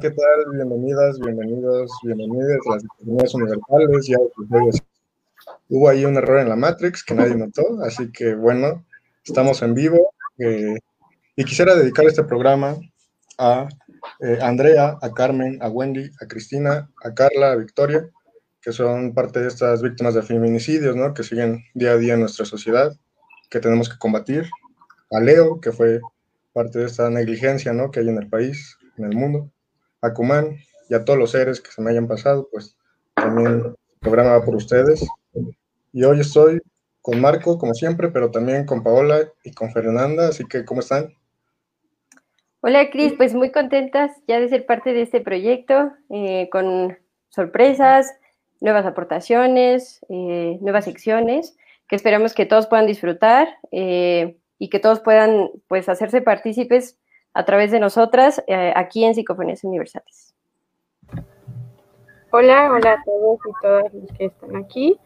[0.00, 0.52] ¿qué tal?
[0.52, 4.06] Bienvenidas, bienvenidos, bienvenidas a las comunidades universales.
[4.06, 4.18] Ya
[5.70, 8.84] hubo ahí un error en la Matrix que nadie notó, así que bueno,
[9.24, 10.12] estamos en vivo.
[10.38, 10.76] Eh,
[11.34, 12.76] y quisiera dedicar este programa
[13.38, 13.68] a
[14.20, 18.08] eh, Andrea, a Carmen, a Wendy, a Cristina, a Carla, a Victoria,
[18.60, 21.12] que son parte de estas víctimas de feminicidios, ¿no?
[21.12, 22.96] Que siguen día a día en nuestra sociedad,
[23.50, 24.48] que tenemos que combatir.
[25.10, 26.00] A Leo, que fue
[26.52, 27.90] parte de esta negligencia, ¿no?
[27.90, 29.50] Que hay en el país, en el mundo.
[30.00, 30.56] A Cumán
[30.88, 32.76] y a todos los seres que se me hayan pasado, pues
[33.14, 35.06] también programa por ustedes.
[35.92, 36.60] Y hoy estoy
[37.02, 41.14] con Marco, como siempre, pero también con Paola y con Fernanda, así que, ¿cómo están?
[42.60, 48.12] Hola Cris, pues muy contentas ya de ser parte de este proyecto, eh, con sorpresas,
[48.60, 51.56] nuevas aportaciones, eh, nuevas secciones,
[51.88, 56.98] que esperamos que todos puedan disfrutar eh, y que todos puedan pues hacerse partícipes
[57.34, 58.42] a través de nosotras
[58.74, 60.34] aquí en Psicofonías Universales.
[62.30, 64.98] Hola, hola a todos y todas los que están aquí.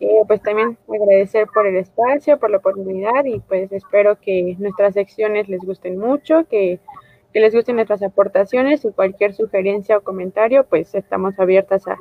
[0.00, 4.94] Eh, pues también agradecer por el espacio, por la oportunidad y pues espero que nuestras
[4.94, 6.80] secciones les gusten mucho, que,
[7.34, 11.98] les gusten nuestras aportaciones y cualquier sugerencia o comentario, pues estamos abiertas a,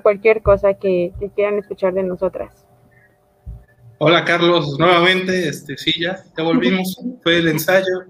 [0.00, 2.66] cualquier cosa que, que, quieran escuchar de nosotras.
[3.98, 8.04] Hola Carlos, nuevamente, este, sí, ya, ya volvimos, fue el ensayo,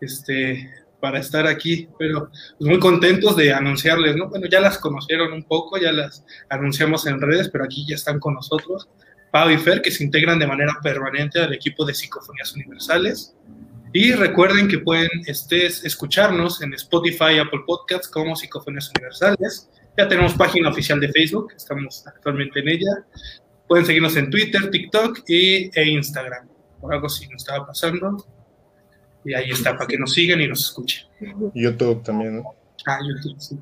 [0.00, 4.28] este, para estar aquí, pero pues, muy contentos de anunciarles, ¿no?
[4.28, 8.18] Bueno, ya las conocieron un poco, ya las anunciamos en redes, pero aquí ya están
[8.18, 8.88] con nosotros,
[9.30, 13.34] Pau y Fer, que se integran de manera permanente al equipo de Psicofonías Universales.
[13.92, 19.68] Y recuerden que pueden este, escucharnos en Spotify, Apple Podcasts como Psicofonías Universales.
[19.96, 23.04] Ya tenemos página oficial de Facebook, estamos actualmente en ella.
[23.66, 26.48] Pueden seguirnos en Twitter, TikTok y, e Instagram.
[26.80, 28.24] Por algo si nos estaba pasando,
[29.24, 31.06] y ahí está, para que nos sigan y nos escuchen.
[31.54, 32.54] YouTube también, ¿no?
[32.86, 33.58] Ah, YouTube, sí.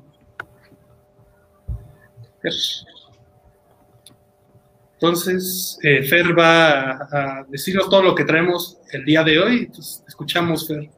[4.93, 9.57] Entonces, eh, Fer va a, decirnos todo lo que traemos el día de hoy.
[9.59, 10.89] Entonces, escuchamos, Fer.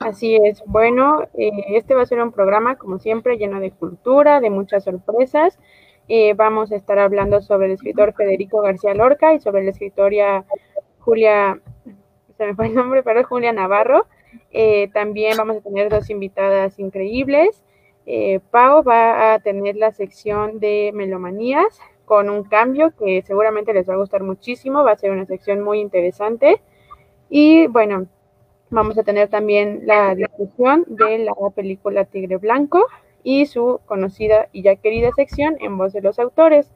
[0.00, 0.62] Así es.
[0.66, 4.84] Bueno, eh, este va a ser un programa, como siempre, lleno de cultura, de muchas
[4.84, 5.58] sorpresas.
[6.08, 10.44] Eh, vamos a estar hablando sobre el escritor Federico García Lorca y sobre la escritora
[10.98, 11.60] Julia
[12.36, 14.06] se me fue el nombre, pero es Julia Navarro.
[14.50, 17.62] Eh, también vamos a tener dos invitadas increíbles.
[18.06, 23.88] Eh, Pau va a tener la sección de melomanías con un cambio que seguramente les
[23.88, 24.84] va a gustar muchísimo.
[24.84, 26.60] Va a ser una sección muy interesante.
[27.30, 28.06] Y bueno,
[28.70, 32.86] vamos a tener también la discusión de la película Tigre Blanco
[33.22, 36.70] y su conocida y ya querida sección en voz de los autores.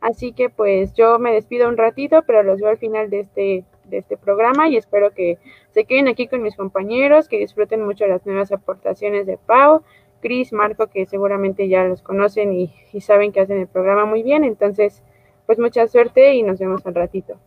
[0.00, 3.64] Así que pues yo me despido un ratito, pero los veo al final de este
[3.84, 5.38] de este programa y espero que
[5.70, 9.82] se queden aquí con mis compañeros, que disfruten mucho las nuevas aportaciones de Pau,
[10.20, 14.44] Cris, Marco, que seguramente ya los conocen y, saben que hacen el programa muy bien.
[14.44, 15.02] Entonces,
[15.46, 17.38] pues mucha suerte y nos vemos al ratito.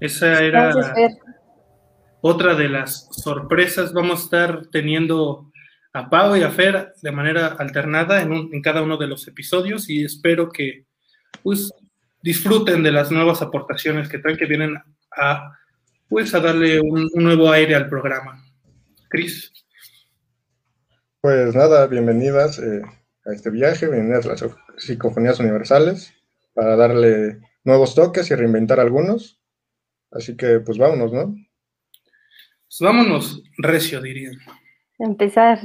[0.00, 0.72] Esa era
[2.20, 3.92] otra de las sorpresas.
[3.92, 5.50] Vamos a estar teniendo
[5.92, 9.88] a Pau y a Fer de manera alternada en, en cada uno de los episodios
[9.88, 10.84] y espero que
[11.42, 11.72] pues
[12.22, 14.76] disfruten de las nuevas aportaciones que traen, que vienen
[15.16, 15.52] a,
[16.08, 18.44] pues, a darle un, nuevo aire al programa.
[19.08, 19.52] Cris.
[21.20, 22.82] Pues nada, bienvenidas eh,
[23.26, 24.44] a este viaje, bienvenidas a las
[24.76, 26.12] psicofonías universales
[26.54, 29.40] para darle nuevos toques y reinventar algunos.
[30.10, 31.34] Así que pues vámonos, ¿no?
[31.34, 34.38] Pues vámonos, recio dirían.
[34.98, 35.58] Empezar.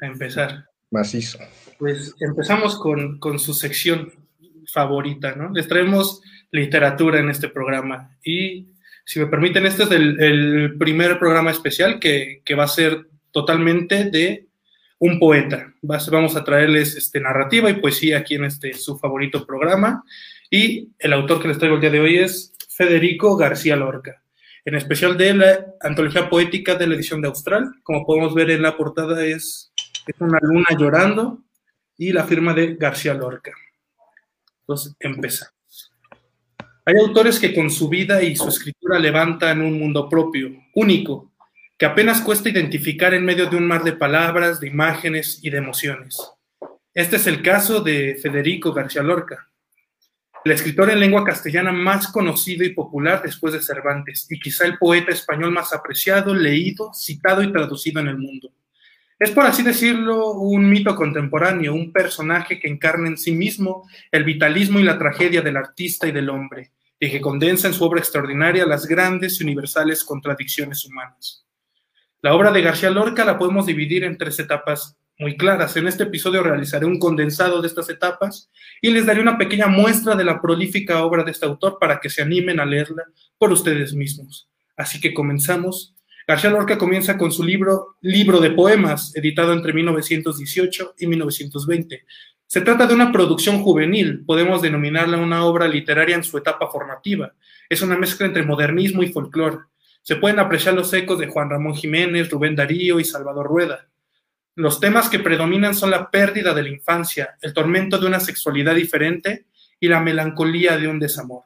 [0.00, 0.66] A empezar.
[0.90, 1.38] Macizo.
[1.78, 4.23] Pues empezamos con, con su sección
[4.74, 5.50] favorita, ¿no?
[5.52, 6.20] Les traemos
[6.50, 8.66] literatura en este programa y
[9.06, 14.46] si me permiten, este es el, primer programa especial que, va a ser totalmente de
[14.98, 15.72] un poeta.
[15.82, 20.02] vamos a traerles este, narrativa y poesía aquí en este su favorito programa.
[20.50, 24.22] Y el autor que les traigo el día de hoy es Federico García Lorca,
[24.64, 27.70] en especial de la antología poética de la edición de Austral.
[27.82, 29.72] Como podemos ver en la portada es,
[30.06, 31.42] es una luna llorando
[31.98, 33.52] y la firma de García Lorca.
[34.66, 35.52] Entonces, empezamos.
[36.86, 41.32] Hay autores que con su vida y su escritura levantan un mundo propio, único,
[41.78, 45.58] que apenas cuesta identificar en medio de un mar de palabras, de imágenes y de
[45.58, 46.18] emociones.
[46.92, 49.50] Este es el caso de Federico García Lorca,
[50.44, 54.76] el escritor en lengua castellana más conocido y popular después de Cervantes, y quizá el
[54.78, 58.52] poeta español más apreciado, leído, citado y traducido en el mundo.
[59.18, 64.24] Es, por así decirlo, un mito contemporáneo, un personaje que encarna en sí mismo el
[64.24, 68.00] vitalismo y la tragedia del artista y del hombre, y que condensa en su obra
[68.00, 71.46] extraordinaria las grandes y universales contradicciones humanas.
[72.22, 75.76] La obra de García Lorca la podemos dividir en tres etapas muy claras.
[75.76, 78.50] En este episodio realizaré un condensado de estas etapas
[78.80, 82.10] y les daré una pequeña muestra de la prolífica obra de este autor para que
[82.10, 83.04] se animen a leerla
[83.38, 84.48] por ustedes mismos.
[84.76, 85.93] Así que comenzamos.
[86.26, 92.04] García Lorca comienza con su libro Libro de Poemas, editado entre 1918 y 1920.
[92.46, 97.34] Se trata de una producción juvenil, podemos denominarla una obra literaria en su etapa formativa.
[97.68, 99.58] Es una mezcla entre modernismo y folclore.
[100.00, 103.88] Se pueden apreciar los ecos de Juan Ramón Jiménez, Rubén Darío y Salvador Rueda.
[104.54, 108.74] Los temas que predominan son la pérdida de la infancia, el tormento de una sexualidad
[108.74, 109.46] diferente
[109.78, 111.42] y la melancolía de un desamor.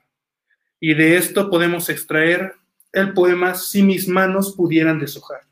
[0.79, 2.55] Y de esto podemos extraer
[2.93, 5.43] el poema Si mis manos pudieran deshojar.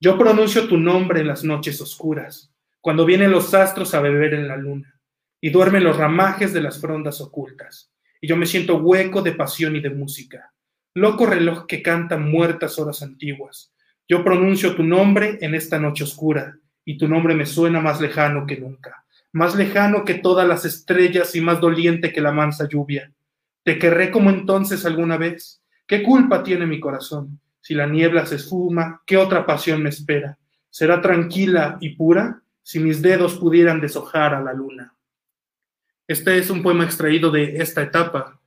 [0.00, 4.46] Yo pronuncio tu nombre en las noches oscuras, cuando vienen los astros a beber en
[4.46, 5.00] la luna,
[5.40, 9.74] y duermen los ramajes de las frondas ocultas, y yo me siento hueco de pasión
[9.74, 10.52] y de música,
[10.94, 13.72] loco reloj que canta muertas horas antiguas,
[14.08, 18.46] yo pronuncio tu nombre en esta noche oscura, y tu nombre me suena más lejano
[18.46, 23.12] que nunca, más lejano que todas las estrellas y más doliente que la mansa lluvia.
[23.64, 25.60] ¿Te querré como entonces alguna vez?
[25.86, 27.40] ¿Qué culpa tiene mi corazón?
[27.60, 30.36] Si la niebla se esfuma, ¿qué otra pasión me espera?
[30.68, 34.94] ¿Será tranquila y pura si mis dedos pudieran deshojar a la luna?
[36.08, 38.40] Este es un poema extraído de esta etapa.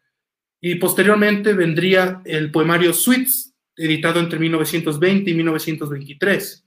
[0.62, 6.66] Y posteriormente vendría el poemario Suites, editado entre 1920 y 1923.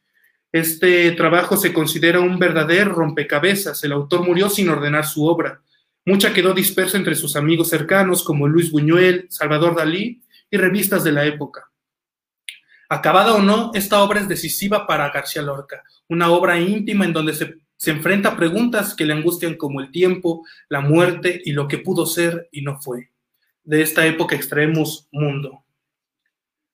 [0.53, 3.85] Este trabajo se considera un verdadero rompecabezas.
[3.85, 5.61] El autor murió sin ordenar su obra.
[6.07, 10.23] Mucha quedó dispersa entre sus amigos cercanos como Luis Buñuel, Salvador Dalí
[10.53, 11.69] y revistas de la época.
[12.89, 17.33] Acabada o no, esta obra es decisiva para García Lorca, una obra íntima en donde
[17.33, 21.67] se, se enfrenta a preguntas que le angustian como el tiempo, la muerte y lo
[21.67, 23.11] que pudo ser y no fue.
[23.65, 25.65] De esta época extraemos Mundo.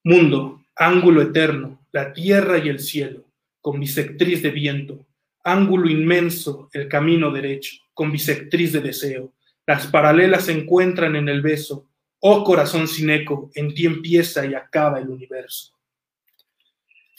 [0.02, 3.24] Mundo, ángulo eterno, la tierra y el cielo,
[3.60, 5.06] con bisectriz de viento,
[5.44, 9.32] ángulo inmenso, el camino derecho, con bisectriz de deseo.
[9.66, 11.87] Las paralelas se encuentran en el beso.
[12.20, 15.72] Oh corazón sin eco, en ti empieza y acaba el universo.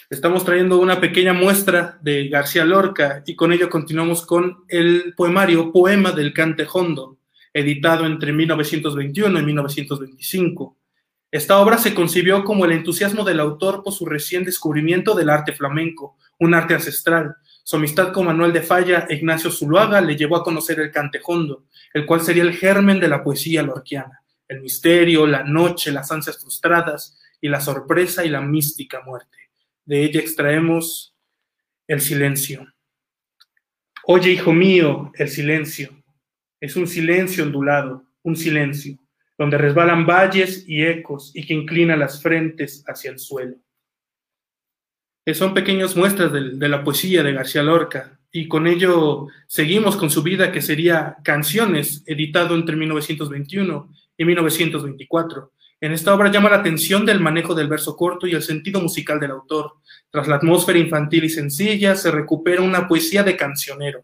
[0.10, 5.72] Estamos trayendo una pequeña muestra de García Lorca y con ello continuamos con el poemario
[5.72, 7.20] Poema del Cantejondo,
[7.54, 10.76] editado entre 1921 y 1925.
[11.32, 15.54] Esta obra se concibió como el entusiasmo del autor por su recién descubrimiento del arte
[15.54, 17.36] flamenco, un arte ancestral.
[17.64, 21.66] Su amistad con Manuel de Falla e Ignacio Zuluaga le llevó a conocer el cantejondo,
[21.94, 24.19] el cual sería el germen de la poesía lorquiana,
[24.50, 29.38] el misterio, la noche, las ansias frustradas y la sorpresa y la mística muerte.
[29.86, 31.16] De ella extraemos
[31.88, 32.68] el silencio.
[34.06, 36.04] Oye, hijo mío, el silencio.
[36.60, 38.98] Es un silencio ondulado, un silencio
[39.38, 43.56] donde resbalan valles y ecos y que inclina las frentes hacia el suelo.
[45.34, 50.24] Son pequeñas muestras de, la poesía de García Lorca y con ello seguimos con su
[50.24, 55.54] vida que sería Canciones, editado entre 1921 y 1924.
[55.80, 59.18] En esta obra llama la atención del manejo del verso corto y el sentido musical
[59.18, 59.76] del autor.
[60.12, 64.04] Tras la atmósfera infantil y sencilla, se recupera una poesía de cancionero,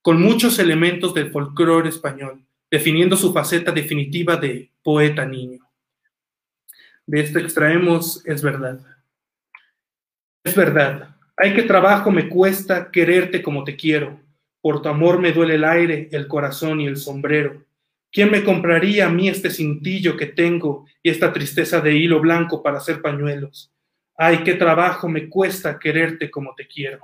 [0.00, 5.60] con muchos elementos del folclore español, definiendo su faceta definitiva de poeta niño.
[7.06, 8.80] De esto extraemos es verdad.
[10.42, 11.16] Es verdad.
[11.36, 14.18] Ay, qué trabajo me cuesta quererte como te quiero.
[14.62, 17.67] Por tu amor me duele el aire, el corazón y el sombrero.
[18.10, 22.62] ¿Quién me compraría a mí este cintillo que tengo y esta tristeza de hilo blanco
[22.62, 23.70] para hacer pañuelos?
[24.16, 27.00] Ay, qué trabajo me cuesta quererte como te quiero.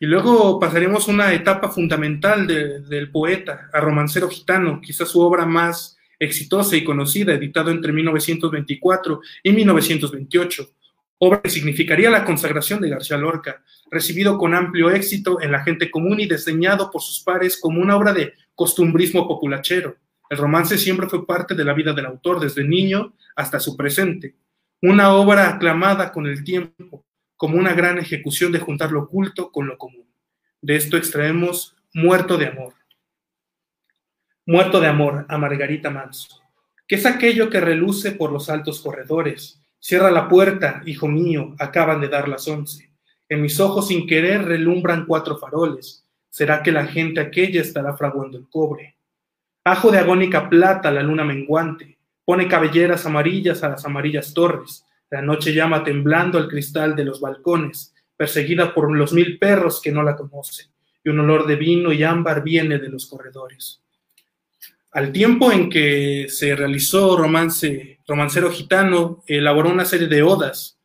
[0.00, 5.96] Y luego pasaremos una etapa fundamental del poeta, a Romancero Gitano, quizás su obra más
[6.18, 10.70] exitosa y conocida, editado entre 1924 y 1928,
[11.18, 15.90] obra que significaría la consagración de García Lorca, recibido con amplio éxito en la gente
[15.90, 19.96] común y diseñado por sus pares como una obra de costumbrismo populachero.
[20.30, 24.36] El romance siempre fue parte de la vida del autor, desde niño hasta su presente.
[24.82, 27.04] Una obra aclamada con el tiempo,
[27.36, 30.06] como una gran ejecución de juntar lo oculto con lo común.
[30.60, 32.74] De esto extraemos Muerto de Amor.
[34.46, 36.40] Muerto de Amor a Margarita Manso.
[36.86, 39.60] ¿Qué es aquello que reluce por los altos corredores?
[39.80, 42.90] Cierra la puerta, hijo mío, acaban de dar las once.
[43.28, 46.04] En mis ojos sin querer relumbran cuatro faroles.
[46.28, 48.96] ¿Será que la gente aquella estará fraguando el cobre?
[49.64, 55.22] Ajo de agónica plata la luna menguante, pone cabelleras amarillas a las amarillas torres, la
[55.22, 60.02] noche llama temblando el cristal de los balcones, perseguida por los mil perros que no
[60.02, 60.66] la conocen,
[61.02, 63.80] y un olor de vino y ámbar viene de los corredores.
[64.92, 70.78] Al tiempo en que se realizó romance, Romancero Gitano, elaboró una serie de odas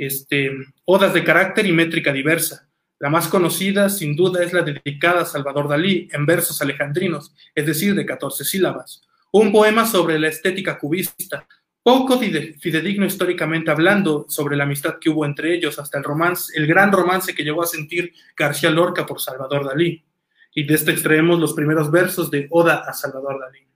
[0.00, 0.50] este,
[0.86, 2.66] odas de carácter y métrica diversa.
[2.98, 7.66] La más conocida, sin duda, es la dedicada a Salvador Dalí en versos alejandrinos, es
[7.66, 9.02] decir, de 14 sílabas.
[9.30, 11.46] Un poema sobre la estética cubista,
[11.82, 16.66] poco fidedigno históricamente hablando sobre la amistad que hubo entre ellos hasta el romance, el
[16.66, 20.02] gran romance que llegó a sentir García Lorca por Salvador Dalí.
[20.52, 23.66] Y de este extraemos los primeros versos de Oda a Salvador Dalí.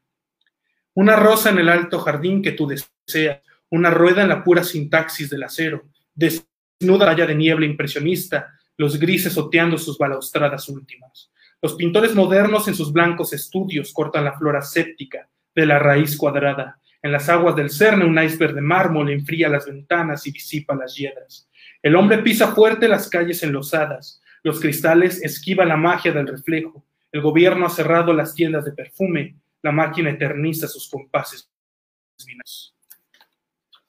[0.94, 3.40] Una rosa en el alto jardín que tú deseas,
[3.70, 9.36] una rueda en la pura sintaxis del acero, desnuda raya de niebla impresionista, los grises
[9.36, 11.30] oteando sus balaustradas últimas.
[11.62, 16.78] Los pintores modernos en sus blancos estudios cortan la flora séptica de la raíz cuadrada.
[17.02, 20.94] En las aguas del Cerne un iceberg de mármol enfría las ventanas y disipa las
[20.94, 21.48] hiedras.
[21.82, 24.20] El hombre pisa fuerte las calles enlosadas.
[24.44, 26.84] Los cristales esquivan la magia del reflejo.
[27.10, 29.36] El gobierno ha cerrado las tiendas de perfume.
[29.62, 31.50] La máquina eterniza sus compases.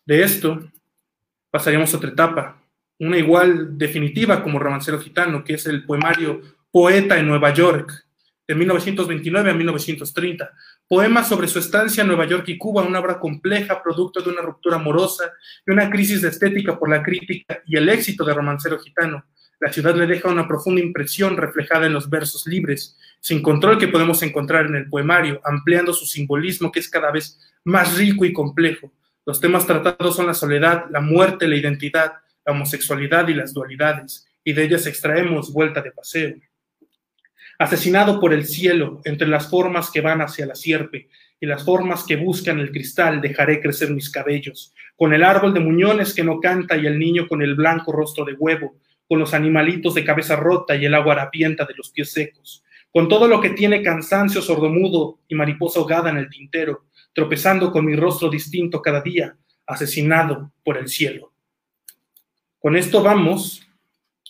[0.06, 0.72] De esto
[1.52, 2.62] pasaríamos a otra etapa,
[3.00, 8.06] una igual definitiva como Romancero Gitano, que es el poemario Poeta en Nueva York,
[8.48, 10.52] de 1929 a 1930.
[10.88, 14.42] Poema sobre su estancia en Nueva York y Cuba, una obra compleja, producto de una
[14.42, 15.32] ruptura amorosa
[15.66, 19.26] y una crisis de estética por la crítica y el éxito de Romancero Gitano.
[19.66, 23.88] La ciudad le deja una profunda impresión reflejada en los versos libres, sin control que
[23.88, 28.32] podemos encontrar en el poemario, ampliando su simbolismo que es cada vez más rico y
[28.32, 28.94] complejo.
[29.26, 32.14] Los temas tratados son la soledad, la muerte, la identidad,
[32.46, 36.36] la homosexualidad y las dualidades, y de ellas extraemos vuelta de paseo.
[37.58, 42.04] Asesinado por el cielo, entre las formas que van hacia la sierpe y las formas
[42.04, 46.40] que buscan el cristal, dejaré crecer mis cabellos, con el árbol de muñones que no
[46.40, 48.76] canta y el niño con el blanco rostro de huevo,
[49.08, 53.08] con los animalitos de cabeza rota y el agua harapienta de los pies secos, con
[53.08, 57.96] todo lo que tiene cansancio sordomudo y mariposa ahogada en el tintero, tropezando con mi
[57.96, 59.36] rostro distinto cada día,
[59.66, 61.32] asesinado por el cielo.
[62.60, 63.62] Con esto vamos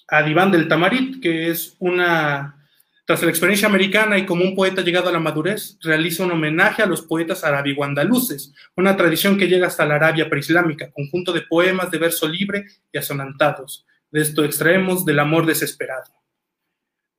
[0.08, 2.67] a Diván del Tamarit, que es una,
[3.05, 6.84] tras la experiencia americana y como un poeta llegado a la madurez, realiza un homenaje
[6.84, 11.89] a los poetas arabiguandaluces, una tradición que llega hasta la Arabia preislámica, conjunto de poemas
[11.91, 13.86] de verso libre y asonantados.
[14.16, 16.14] De esto extraemos del amor desesperado.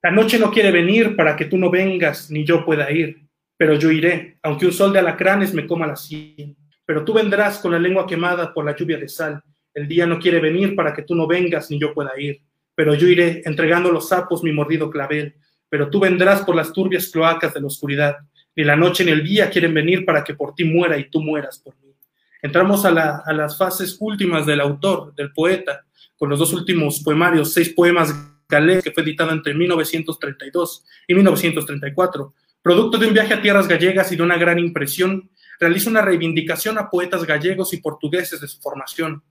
[0.03, 3.75] La noche no quiere venir para que tú no vengas ni yo pueda ir, pero
[3.75, 6.57] yo iré, aunque un sol de alacranes me coma la sien.
[6.87, 9.43] Pero tú vendrás con la lengua quemada por la lluvia de sal
[9.77, 12.41] el día no quiere venir para que tú no vengas ni yo pueda ir,
[12.75, 15.35] pero yo iré entregando los sapos mi mordido clavel,
[15.69, 18.17] pero tú vendrás por las turbias cloacas de la oscuridad.
[18.57, 21.21] Ni la noche ni el día quieren venir para que por ti muera y tú
[21.21, 21.93] mueras por mí.
[22.41, 25.85] Entramos a, las fases últimas del autor, del poeta,
[26.19, 28.15] con los dos últimos poemarios, seis poemas
[28.49, 32.35] galés, que fue editado entre 1932 y 1934.
[32.63, 35.31] Producto de un viaje a tierras gallegas y de una gran impresión,
[35.61, 39.23] realiza una reivindicación a poetas gallegos y portugueses de su formación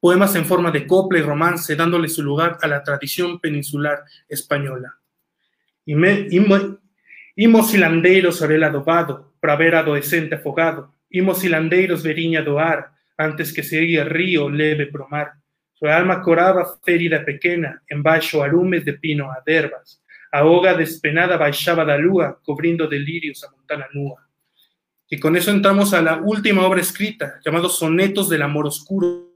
[0.00, 4.98] poemas en forma de copla y romance, dándole su lugar a la tradición peninsular española.
[7.36, 14.48] Imos hilandeiros orel adobado, pravera adolescente afogado, imos hilandeiros veriña doar, antes que seguía río
[14.48, 15.34] leve promar.
[15.80, 21.38] Su alma coraba ferida pequeña, en baixo arumes de pino a derbas, a hoga despenada
[21.38, 24.28] baixaba da lúa, cubriendo delirios a montana nua.
[25.08, 29.30] Y con eso entramos a la última obra escrita, llamado Sonetos del Amor Oscuro,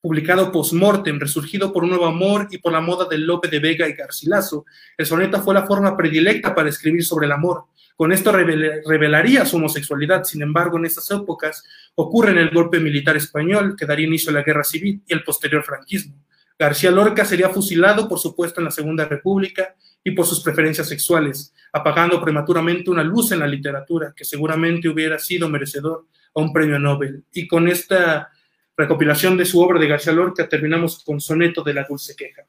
[0.00, 3.88] publicado post-mortem, resurgido por un nuevo amor y por la moda de Lope de Vega
[3.88, 4.64] y Garcilaso,
[4.96, 7.64] el soneto fue la forma predilecta para escribir sobre el amor.
[8.00, 11.62] Con esto revelaría su homosexualidad, sin embargo, en estas épocas
[11.96, 15.62] ocurre el golpe militar español que daría inicio a la guerra civil y el posterior
[15.62, 16.14] franquismo.
[16.58, 21.52] García Lorca sería fusilado, por supuesto, en la Segunda República y por sus preferencias sexuales,
[21.74, 26.78] apagando prematuramente una luz en la literatura que seguramente hubiera sido merecedor a un premio
[26.78, 27.24] Nobel.
[27.34, 28.30] Y con esta
[28.78, 32.46] recopilación de su obra de García Lorca, terminamos con Soneto de la Dulce Queja.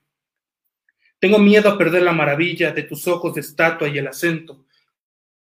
[1.20, 4.63] Tengo miedo a perder la maravilla de tus ojos de estatua y el acento,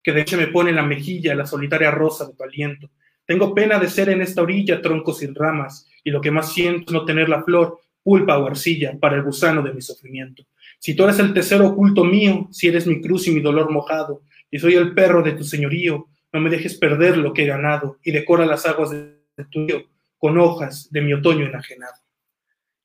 [0.03, 2.89] que de hecho me pone en la mejilla la solitaria rosa de tu aliento.
[3.25, 6.87] Tengo pena de ser en esta orilla tronco sin ramas, y lo que más siento
[6.87, 10.43] es no tener la flor, pulpa o arcilla para el gusano de mi sufrimiento.
[10.77, 14.23] Si tú eres el tesoro oculto mío, si eres mi cruz y mi dolor mojado,
[14.51, 17.97] y soy el perro de tu señorío, no me dejes perder lo que he ganado,
[18.03, 19.85] y decora las aguas de tu río,
[20.17, 22.03] con hojas de mi otoño enajenado.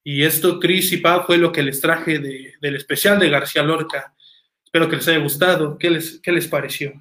[0.05, 4.15] Y esto, Cris y Pa, fue lo que les traje del especial de García Lorca.
[4.65, 5.77] Espero que les haya gustado.
[5.77, 6.93] ¿Qué les, qué les pareció?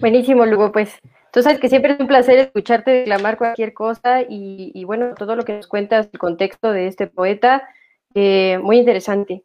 [0.00, 0.72] Buenísimo, Lugo.
[0.72, 0.98] Pues
[1.32, 5.44] tú sabes que siempre es un placer escucharte declamar cualquier cosa y, bueno, todo lo
[5.44, 7.68] que nos cuentas, el contexto de este poeta,
[8.14, 9.44] eh, muy interesante.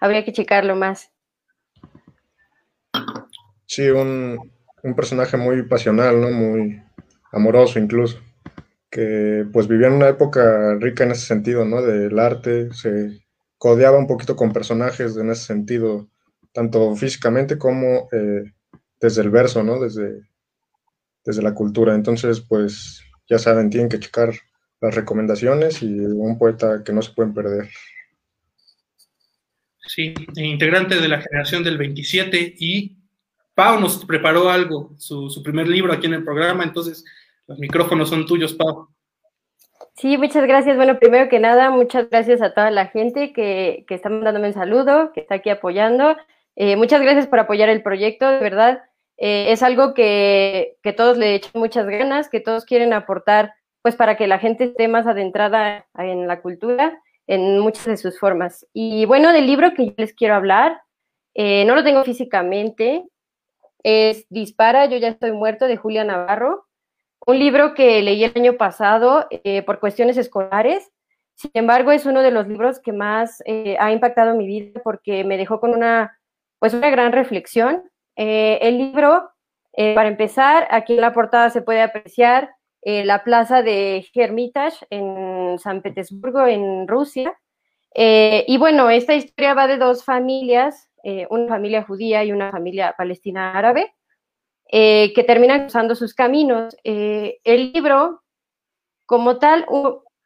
[0.00, 1.10] Habría que checarlo más.
[3.66, 4.38] Sí, un,
[4.82, 6.30] un personaje muy pasional, ¿no?
[6.30, 6.80] Muy,
[7.36, 8.18] amoroso incluso,
[8.90, 11.82] que pues vivía en una época rica en ese sentido, ¿no?
[11.82, 13.20] Del arte, se
[13.58, 16.08] codeaba un poquito con personajes en ese sentido,
[16.52, 18.44] tanto físicamente como eh,
[19.00, 19.78] desde el verso, ¿no?
[19.80, 20.22] Desde,
[21.24, 21.94] desde la cultura.
[21.94, 24.32] Entonces, pues ya saben, tienen que checar
[24.80, 27.68] las recomendaciones y un poeta que no se pueden perder.
[29.80, 32.96] Sí, integrante de la generación del 27 y
[33.54, 37.04] Pau nos preparó algo, su, su primer libro aquí en el programa, entonces
[37.46, 38.88] los micrófonos son tuyos, Pau.
[39.94, 40.76] Sí, muchas gracias.
[40.76, 44.54] Bueno, primero que nada, muchas gracias a toda la gente que, que está mandándome un
[44.54, 46.16] saludo, que está aquí apoyando.
[46.56, 48.82] Eh, muchas gracias por apoyar el proyecto, de verdad.
[49.18, 53.94] Eh, es algo que, que, todos le echan muchas ganas, que todos quieren aportar, pues
[53.94, 58.66] para que la gente esté más adentrada en la cultura, en muchas de sus formas.
[58.72, 60.80] Y bueno, del libro que yo les quiero hablar,
[61.34, 63.04] eh, no lo tengo físicamente,
[63.82, 66.64] es Dispara, yo ya estoy muerto, de Julia Navarro
[67.26, 69.28] un libro que leí el año pasado
[69.64, 70.92] por cuestiones escolares.
[71.34, 73.42] Sin embargo, es uno de los libros que más
[73.80, 76.15] ha impactado mi vida porque me dejó con una,
[76.58, 77.90] pues una gran reflexión.
[78.16, 79.30] Eh, el libro,
[79.94, 85.82] para empezar, aquí en la portada se puede apreciar la plaza de Hermitage en San
[85.82, 87.36] Petersburgo, en Rusia.
[87.94, 90.88] y bueno, esta historia va de dos familias,
[91.28, 93.92] una familia judía y una familia palestina árabe.
[94.68, 96.76] Eh, que terminan cruzando sus caminos.
[96.82, 98.22] Eh, el libro,
[99.06, 99.64] como tal,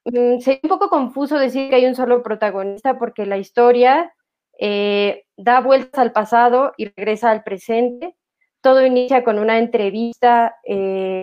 [0.04, 4.14] mm, sería un poco confuso decir que hay un solo protagonista porque la historia
[4.60, 8.14] eh, da vueltas al pasado y regresa al presente.
[8.60, 10.56] Todo inicia con una entrevista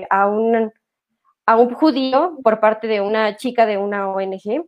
[0.09, 0.73] a, un,
[1.45, 4.65] a un judío por parte de una chica de una ONG.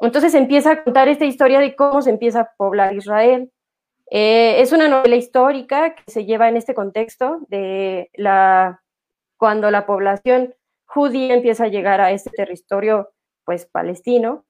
[0.00, 3.52] Entonces empieza a contar esta historia de cómo se empieza a poblar Israel.
[4.10, 8.82] Eh, es una novela histórica que se lleva en este contexto de la
[9.38, 13.10] cuando la población judía empieza a llegar a este territorio
[13.44, 14.44] pues palestino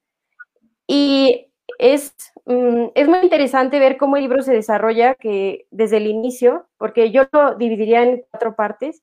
[0.87, 2.15] y es,
[2.47, 7.11] mm, es muy interesante ver cómo el libro se desarrolla que desde el inicio, porque
[7.11, 9.03] yo lo dividiría en cuatro partes,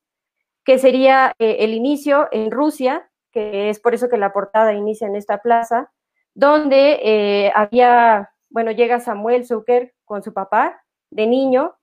[0.65, 5.08] que sería eh, el inicio en Rusia, que es por eso que la portada inicia
[5.08, 5.91] en esta plaza,
[6.34, 11.75] donde eh, había, bueno, llega Samuel Zucker con su papá de niño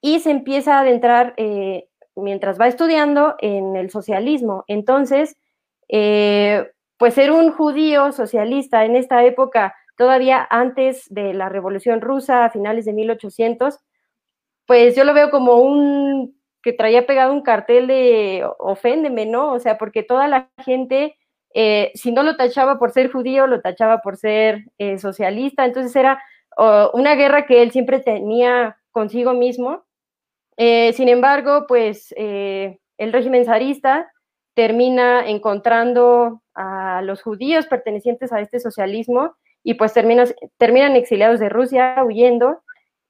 [0.00, 4.64] y se empieza a adentrar eh, mientras va estudiando en el socialismo.
[4.68, 5.36] Entonces,
[5.88, 12.44] eh, pues ser un judío socialista en esta época, todavía antes de la Revolución Rusa,
[12.44, 13.78] a finales de 1800,
[14.66, 19.52] pues yo lo veo como un que traía pegado un cartel de oféndeme, ¿no?
[19.52, 21.16] O sea, porque toda la gente,
[21.54, 24.64] eh, si no lo tachaba por ser judío, lo tachaba por ser
[24.98, 26.20] socialista, entonces era
[26.92, 29.84] una guerra que él siempre tenía consigo mismo.
[30.56, 34.10] Eh, sin embargo, pues eh, el régimen zarista
[34.54, 41.96] termina encontrando a los judíos pertenecientes a este socialismo y pues terminan exiliados de Rusia,
[42.06, 42.62] huyendo.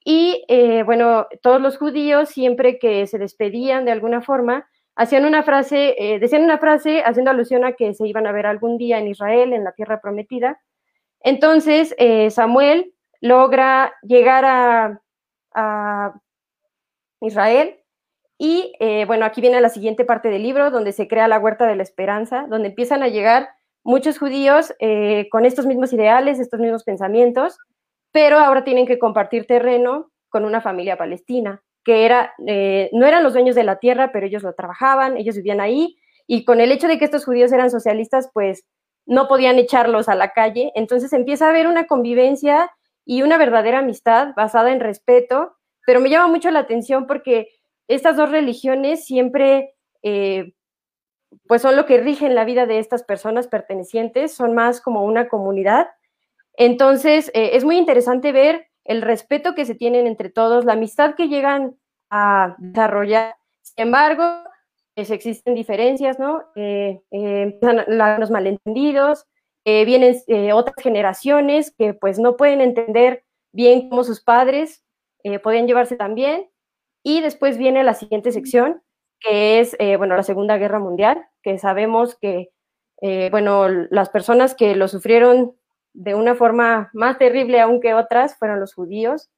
[0.02, 5.42] Y eh, bueno, todos los judíos, siempre que se despedían de alguna forma, hacían una
[5.42, 9.08] frase, decían una frase haciendo alusión a que se iban a ver algún día en
[9.08, 10.58] Israel, en la tierra prometida.
[11.20, 11.94] Entonces,
[12.30, 14.44] Samuel logra llegar
[15.54, 16.14] a,
[17.20, 17.76] Israel
[18.38, 21.66] y eh, bueno, aquí viene la siguiente parte del libro donde se crea la Huerta
[21.66, 23.55] de la Esperanza, donde empiezan a llegar
[23.86, 27.56] muchos judíos eh, con estos mismos ideales, estos mismos pensamientos,
[28.12, 33.22] pero ahora tienen que compartir terreno con una familia palestina, que era, eh, no eran
[33.22, 35.96] los dueños de la tierra, pero ellos lo trabajaban, ellos vivían ahí,
[36.26, 38.64] y con el hecho de que estos judíos eran socialistas, pues
[39.06, 42.70] no podían echarlos a la calle, entonces empieza a haber una convivencia
[43.04, 47.50] y una verdadera amistad basada en respeto, pero me llama mucho la atención porque
[47.86, 50.54] estas dos religiones siempre, eh,
[51.46, 55.28] pues son lo que rigen la vida de estas personas pertenecientes, son más como una
[55.28, 55.88] comunidad.
[56.54, 61.14] Entonces, eh, es muy interesante ver el respeto que se tienen entre todos, la amistad
[61.14, 61.76] que llegan
[62.10, 63.36] a desarrollar.
[63.62, 64.24] Sin embargo,
[64.94, 66.44] pues existen diferencias, ¿no?
[66.54, 67.84] Eh, empiezan
[68.18, 69.26] los malentendidos,
[69.68, 74.84] eh, vienen eh, otras generaciones que pues no pueden entender bien cómo sus padres
[75.24, 76.48] eh, podían llevarse también.
[77.02, 78.80] Y después viene la siguiente sección,
[79.20, 82.50] que es, bueno, la Segunda Guerra Mundial, que sabemos que,
[83.30, 85.54] bueno, las personas que lo sufrieron
[85.94, 89.30] de una forma más terrible aún que otras fueron los judíos.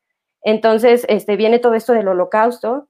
[0.43, 2.88] Entonces, este, viene todo esto del holocausto,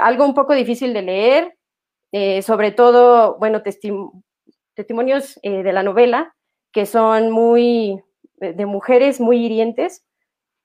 [0.00, 6.34] algo un poco difícil de leer, sobre todo, bueno, testimonios de la novela,
[6.72, 8.02] que son muy
[8.36, 10.04] de mujeres muy hirientes.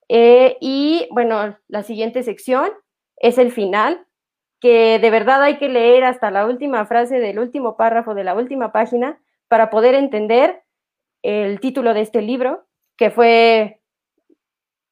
[0.09, 2.71] Eh, y bueno, la siguiente sección
[3.17, 4.05] es el final,
[4.59, 8.35] que de verdad hay que leer hasta la última frase del último párrafo de la
[8.35, 10.63] última página para poder entender
[11.21, 12.65] el título de este libro,
[12.97, 13.81] que fue,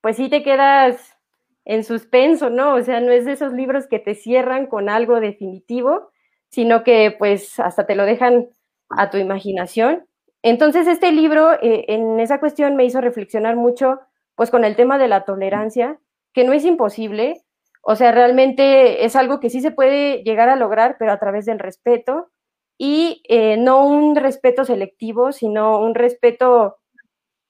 [0.01, 1.17] pues sí te quedas
[1.65, 2.75] en suspenso, ¿no?
[2.75, 6.11] O sea, no es de esos libros que te cierran con algo definitivo,
[6.49, 8.47] sino que pues hasta te lo dejan
[8.89, 10.07] a tu imaginación.
[10.43, 13.99] Entonces, este libro eh, en esa cuestión me hizo reflexionar mucho,
[14.35, 15.99] pues con el tema de la tolerancia,
[16.33, 17.43] que no es imposible,
[17.81, 21.45] o sea, realmente es algo que sí se puede llegar a lograr, pero a través
[21.45, 22.29] del respeto,
[22.77, 26.77] y eh, no un respeto selectivo, sino un respeto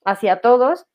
[0.04, 0.86] hacia todos.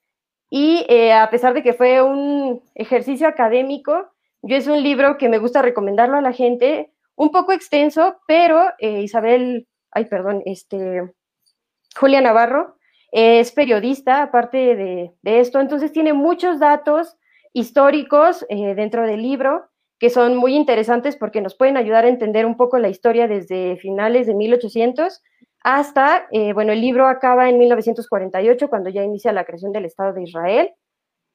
[0.49, 5.29] Y eh, a pesar de que fue un ejercicio académico, yo es un libro que
[5.29, 11.13] me gusta recomendarlo a la gente, un poco extenso, pero Isabel, ay, perdón, este,
[11.95, 12.77] Julia Navarro
[13.11, 17.15] es periodista, aparte de, esto, entonces tiene muchos datos
[17.53, 22.45] históricos eh, dentro del libro que son muy interesantes porque nos pueden ayudar a entender
[22.45, 25.21] un poco la historia desde finales de 1800
[25.63, 30.11] hasta, eh, bueno, el libro acaba en 1948 cuando ya inicia la creación del Estado
[30.11, 30.71] de Israel.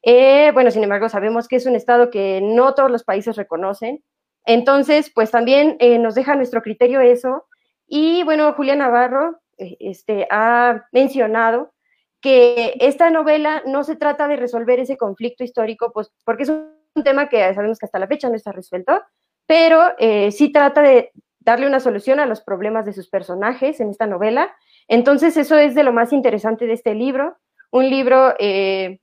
[0.03, 4.03] Eh, bueno, sin embargo, sabemos que es un Estado que no todos los países reconocen.
[4.45, 7.45] Entonces, pues también nos deja nuestro criterio eso.
[7.87, 11.73] Y bueno, Julia Navarro eh, este, ha mencionado
[12.21, 17.03] que esta novela no se trata de resolver ese conflicto histórico, pues porque es un
[17.03, 19.01] tema que sabemos que hasta la fecha no está resuelto,
[19.45, 23.89] pero eh, sí trata de darle una solución a los problemas de sus personajes en
[23.89, 24.53] esta novela.
[24.87, 27.37] Entonces eso es de lo más interesante de este libro,
[27.71, 28.99] un libro eh,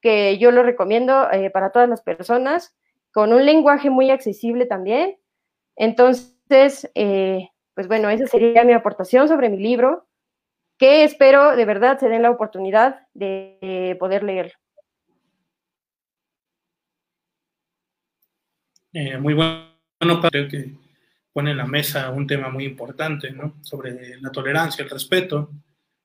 [0.00, 2.74] que yo lo recomiendo para todas las personas,
[3.12, 5.16] con un lenguaje muy accesible también.
[5.76, 10.06] Entonces, pues bueno, esa sería mi aportación sobre mi libro,
[10.82, 14.52] que espero de verdad se den la oportunidad de poder leerlo.
[18.92, 19.70] Eh, muy bueno,
[20.28, 20.74] creo que
[21.32, 23.58] pone en la mesa un tema muy importante, ¿no?
[23.62, 25.52] Sobre la tolerancia, el respeto.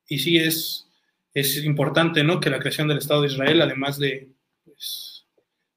[0.06, 0.88] Y sí es,
[1.34, 2.38] es importante, ¿no?
[2.38, 4.28] Que la creación del Estado de Israel, además de,
[4.64, 5.26] pues,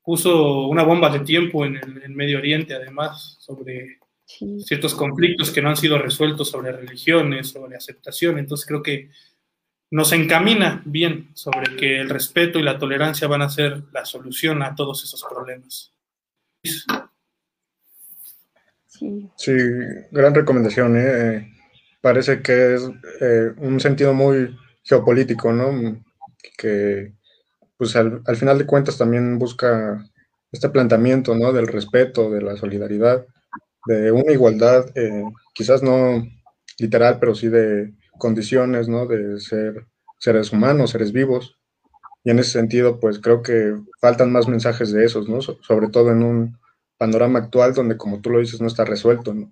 [0.03, 3.97] puso una bomba de tiempo en el Medio Oriente, además, sobre
[4.65, 8.39] ciertos conflictos que no han sido resueltos sobre religiones, sobre aceptación.
[8.39, 9.09] Entonces creo que
[9.91, 14.63] nos encamina bien sobre que el respeto y la tolerancia van a ser la solución
[14.63, 15.93] a todos esos problemas.
[19.35, 19.51] Sí,
[20.11, 20.95] gran recomendación.
[20.97, 21.51] ¿eh?
[21.99, 22.89] Parece que es
[23.19, 26.03] eh, un sentido muy geopolítico, ¿no?
[26.57, 27.13] Que
[27.77, 30.05] pues al, al, final de cuentas también busca
[30.51, 31.51] este planteamiento, ¿no?
[31.51, 33.25] Del respeto, de la solidaridad
[33.85, 36.25] de una igualdad, eh, quizás no
[36.77, 39.05] literal, pero sí de condiciones, ¿no?
[39.07, 39.87] De ser
[40.19, 41.57] seres humanos, seres vivos.
[42.23, 45.41] Y en ese sentido, pues creo que faltan más mensajes de esos, ¿no?
[45.41, 46.59] sobre todo en un
[46.97, 49.51] panorama actual donde, como tú lo dices, no está resuelto, ¿no?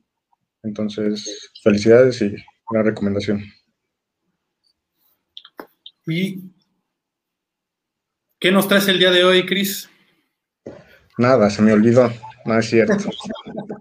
[0.62, 2.36] Entonces, felicidades y
[2.70, 3.44] una recomendación.
[6.06, 6.44] ¿Y
[8.39, 9.89] qué nos traes el día de hoy, Cris?
[11.18, 12.12] Nada, se me olvidó,
[12.46, 13.10] no es cierto.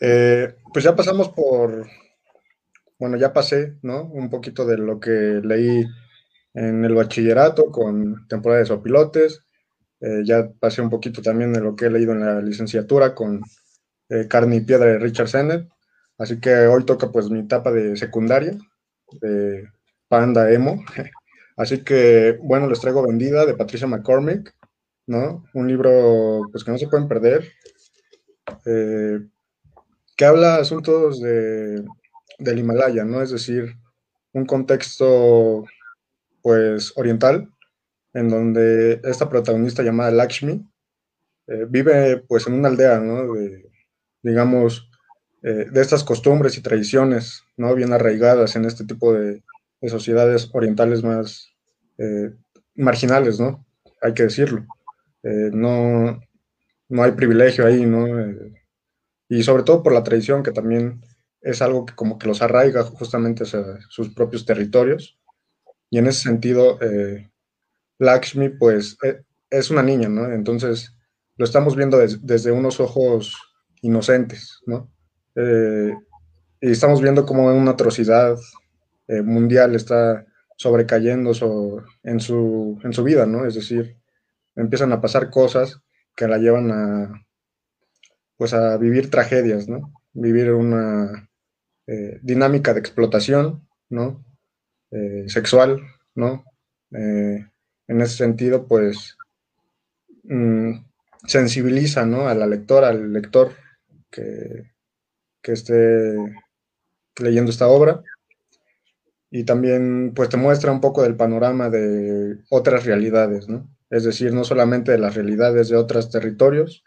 [0.00, 1.86] Eh, pues ya pasamos por,
[2.98, 4.04] bueno, ya pasé, ¿no?
[4.04, 5.84] Un poquito de lo que leí
[6.54, 9.42] en el bachillerato con temporada de sopilotes.
[10.00, 13.42] Eh, ya pasé un poquito también de lo que he leído en la licenciatura con
[14.08, 15.68] eh, Carne y Piedra de Richard Sennett.
[16.18, 18.56] Así que hoy toca pues mi etapa de secundaria,
[19.20, 19.68] de
[20.08, 20.84] Panda Emo.
[21.56, 24.54] Así que, bueno, les traigo Vendida de Patricia McCormick,
[25.06, 25.44] ¿no?
[25.54, 27.52] Un libro pues que no se pueden perder.
[28.64, 29.20] Eh,
[30.18, 31.84] que habla asuntos de,
[32.40, 33.22] del Himalaya, ¿no?
[33.22, 33.76] Es decir,
[34.32, 35.64] un contexto,
[36.42, 37.48] pues, oriental,
[38.14, 40.68] en donde esta protagonista llamada Lakshmi
[41.46, 43.32] eh, vive, pues, en una aldea, ¿no?
[43.32, 43.70] De,
[44.20, 44.90] digamos,
[45.44, 47.72] eh, de estas costumbres y tradiciones, ¿no?
[47.76, 49.44] Bien arraigadas en este tipo de,
[49.88, 51.48] sociedades orientales más
[51.98, 52.34] eh,
[52.74, 53.64] marginales, ¿no?
[54.02, 54.66] Hay que decirlo.
[55.22, 56.20] no,
[56.88, 58.06] no hay privilegio ahí, ¿no?
[59.28, 61.02] Y sobre todo por la tradición, que también
[61.40, 65.18] es algo que como que los arraiga justamente a sus propios territorios.
[65.90, 67.30] Y en ese sentido, eh,
[67.98, 70.32] Lakshmi, pues, eh, es una niña, ¿no?
[70.32, 70.94] Entonces,
[71.36, 73.36] lo estamos viendo desde unos ojos
[73.82, 74.90] inocentes, ¿no?
[75.34, 75.94] Eh,
[76.60, 78.36] y estamos viendo cómo una atrocidad
[79.24, 81.30] mundial está sobrecayendo
[82.02, 83.46] en, su, en su vida, ¿no?
[83.46, 83.96] Es decir,
[84.54, 85.80] empiezan a pasar cosas
[86.14, 87.27] que la llevan a,
[88.38, 89.92] pues a vivir tragedias, ¿no?
[90.14, 91.28] Vivir una
[91.86, 94.24] eh, dinámica de explotación, ¿no?
[94.92, 95.82] Eh, sexual,
[96.14, 96.44] ¿no?
[96.92, 97.44] Eh,
[97.88, 99.18] en ese sentido, pues
[100.22, 100.84] mm,
[101.26, 102.28] sensibiliza, ¿no?
[102.28, 103.52] A la lectora, al lector,
[104.10, 104.70] que,
[105.42, 106.14] que esté
[107.20, 108.02] leyendo esta obra.
[109.30, 113.68] Y también pues te muestra un poco del panorama de otras realidades, ¿no?
[113.90, 116.84] Es decir, no solamente de las realidades de otros territorios,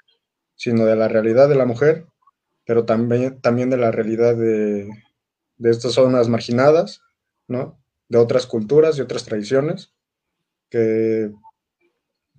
[0.61, 2.05] sino de la realidad de la mujer,
[2.67, 4.87] pero también, también de la realidad de,
[5.57, 7.01] de estas zonas marginadas,
[7.47, 7.79] ¿no?
[8.09, 9.91] De otras culturas y otras tradiciones,
[10.69, 11.31] que,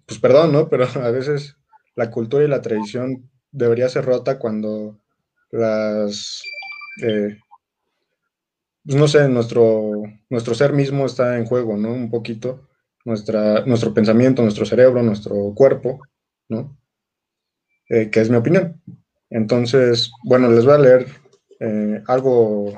[0.07, 0.69] pues perdón, ¿no?
[0.69, 1.57] Pero a veces
[1.97, 5.01] la cultura y la tradición debería ser rota cuando
[5.51, 6.45] las,
[7.03, 7.41] eh,
[8.85, 11.93] pues no sé, nuestro, nuestro ser mismo está en juego, ¿no?
[11.93, 12.69] Un poquito,
[13.05, 15.99] nuestra, nuestro pensamiento, nuestro cerebro, nuestro cuerpo,
[16.49, 16.79] ¿no?
[17.93, 18.81] Eh, que es mi opinión.
[19.29, 21.07] Entonces, bueno, les voy a leer
[21.61, 22.73] eh, algo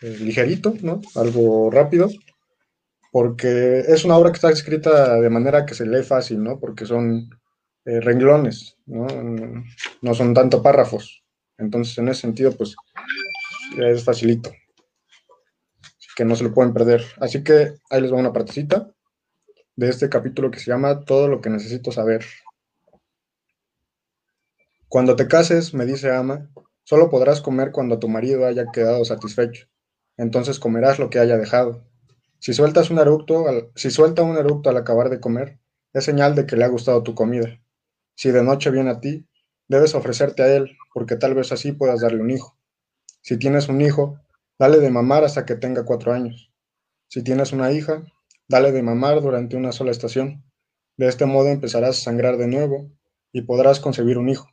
[0.00, 1.00] ligerito, ¿no?
[1.14, 2.10] Algo rápido,
[3.12, 6.58] porque es una obra que está escrita de manera que se lee fácil, ¿no?
[6.58, 7.30] Porque son
[7.84, 9.06] eh, renglones, ¿no?
[10.02, 11.22] No son tanto párrafos.
[11.56, 12.74] Entonces, en ese sentido, pues,
[13.78, 14.50] es facilito.
[16.16, 17.04] Que no se lo pueden perder.
[17.20, 18.90] Así que ahí les va una partecita
[19.76, 22.24] de este capítulo que se llama Todo lo que necesito saber.
[24.96, 26.50] Cuando te cases, me dice Ama,
[26.82, 29.66] solo podrás comer cuando tu marido haya quedado satisfecho.
[30.16, 31.86] Entonces comerás lo que haya dejado.
[32.38, 35.60] Si sueltas un eructo, si suelta un eructo al acabar de comer,
[35.92, 37.60] es señal de que le ha gustado tu comida.
[38.14, 39.28] Si de noche viene a ti,
[39.68, 42.56] debes ofrecerte a él, porque tal vez así puedas darle un hijo.
[43.20, 44.18] Si tienes un hijo,
[44.58, 46.50] dale de mamar hasta que tenga cuatro años.
[47.08, 48.02] Si tienes una hija,
[48.48, 50.42] dale de mamar durante una sola estación.
[50.96, 52.90] De este modo empezarás a sangrar de nuevo
[53.30, 54.48] y podrás concebir un hijo.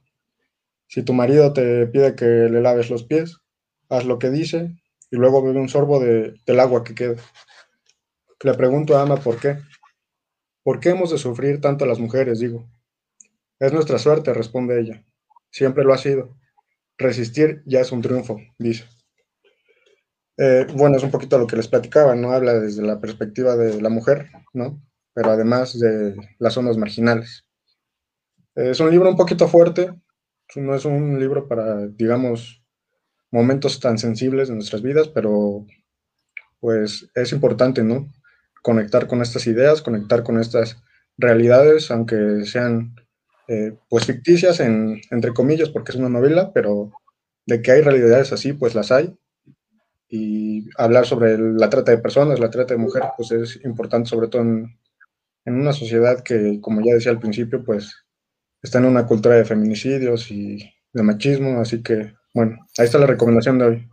[0.93, 3.39] Si tu marido te pide que le laves los pies,
[3.89, 4.75] haz lo que dice
[5.09, 7.15] y luego bebe un sorbo de, del agua que queda.
[8.43, 9.57] Le pregunto a Ama por qué.
[10.61, 12.37] ¿Por qué hemos de sufrir tanto las mujeres?
[12.37, 12.69] Digo.
[13.57, 15.03] Es nuestra suerte, responde ella.
[15.49, 16.37] Siempre lo ha sido.
[16.99, 18.83] Resistir ya es un triunfo, dice.
[20.37, 22.33] Eh, bueno, es un poquito lo que les platicaba, ¿no?
[22.33, 24.79] Habla desde la perspectiva de la mujer, ¿no?
[25.15, 27.47] Pero además de las zonas marginales.
[28.53, 29.91] es un libro un poquito fuerte,
[30.55, 32.63] no es un libro para, digamos,
[33.31, 35.65] momentos tan sensibles de nuestras vidas, pero
[36.59, 38.11] pues es importante, ¿no?
[38.61, 40.81] Conectar con estas ideas, conectar con estas
[41.17, 42.95] realidades, aunque sean
[43.47, 46.91] eh, pues ficticias, en, entre comillas, porque es una novela, pero
[47.45, 49.17] de que hay realidades así, pues las hay.
[50.07, 54.27] Y hablar sobre la trata de personas, la trata de mujeres, pues es importante, sobre
[54.27, 54.77] todo en,
[55.45, 58.02] en una sociedad que, como ya decía al principio, pues
[58.63, 63.07] está en una cultura de feminicidios y de machismo, así que, bueno, ahí está la
[63.07, 63.89] recomendación de hoy.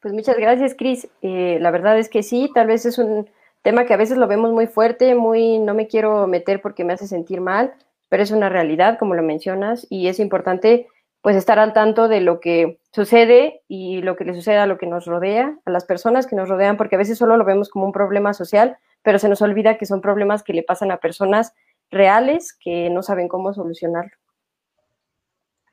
[0.00, 1.08] Pues muchas gracias, Cris.
[1.22, 3.28] Eh, la verdad es que sí, tal vez es un
[3.62, 6.92] tema que a veces lo vemos muy fuerte, muy no me quiero meter porque me
[6.92, 7.72] hace sentir mal,
[8.10, 10.88] pero es una realidad, como lo mencionas, y es importante
[11.22, 14.76] pues estar al tanto de lo que sucede y lo que le sucede a lo
[14.76, 17.70] que nos rodea, a las personas que nos rodean, porque a veces solo lo vemos
[17.70, 20.96] como un problema social, pero se nos olvida que son problemas que le pasan a
[20.96, 21.52] personas
[21.90, 24.10] reales que no saben cómo solucionarlo.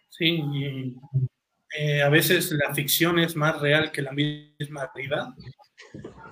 [0.10, 0.96] Sí, y
[1.80, 5.30] eh, a veces la ficción es más real que la misma realidad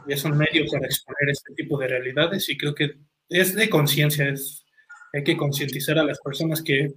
[0.06, 2.92] y es un medio para exponer este tipo de realidades y creo que
[3.30, 4.66] es de conciencia, es,
[5.14, 6.94] hay que concientizar a las personas que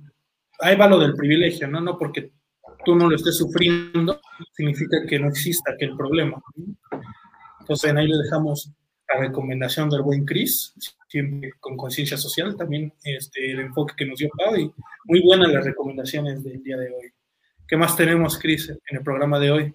[0.58, 1.80] hay valor del privilegio, ¿no?
[1.80, 2.32] No porque
[2.84, 4.20] tú no lo estés sufriendo,
[4.52, 6.42] significa que no exista aquel problema.
[7.60, 8.72] Entonces, ahí le dejamos
[9.14, 10.74] la recomendación del buen Chris,
[11.08, 14.72] siempre con conciencia social, también este, el enfoque que nos dio Pau y
[15.04, 17.12] muy buenas las recomendaciones del día de hoy.
[17.66, 19.74] ¿Qué más tenemos, Chris, en el programa de hoy?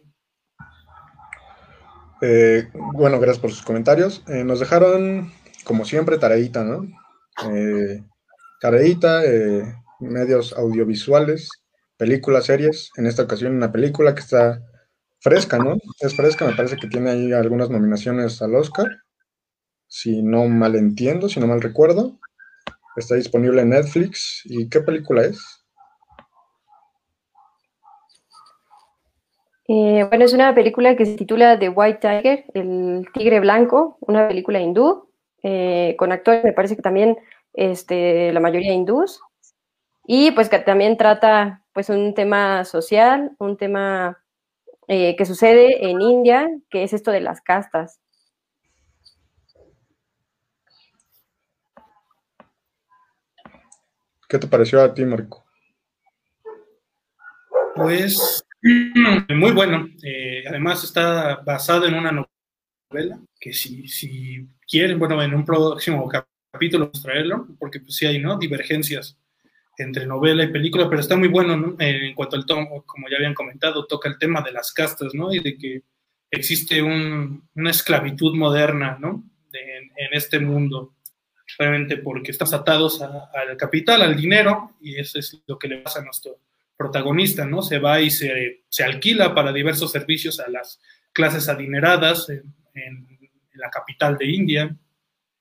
[2.22, 4.24] Eh, bueno, gracias por sus comentarios.
[4.28, 5.32] Eh, nos dejaron,
[5.64, 6.88] como siempre, tareita, ¿no?
[7.52, 8.04] Eh,
[8.60, 9.64] tareita, eh,
[10.00, 11.50] medios audiovisuales,
[11.98, 12.92] películas, series.
[12.98, 14.64] En esta ocasión una película que está
[15.20, 15.78] fresca, ¿no?
[16.00, 18.88] Es fresca, me parece que tiene ahí algunas nominaciones al Oscar.
[19.88, 22.20] Si no mal entiendo, si no mal recuerdo.
[22.96, 24.42] Está disponible en Netflix.
[24.46, 25.40] ¿Y qué película es?
[29.70, 34.28] Eh, bueno, es una película que se titula The White Tiger, el tigre blanco, una
[34.30, 35.10] película hindú,
[35.44, 37.18] eh, con actores, me parece que también
[37.54, 39.20] este, la mayoría hindús,
[40.06, 44.24] y pues que también trata pues un tema social, un tema
[44.88, 48.00] eh, que sucede en India, que es esto de las castas.
[54.28, 55.46] ¿Qué te pareció a ti, Marco?
[57.76, 58.46] Pues
[59.30, 59.88] muy bueno.
[60.04, 66.10] Eh, además está basado en una novela que si, si quieren, bueno, en un próximo
[66.52, 68.38] capítulo traerlo, porque pues sí hay, ¿no?
[68.38, 69.18] Divergencias
[69.78, 71.76] entre novela y película, pero está muy bueno, ¿no?
[71.80, 75.32] En cuanto al tomo, como ya habían comentado, toca el tema de las castas, ¿no?
[75.32, 75.84] Y de que
[76.32, 79.24] existe una esclavitud moderna, ¿no?
[79.54, 80.96] en, este mundo,
[81.58, 86.00] realmente porque estamos atados al capital, al dinero, y eso es lo que le pasa
[86.00, 86.40] a nuestro
[86.76, 87.62] protagonista, ¿no?
[87.62, 90.80] Se va y se, se alquila para diversos servicios a las
[91.12, 93.08] clases adineradas en, en,
[93.54, 94.76] la capital de India.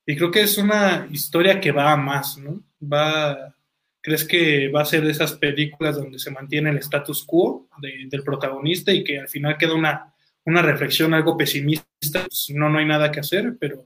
[0.07, 2.63] Y creo que es una historia que va a más, ¿no?
[2.83, 3.55] Va,
[4.01, 8.23] ¿Crees que va a ser de esas películas donde se mantiene el status quo del
[8.23, 10.15] protagonista y que al final queda una,
[10.45, 11.87] una reflexión algo pesimista?
[12.23, 13.85] Pues, no, no hay nada que hacer, pero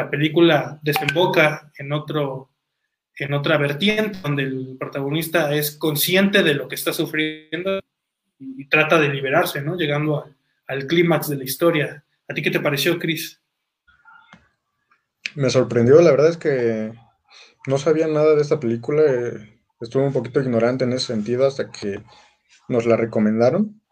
[0.00, 2.50] la película desemboca en otro
[3.16, 7.80] en otra vertiente donde el protagonista es consciente de lo que está sufriendo
[8.38, 9.76] y, trata de liberarse, ¿no?
[9.76, 10.24] Llegando
[10.66, 12.02] al clímax de la historia.
[12.26, 13.38] ¿A ti qué te pareció, Chris?
[15.34, 16.94] Me sorprendió, la verdad es que
[17.66, 21.70] no sabía nada de esta película, eh, estuve un poquito ignorante en ese sentido hasta
[21.70, 22.00] que
[22.68, 23.82] nos la recomendaron.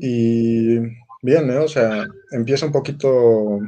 [0.00, 0.78] Y
[1.20, 1.58] bien, ¿eh?
[1.58, 3.60] o sea, empieza un poquito,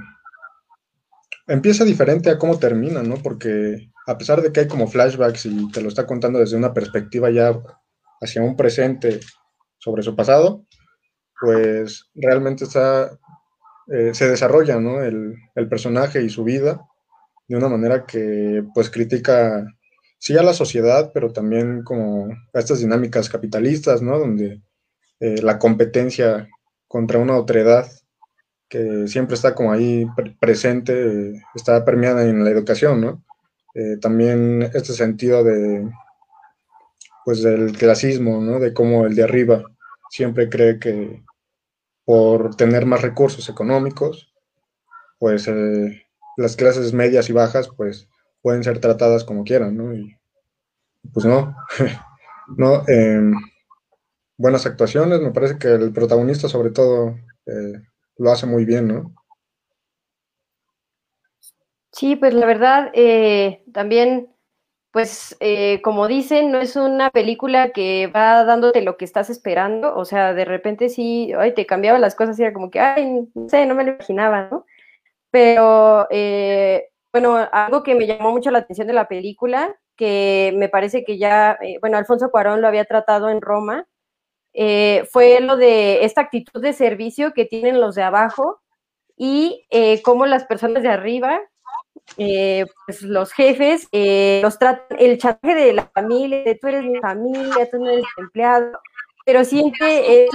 [1.48, 3.16] empieza diferente a cómo termina, ¿no?
[3.16, 6.72] Porque a pesar de que hay como flashbacks y te lo está contando desde una
[6.72, 7.58] perspectiva ya
[8.20, 9.20] hacia un presente
[9.78, 10.64] sobre su pasado,
[11.40, 15.02] pues realmente eh, se desarrolla ¿no?
[15.02, 16.80] el, el, personaje y su vida
[17.46, 19.64] de una manera que pues critica
[20.18, 24.18] sí a la sociedad, pero también como a estas dinámicas capitalistas, ¿no?
[24.18, 24.60] Donde
[25.20, 26.48] eh, la competencia
[26.86, 27.90] contra una otredad
[28.68, 30.06] que siempre está como ahí
[30.40, 33.24] presente, está permeada en la educación, ¿no?
[33.74, 35.90] Eh, también este sentido de,
[37.24, 38.58] pues del clasismo, ¿no?
[38.58, 39.64] De cómo el de arriba
[40.10, 41.22] siempre cree que
[42.04, 44.32] por tener más recursos económicos,
[45.18, 46.02] pues eh,
[46.36, 48.08] las clases medias y bajas pues
[48.40, 49.94] pueden ser tratadas como quieran, ¿no?
[49.94, 50.16] Y
[51.12, 51.54] pues no,
[52.56, 53.34] no, em,
[54.36, 57.82] buenas actuaciones, me parece que el protagonista sobre todo eh,
[58.18, 59.14] lo hace muy bien, ¿no?
[61.92, 64.28] Sí, pues la verdad, eh, también
[64.92, 69.94] pues eh, como dicen, no es una película que va dándote lo que estás esperando,
[69.96, 73.48] o sea, de repente sí, ay, te cambiaba las cosas era como que, ay, no
[73.48, 74.66] sé, no me lo imaginaba, ¿no?
[75.30, 80.68] Pero, eh, bueno, algo que me llamó mucho la atención de la película, que me
[80.68, 83.86] parece que ya, eh, bueno, Alfonso Cuarón lo había tratado en Roma,
[85.10, 88.60] fue lo de esta actitud de servicio que tienen los de abajo
[89.16, 89.66] y
[90.02, 91.40] cómo las personas de arriba
[92.16, 96.84] eh, pues los jefes eh, los tratan, el chantaje de la familia, de tú eres
[96.84, 98.78] mi familia, tú no eres empleado,
[99.24, 100.26] pero siempre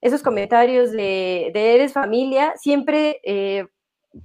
[0.00, 3.66] esos comentarios de, eres familia, siempre eh,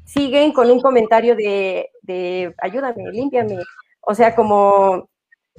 [0.06, 3.58] siguen con un comentario de, de ayúdame, límpiame.
[4.02, 5.10] O sea, como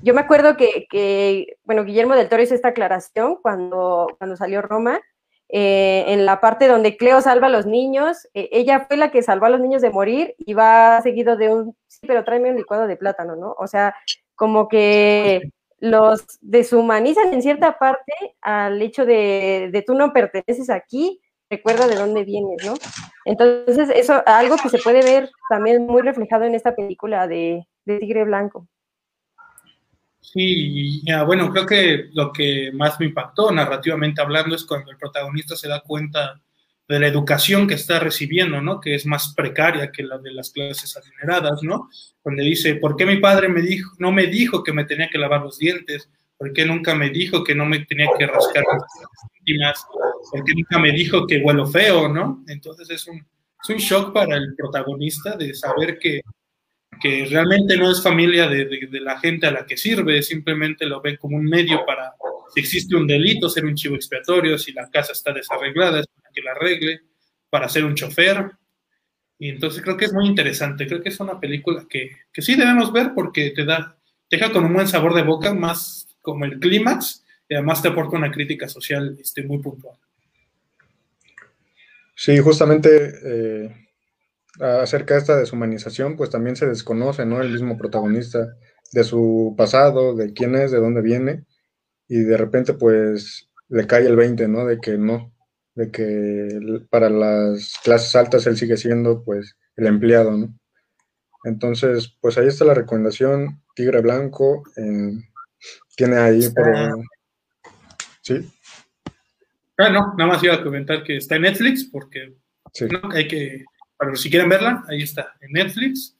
[0.02, 4.62] yo me acuerdo que, que, bueno, Guillermo del Toro hizo esta aclaración cuando, cuando salió
[4.62, 5.00] Roma,
[5.48, 9.22] eh, en la parte donde Cleo salva a los niños, eh, ella fue la que
[9.22, 12.56] salvó a los niños de morir y va seguido de un, sí, pero tráeme un
[12.56, 13.54] licuado de plátano, ¿no?
[13.58, 13.94] O sea,
[14.34, 15.42] como que
[15.78, 21.94] los deshumanizan en cierta parte al hecho de, de tú no perteneces aquí, recuerda de
[21.94, 22.74] dónde vienes, ¿no?
[23.24, 27.98] Entonces, eso, algo que se puede ver también muy reflejado en esta película de, de
[27.98, 28.66] Tigre Blanco.
[30.32, 35.54] Sí, bueno, creo que lo que más me impactó narrativamente hablando es cuando el protagonista
[35.54, 36.40] se da cuenta
[36.88, 38.80] de la educación que está recibiendo, ¿no?
[38.80, 41.88] Que es más precaria que la de las clases adineradas, ¿no?
[42.24, 45.18] Donde dice, ¿por qué mi padre me dijo, no me dijo que me tenía que
[45.18, 46.10] lavar los dientes?
[46.36, 48.82] ¿Por qué nunca me dijo que no me tenía que rascar las
[49.38, 49.86] íntimas?
[50.30, 52.44] ¿Por qué nunca me dijo que huelo feo, no?
[52.48, 56.20] Entonces es un, es un shock para el protagonista de saber que
[57.00, 61.16] que realmente no es familia de, la gente a la que sirve, simplemente lo ven
[61.16, 62.14] como un medio para,
[62.54, 66.30] si existe un delito, ser un chivo expiatorio, si la casa está desarreglada, es para
[66.32, 67.00] que la arregle,
[67.50, 68.50] para ser un chofer.
[69.38, 72.54] Y entonces creo que es muy interesante, creo que es una película que, que sí
[72.54, 73.98] debemos ver porque te da,
[74.30, 78.16] deja con un buen sabor de boca, más como el clímax, y además te aporta
[78.16, 79.96] una crítica social este, muy puntual.
[82.14, 83.85] Sí, justamente eh,
[84.60, 87.40] acerca de esta deshumanización, pues también se desconoce, ¿no?
[87.40, 88.56] El mismo protagonista
[88.92, 91.44] de su pasado, de quién es, de dónde viene,
[92.08, 94.64] y de repente pues le cae el 20, ¿no?
[94.64, 95.32] De que no,
[95.74, 100.54] de que para las clases altas él sigue siendo pues el empleado, ¿no?
[101.44, 104.64] Entonces, pues ahí está la recomendación, Tigre Blanco,
[105.96, 107.06] tiene ahí por...
[108.22, 108.52] ¿Sí?
[109.78, 112.34] Bueno, nada más iba a comentar que está en Netflix porque
[113.12, 113.64] hay que
[113.98, 116.16] pero si quieren verla, ahí está, en Netflix,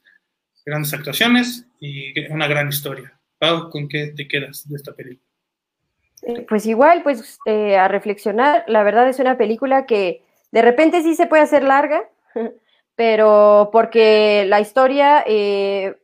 [0.65, 3.19] grandes actuaciones y una gran historia.
[3.39, 5.27] Pau, ¿con qué te quedas de esta película?
[6.49, 11.15] Pues igual, pues eh, a reflexionar, la verdad es una película que de repente sí
[11.15, 12.09] se puede hacer larga,
[12.97, 15.97] pero porque la historia eh,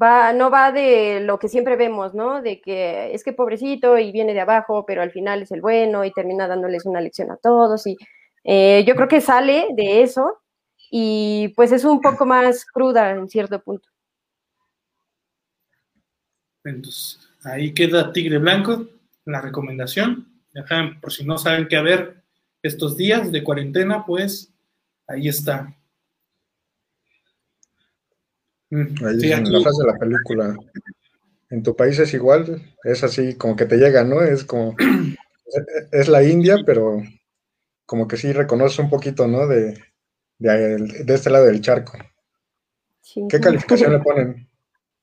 [0.00, 2.42] va, no va de lo que siempre vemos, ¿no?
[2.42, 6.04] De que es que pobrecito y viene de abajo, pero al final es el bueno
[6.04, 7.86] y termina dándoles una lección a todos.
[7.86, 7.96] Y
[8.44, 10.41] eh, yo creo que sale de eso
[10.94, 13.88] y pues es un poco más cruda en cierto punto.
[16.62, 18.86] Entonces, ahí queda Tigre Blanco,
[19.24, 20.28] la recomendación.
[21.00, 22.22] por si no saben qué ver
[22.62, 24.52] estos días de cuarentena, pues
[25.06, 25.74] ahí está.
[28.68, 30.56] Mm, ahí en la frase de la película.
[31.48, 34.20] En tu país es igual, es así como que te llega, ¿no?
[34.20, 34.76] Es como,
[35.90, 37.02] es la India, pero
[37.86, 39.46] como que sí reconoce un poquito, ¿no?
[39.46, 39.91] De,
[40.38, 41.92] de, este lado del charco.
[43.28, 44.48] ¿Qué calificación le ponen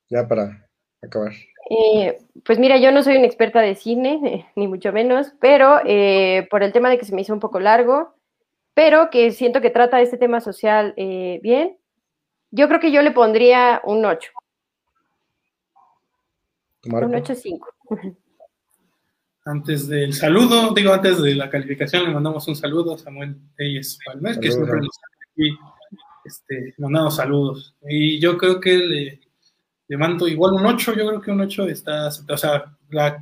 [0.10, 0.68] ya para
[1.02, 1.34] acabar?
[1.70, 6.48] Eh, pues mira, yo no soy una experta de cine, ni mucho menos, pero eh,
[6.50, 8.16] por el tema de que se me hizo un poco largo,
[8.74, 11.78] pero que siento que trata este tema social eh, bien,
[12.52, 14.32] yo creo que yo le pondría un 8.
[16.86, 17.60] Un 8-5.
[19.46, 23.98] Antes del saludo, digo, antes de la calificación, le mandamos un saludo a Samuel Telles
[24.06, 25.00] Palmer, que siempre nos
[25.40, 25.58] aquí
[26.26, 27.76] este, mandando saludos.
[27.88, 29.20] Y yo creo que le,
[29.88, 32.66] le mando igual un 8, yo creo que un 8 está, o sea,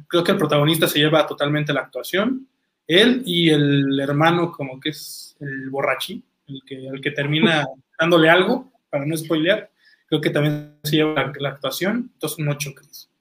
[0.08, 2.48] creo que el protagonista se lleva totalmente la actuación,
[2.86, 7.66] él y el hermano como que es el borrachí, el que, el que termina
[8.00, 9.70] dándole algo, para no spoilear,
[10.08, 12.72] creo que también se lleva la, actuación, entonces un 8,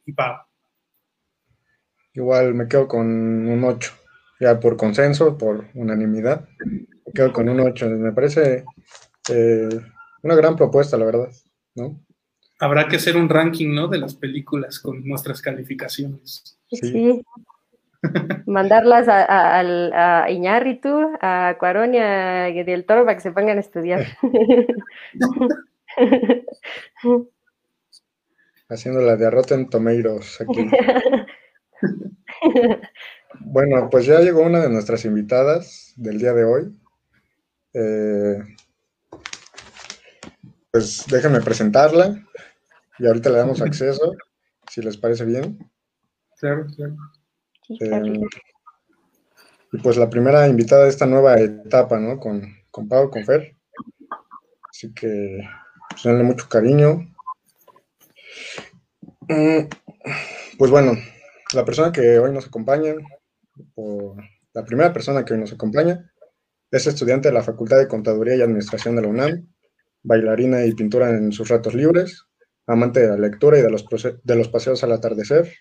[0.06, 0.44] y pago.
[2.14, 3.92] Igual me quedo con un 8,
[4.40, 8.64] ya por consenso, por unanimidad, me quedo con un 8, me parece
[9.30, 9.68] eh,
[10.22, 11.28] una gran propuesta, la verdad,
[11.74, 12.00] ¿no?
[12.58, 13.88] Habrá que hacer un ranking, ¿no?
[13.88, 16.58] De las películas con nuestras calificaciones.
[16.70, 17.22] Sí.
[18.46, 23.58] Mandarlas a, a, a, Iñárritu, a Cuarón y a Del Toro para que se pongan
[23.58, 24.06] a estudiar.
[28.68, 30.68] Haciendo la de Rotten Tomatoes aquí.
[33.40, 36.72] bueno, pues ya llegó una de nuestras invitadas del día de hoy.
[37.74, 38.38] Eh,
[40.76, 42.22] pues déjenme presentarla
[42.98, 44.14] y ahorita le damos acceso,
[44.70, 45.58] si les parece bien.
[46.38, 46.96] Claro, claro.
[47.80, 48.20] Eh,
[49.72, 52.20] y pues la primera invitada de esta nueva etapa, ¿no?
[52.20, 53.56] Con, con Pau, con Fer.
[54.68, 55.48] Así que,
[55.88, 57.08] pues denle mucho cariño.
[59.28, 59.68] Mm,
[60.58, 60.92] pues bueno,
[61.54, 62.92] la persona que hoy nos acompaña,
[63.76, 64.14] o
[64.52, 66.12] la primera persona que hoy nos acompaña,
[66.70, 69.55] es estudiante de la Facultad de Contaduría y Administración de la UNAM
[70.06, 72.24] bailarina y pintura en sus ratos libres,
[72.66, 73.84] amante de la lectura y de los,
[74.22, 75.52] de los paseos al atardecer.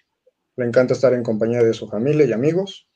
[0.55, 2.87] Le encanta estar en compañía de su familia y amigos,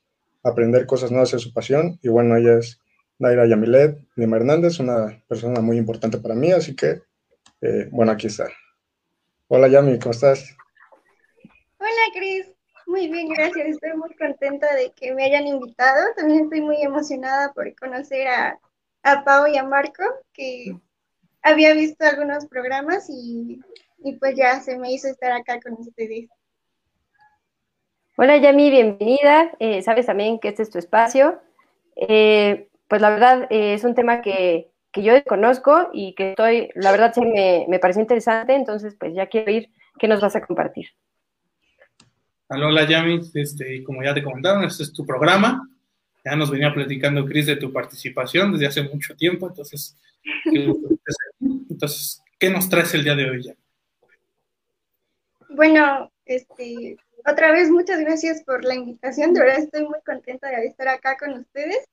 [0.43, 2.00] aprender cosas nuevas es su pasión.
[2.04, 2.80] Y bueno, ella es
[3.18, 7.02] Naira Yamilet Lima Hernández, una persona muy importante para mí, así que,
[7.62, 8.47] eh, bueno, aquí está.
[9.47, 10.56] Hola Yami, ¿cómo estás?
[11.80, 12.45] Hola Cris,
[12.86, 13.70] muy bien, gracias.
[13.70, 16.14] Estoy muy contenta de que me hayan invitado.
[16.16, 18.60] También estoy muy emocionada por conocer a,
[19.02, 20.78] a Pau y a Marco, que
[21.41, 23.59] había visto algunos programas y,
[24.19, 26.29] pues ya se me hizo estar acá con ustedes.
[28.17, 29.51] Hola Yami, bienvenida.
[29.59, 31.39] Eh, sabes también que este es tu espacio.
[31.95, 36.91] Eh, pues la verdad eh, es un tema que, yo conozco y que estoy, la
[36.91, 40.45] verdad sí me, me parece interesante, entonces pues ya quiero ir, ¿qué nos vas a
[40.45, 40.87] compartir?
[42.49, 45.69] Hola Yami, este, como ya te comentaron, este es tu programa.
[46.30, 49.97] Ya nos venía platicando Cris de tu participación desde hace mucho tiempo, entonces
[51.69, 53.55] entonces, ¿qué nos traes el día de hoy ya?
[55.49, 60.67] Bueno, este, otra vez muchas gracias por la invitación, de verdad estoy muy contenta de
[60.67, 61.86] estar acá con ustedes.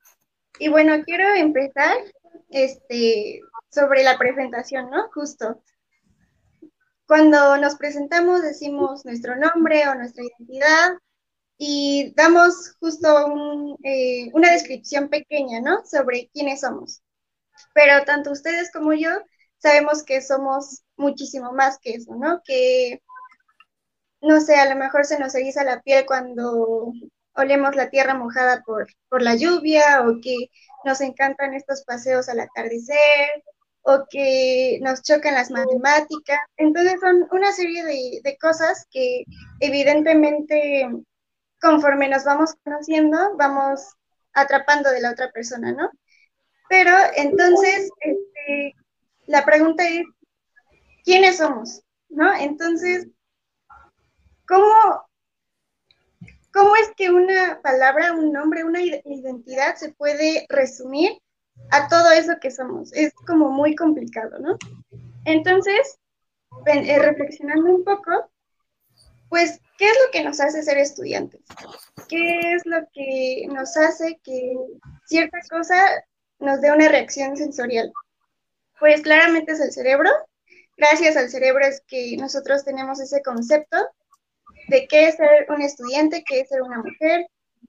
[0.58, 1.96] Y bueno, quiero empezar
[2.50, 5.08] este, sobre la presentación, ¿no?
[5.12, 5.62] Justo.
[7.06, 10.98] Cuando nos presentamos decimos nuestro nombre o nuestra identidad
[11.58, 13.08] y damos justo
[13.84, 15.84] eh, una descripción pequeña, ¿no?
[15.84, 17.02] Sobre quiénes somos
[17.74, 19.10] pero tanto ustedes como yo
[19.58, 22.42] sabemos que somos muchísimo más que eso, ¿no?
[22.44, 23.02] Que,
[24.20, 26.92] no sé, a lo mejor se nos eriza la piel cuando
[27.34, 30.34] olemos la tierra mojada por, por la lluvia o que
[30.84, 33.44] nos encantan estos paseos al atardecer
[33.82, 36.38] o que nos chocan las matemáticas.
[36.56, 39.24] Entonces son una serie de, de cosas que
[39.60, 40.88] evidentemente
[41.66, 43.96] conforme nos vamos conociendo, vamos
[44.32, 45.90] atrapando de la otra persona, ¿no?
[46.68, 48.76] Pero entonces, este,
[49.26, 50.04] la pregunta es,
[51.04, 51.82] ¿quiénes somos?
[52.08, 52.32] ¿No?
[52.34, 53.08] Entonces,
[54.46, 54.68] ¿cómo,
[56.52, 61.18] ¿cómo es que una palabra, un nombre, una identidad se puede resumir
[61.72, 62.92] a todo eso que somos?
[62.92, 64.56] Es como muy complicado, ¿no?
[65.24, 65.98] Entonces,
[66.66, 68.30] eh, reflexionando un poco,
[69.28, 71.40] pues, ¿qué es lo que nos hace ser estudiantes?
[72.08, 74.54] ¿Qué es lo que nos hace que
[75.06, 75.76] cierta cosa
[76.38, 77.92] nos dé una reacción sensorial?
[78.78, 80.10] Pues claramente es el cerebro.
[80.76, 83.76] Gracias al cerebro es que nosotros tenemos ese concepto
[84.68, 87.26] de qué es ser un estudiante, qué es ser una mujer,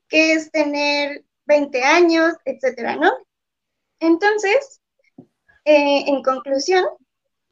[0.10, 3.12] qué es tener 20 años, etcétera, ¿no?
[4.00, 4.82] Entonces,
[5.66, 6.86] eh, en conclusión,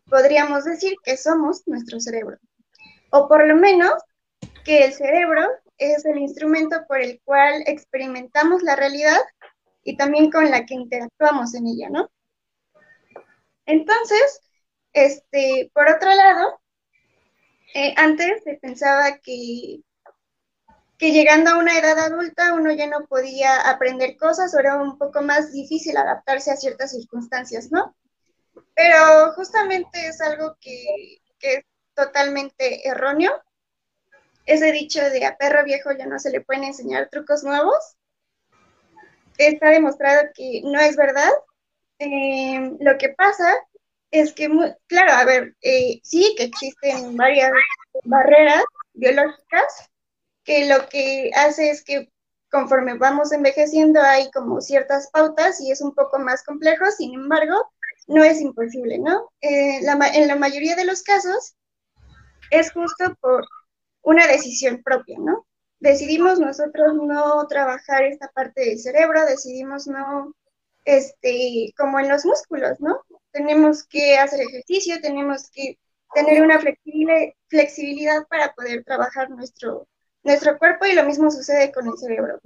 [0.09, 2.37] podríamos decir que somos nuestro cerebro,
[3.11, 3.93] o por lo menos
[4.65, 5.47] que el cerebro
[5.77, 9.21] es el instrumento por el cual experimentamos la realidad
[9.83, 12.09] y también con la que interactuamos en ella, ¿no?
[13.65, 14.41] Entonces,
[14.91, 16.59] este, por otro lado,
[17.73, 19.81] eh, antes se pensaba que,
[20.97, 24.97] que llegando a una edad adulta uno ya no podía aprender cosas o era un
[24.97, 27.95] poco más difícil adaptarse a ciertas circunstancias, ¿no?
[28.73, 33.31] Pero justamente es algo que, que es totalmente erróneo.
[34.45, 37.95] Ese dicho de a perro viejo ya no se le pueden enseñar trucos nuevos.
[39.37, 41.31] Está demostrado que no es verdad.
[41.99, 43.55] Eh, lo que pasa
[44.11, 44.49] es que,
[44.87, 47.51] claro, a ver, eh, sí que existen varias
[48.03, 49.89] barreras biológicas
[50.43, 52.11] que lo que hace es que
[52.49, 57.71] conforme vamos envejeciendo hay como ciertas pautas y es un poco más complejo, sin embargo,
[58.07, 59.31] no es imposible, ¿no?
[59.41, 61.55] Eh, en la mayoría de los casos
[62.51, 63.45] es justo por
[64.05, 65.45] una decisión propia, ¿no?
[65.79, 70.33] Decidimos nosotros no trabajar esta parte del cerebro, decidimos no
[70.85, 73.01] este, como en los músculos, ¿no?
[73.31, 75.79] Tenemos que hacer ejercicio, tenemos que
[76.13, 76.61] tener una
[77.49, 79.87] flexibilidad para poder trabajar nuestro,
[80.23, 82.39] nuestro cuerpo y lo mismo sucede con el cerebro.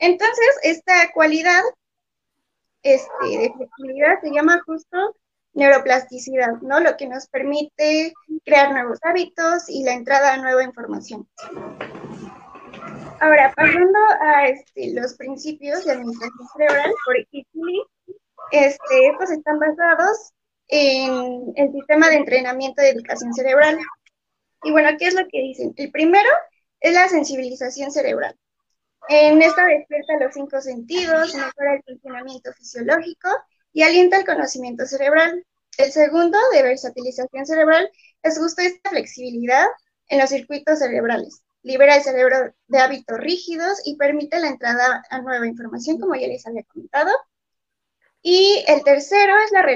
[0.00, 1.62] Entonces, esta cualidad
[2.82, 5.16] este, de flexibilidad se llama justo
[5.54, 6.80] neuroplasticidad, ¿no?
[6.80, 8.12] Lo que nos permite
[8.44, 11.28] crear nuevos hábitos y la entrada a nueva información.
[13.20, 17.82] Ahora, pasando a este, los principios de administración cerebral por Italy,
[18.50, 20.32] este, estos están basados
[20.68, 23.78] en el sistema de entrenamiento de educación cerebral.
[24.64, 25.72] Y bueno, ¿qué es lo que dicen?
[25.76, 26.28] El primero
[26.80, 28.34] es la sensibilización cerebral.
[29.08, 33.28] En esta despierta los cinco sentidos, mejora el funcionamiento fisiológico
[33.72, 35.44] y alienta el conocimiento cerebral.
[35.78, 37.90] El segundo, de versatilización cerebral,
[38.22, 39.66] es justo esta flexibilidad
[40.08, 45.20] en los circuitos cerebrales libera el cerebro de hábitos rígidos y permite la entrada a
[45.20, 47.10] nueva información, como ya les había comentado.
[48.22, 49.66] Y el tercero es la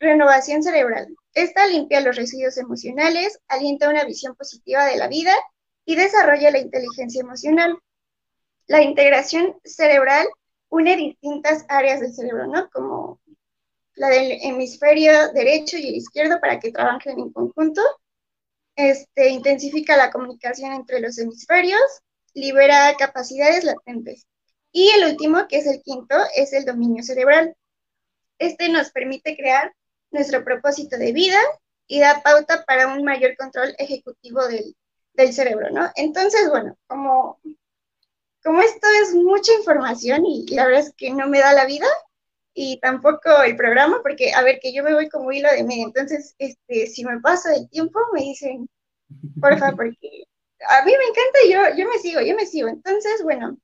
[0.00, 1.14] renovación cerebral.
[1.34, 5.32] Esta limpia los residuos emocionales, alienta una visión positiva de la vida
[5.84, 7.78] y desarrolla la inteligencia emocional.
[8.66, 10.26] La integración cerebral
[10.68, 12.70] une distintas áreas del cerebro, ¿no?
[12.70, 13.20] Como
[13.94, 17.82] la del hemisferio derecho y el izquierdo para que trabajen en conjunto
[18.76, 21.80] este, intensifica la comunicación entre los hemisferios,
[22.34, 24.26] libera capacidades latentes.
[24.72, 27.54] Y el último, que es el quinto, es el dominio cerebral.
[28.38, 29.74] Este nos permite crear
[30.10, 31.38] nuestro propósito de vida
[31.86, 34.74] y da pauta para un mayor control ejecutivo del,
[35.32, 35.90] cerebro, ¿no?
[35.94, 37.38] Entonces, bueno, como,
[38.42, 41.86] como esto es mucha información y la verdad es que no me da la vida,
[42.54, 45.86] y tampoco el programa, porque, a ver, que yo me voy como hilo de medio,
[45.86, 48.68] entonces, este, si me paso el tiempo, me dicen,
[49.40, 50.24] porfa, porque
[50.68, 52.68] a mí me encanta y yo, yo me sigo, yo me sigo.
[52.68, 53.58] Entonces, bueno,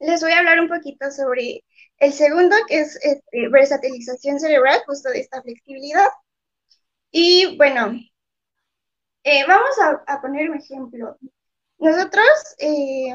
[0.00, 1.64] les voy a hablar un poquito sobre
[1.98, 6.08] el segundo, que es este, versatilización cerebral, justo de esta flexibilidad.
[7.10, 7.98] Y bueno,
[9.24, 9.76] eh, vamos
[10.06, 11.16] a, poner un ejemplo.
[11.78, 12.26] Nosotros,
[12.58, 13.14] eh,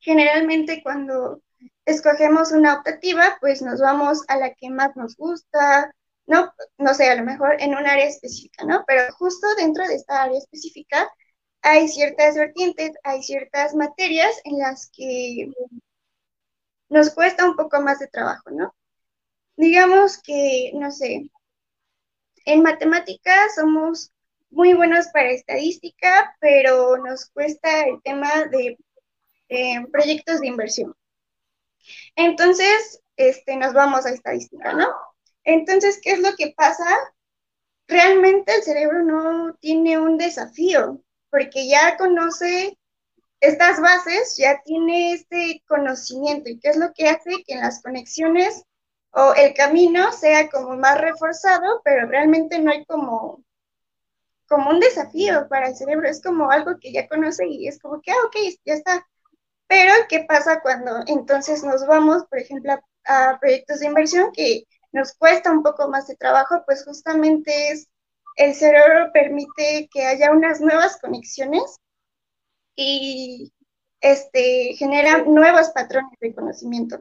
[0.00, 1.42] generalmente cuando
[1.86, 5.92] escogemos una optativa, pues nos vamos a la que más nos gusta,
[6.26, 8.84] no, no sé, a lo mejor en un área específica, ¿no?
[8.86, 11.08] Pero justo dentro de esta área específica
[11.62, 15.52] hay ciertas vertientes, hay ciertas materias en las que
[16.88, 18.74] nos cuesta un poco más de trabajo, ¿no?
[19.56, 21.30] Digamos que, no sé,
[22.44, 24.12] en matemáticas somos
[24.50, 28.78] muy buenos para estadística, pero nos cuesta el tema de
[29.48, 30.94] eh, proyectos de inversión.
[32.16, 34.88] Entonces, este, nos vamos a estadística, ¿no?
[35.44, 36.86] Entonces, ¿qué es lo que pasa?
[37.88, 42.78] Realmente el cerebro no tiene un desafío, porque ya conoce
[43.40, 46.48] estas bases, ya tiene este conocimiento.
[46.50, 47.44] ¿Y qué es lo que hace?
[47.46, 48.64] Que las conexiones
[49.10, 53.44] o el camino sea como más reforzado, pero realmente no hay como
[54.48, 58.00] como un desafío para el cerebro, es como algo que ya conoce y es como
[58.00, 59.06] que, ah, ok, ya está.
[59.68, 62.72] Pero, ¿qué pasa cuando entonces nos vamos, por ejemplo,
[63.04, 66.62] a, a proyectos de inversión que nos cuesta un poco más de trabajo?
[66.66, 67.88] Pues justamente es,
[68.36, 71.78] el cerebro permite que haya unas nuevas conexiones
[72.76, 73.52] y
[74.00, 76.98] este, genera nuevos patrones de conocimiento.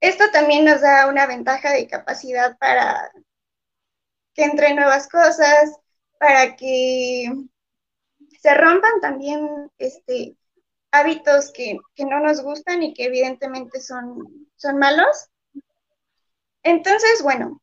[0.00, 3.10] Esto también nos da una ventaja de capacidad para
[4.34, 5.70] que entre nuevas cosas,
[6.18, 7.26] para que
[8.40, 10.36] se rompan también este,
[10.92, 15.28] hábitos que, no nos gustan y que evidentemente son, son malos.
[16.62, 17.60] Entonces, bueno,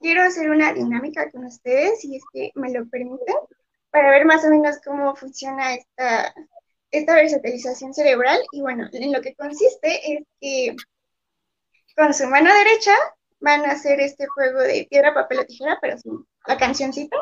[0.00, 3.34] quiero hacer una dinámica con ustedes, si es que me lo permiten,
[3.90, 6.34] para ver más o menos cómo funciona esta,
[6.90, 8.40] esta versatilización cerebral.
[8.52, 10.76] Y bueno, en lo que consiste es que
[11.96, 12.94] con su mano derecha
[13.40, 17.16] van a hacer este juego de piedra, papel o tijera, pero sin la cancioncita.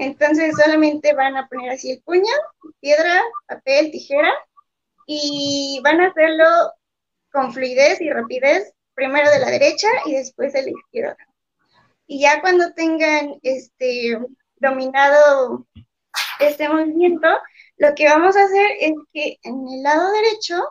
[0.00, 2.32] Entonces solamente van a poner así el puño,
[2.80, 4.32] piedra, papel, tijera,
[5.06, 6.46] y van a hacerlo
[7.30, 11.16] con fluidez y rapidez, primero de la derecha y después de la izquierda.
[12.06, 14.18] Y ya cuando tengan este
[14.56, 15.66] dominado
[16.40, 17.28] este movimiento,
[17.76, 20.64] lo que vamos a hacer es que en el lado derecho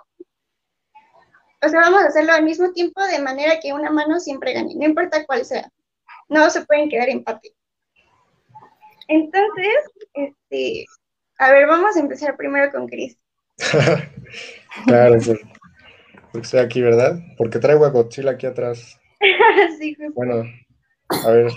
[1.62, 4.74] o sea, vamos a hacerlo al mismo tiempo de manera que una mano siempre gane,
[4.76, 5.70] no importa cuál sea.
[6.30, 7.54] No se pueden quedar empate.
[9.10, 10.86] Entonces, este,
[11.40, 13.18] a ver, vamos a empezar primero con Chris.
[14.86, 15.16] claro,
[16.32, 17.20] porque estoy aquí, ¿verdad?
[17.36, 19.00] Porque traigo a Godzilla aquí atrás.
[19.80, 20.44] sí, Bueno,
[21.10, 21.52] a ver.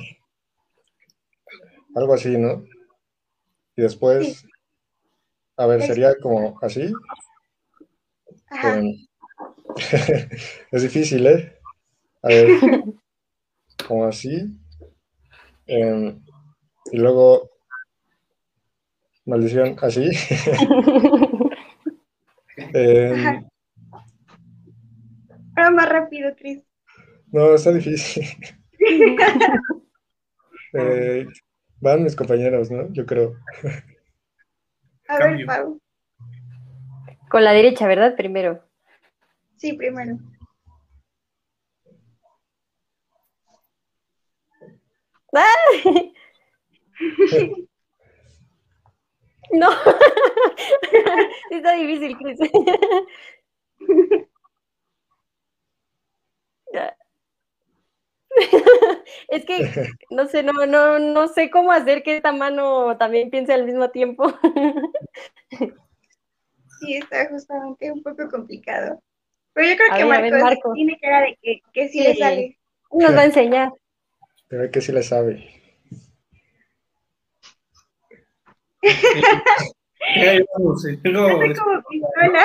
[1.94, 2.64] Algo así, ¿no?
[3.76, 4.46] Y después,
[5.58, 6.90] a ver, sería como así.
[8.48, 8.80] Ajá.
[10.72, 11.58] es difícil, ¿eh?
[12.22, 12.48] A ver,
[13.86, 14.56] como así.
[15.66, 16.18] Em,
[16.92, 17.50] y luego,
[19.24, 20.10] maldición, así.
[22.74, 23.42] eh,
[25.56, 26.62] más rápido, Chris.
[27.32, 28.24] No, está difícil.
[30.74, 31.26] Eh,
[31.82, 32.90] van mis compañeros, ¿no?
[32.94, 33.34] Yo creo.
[35.06, 35.78] A ver, Pau.
[37.28, 38.16] Con la derecha, ¿verdad?
[38.16, 38.64] Primero.
[39.58, 40.18] Sí, primero.
[49.52, 49.68] No,
[51.50, 52.38] está difícil, Chris.
[59.28, 59.70] Es que
[60.08, 63.90] no sé, no, no, no sé cómo hacer que esta mano también piense al mismo
[63.90, 64.32] tiempo.
[66.80, 69.02] Sí, está justamente un poco complicado.
[69.52, 72.58] Pero yo creo que Marcos, tiene cara de que, que sí, le sale.
[72.90, 73.70] Nos va a enseñar.
[74.48, 75.61] Pero que sí le sabe.
[80.14, 81.42] Eh, vamos, pero...
[81.42, 82.44] Es como pistola.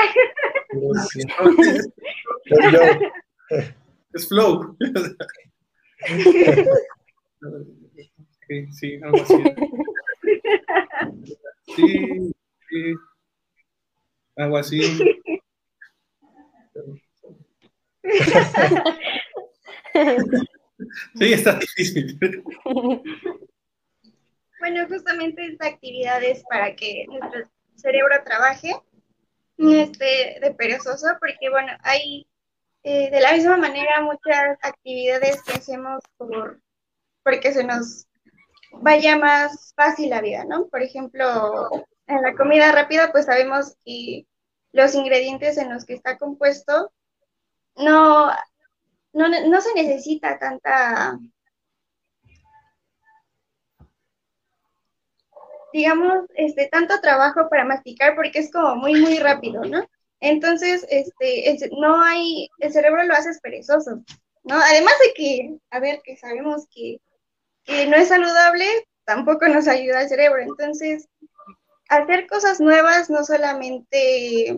[4.13, 4.77] Es flow.
[8.47, 9.43] sí, sí, algo así.
[11.75, 12.31] Sí,
[12.69, 12.93] sí.
[14.35, 14.81] Algo así.
[21.15, 22.19] Sí, está difícil.
[25.58, 28.76] Bueno, justamente esta actividad es para que nuestro cerebro trabaje
[29.58, 32.28] este, de perezoso, porque bueno, hay
[32.84, 36.62] eh, de la misma manera muchas actividades que hacemos por
[37.24, 38.08] porque se nos
[38.72, 40.68] vaya más fácil la vida, ¿no?
[40.68, 41.70] Por ejemplo,
[42.08, 44.26] en la comida rápida, pues sabemos que
[44.72, 46.93] los ingredientes en los que está compuesto
[47.76, 48.32] no,
[49.14, 51.20] no, se necesita tanta,
[55.74, 59.88] digamos, este, tanto trabajo para masticar porque es como muy, muy rápido, ¿no?
[60.20, 64.03] Entonces, este, no hay, el cerebro lo hace perezoso,
[64.43, 64.55] ¿no?
[64.55, 66.99] Además de que, a ver, que sabemos que,
[67.88, 68.65] no es saludable,
[69.03, 70.41] tampoco nos ayuda el cerebro.
[70.41, 71.07] Entonces,
[71.89, 74.57] hacer cosas nuevas, no solamente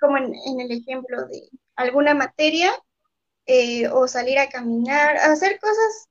[0.00, 2.72] como en el ejemplo de alguna materia
[3.46, 6.08] eh, o salir a caminar, hacer cosas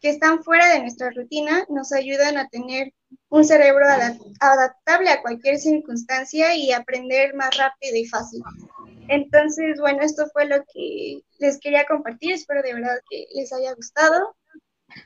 [0.00, 2.92] que están fuera de nuestra rutina, nos ayudan a tener
[3.28, 3.84] un cerebro
[4.40, 8.42] adaptable a cualquier circunstancia y aprender más rápido y fácil.
[9.08, 12.32] Entonces, bueno, esto fue lo que les quería compartir.
[12.32, 14.36] Espero de verdad que les haya gustado,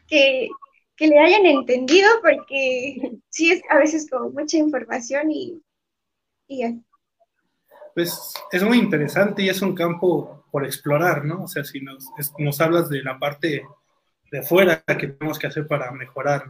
[0.07, 0.49] que,
[0.97, 5.63] que le hayan entendido, porque sí es a veces como mucha información y,
[6.47, 6.83] y
[7.95, 11.45] pues es muy interesante y es un campo por explorar, ¿no?
[11.45, 12.07] O sea, si nos,
[12.39, 13.63] nos hablas de la parte
[14.31, 16.49] de fuera que tenemos que hacer para mejorar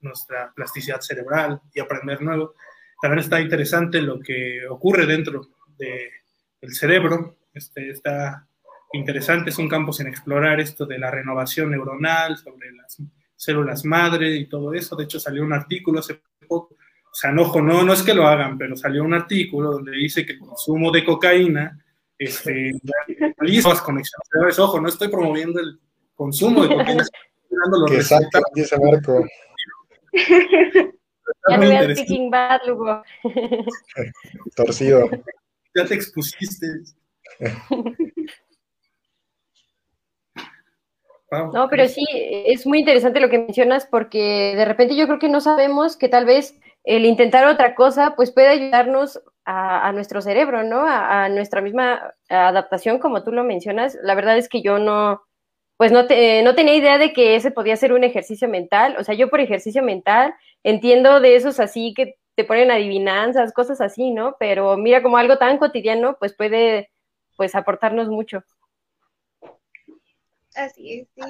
[0.00, 2.54] nuestra plasticidad cerebral y aprender nuevo.
[3.00, 5.48] También está interesante lo que ocurre dentro
[5.78, 7.36] del cerebro.
[7.54, 8.46] Este, está
[8.92, 12.98] interesante, es un campo sin explorar esto de la renovación neuronal, sobre las
[13.36, 14.96] células madre y todo eso.
[14.96, 18.26] De hecho, salió un artículo hace poco, o sea, no, no, no es que lo
[18.26, 21.78] hagan, pero salió un artículo donde dice que el consumo de cocaína
[22.18, 22.72] este,
[23.38, 24.58] las conexiones.
[24.58, 25.80] Ojo, no estoy promoviendo el
[26.14, 27.04] consumo de cocaína,
[27.92, 29.24] exacto, dice Marco.
[31.48, 33.02] Ya te veas Picking Bad, Lugo.
[34.56, 35.08] Torcido.
[35.74, 36.66] Ya te expusiste.
[41.52, 45.28] No, pero sí, es muy interesante lo que mencionas porque de repente yo creo que
[45.28, 50.64] no sabemos que tal vez el intentar otra cosa pues puede ayudarnos a, nuestro cerebro,
[50.64, 50.82] ¿no?
[50.84, 53.96] A, nuestra misma adaptación, como tú lo mencionas.
[54.02, 55.22] La verdad es que yo no,
[55.80, 58.96] pues no, no tenía idea de que ese podía ser un ejercicio mental.
[58.98, 63.80] O sea, yo por ejercicio mental entiendo de esos así que te ponen adivinanzas, cosas
[63.80, 64.36] así, ¿no?
[64.38, 66.90] Pero mira, como algo tan cotidiano, pues puede
[67.34, 68.44] pues aportarnos mucho.
[70.54, 71.22] Así es, sí.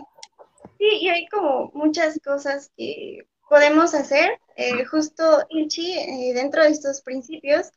[0.79, 4.37] Sí, y hay como muchas cosas que podemos hacer.
[4.57, 7.71] Eh, justo Ilchi, eh, dentro de estos principios,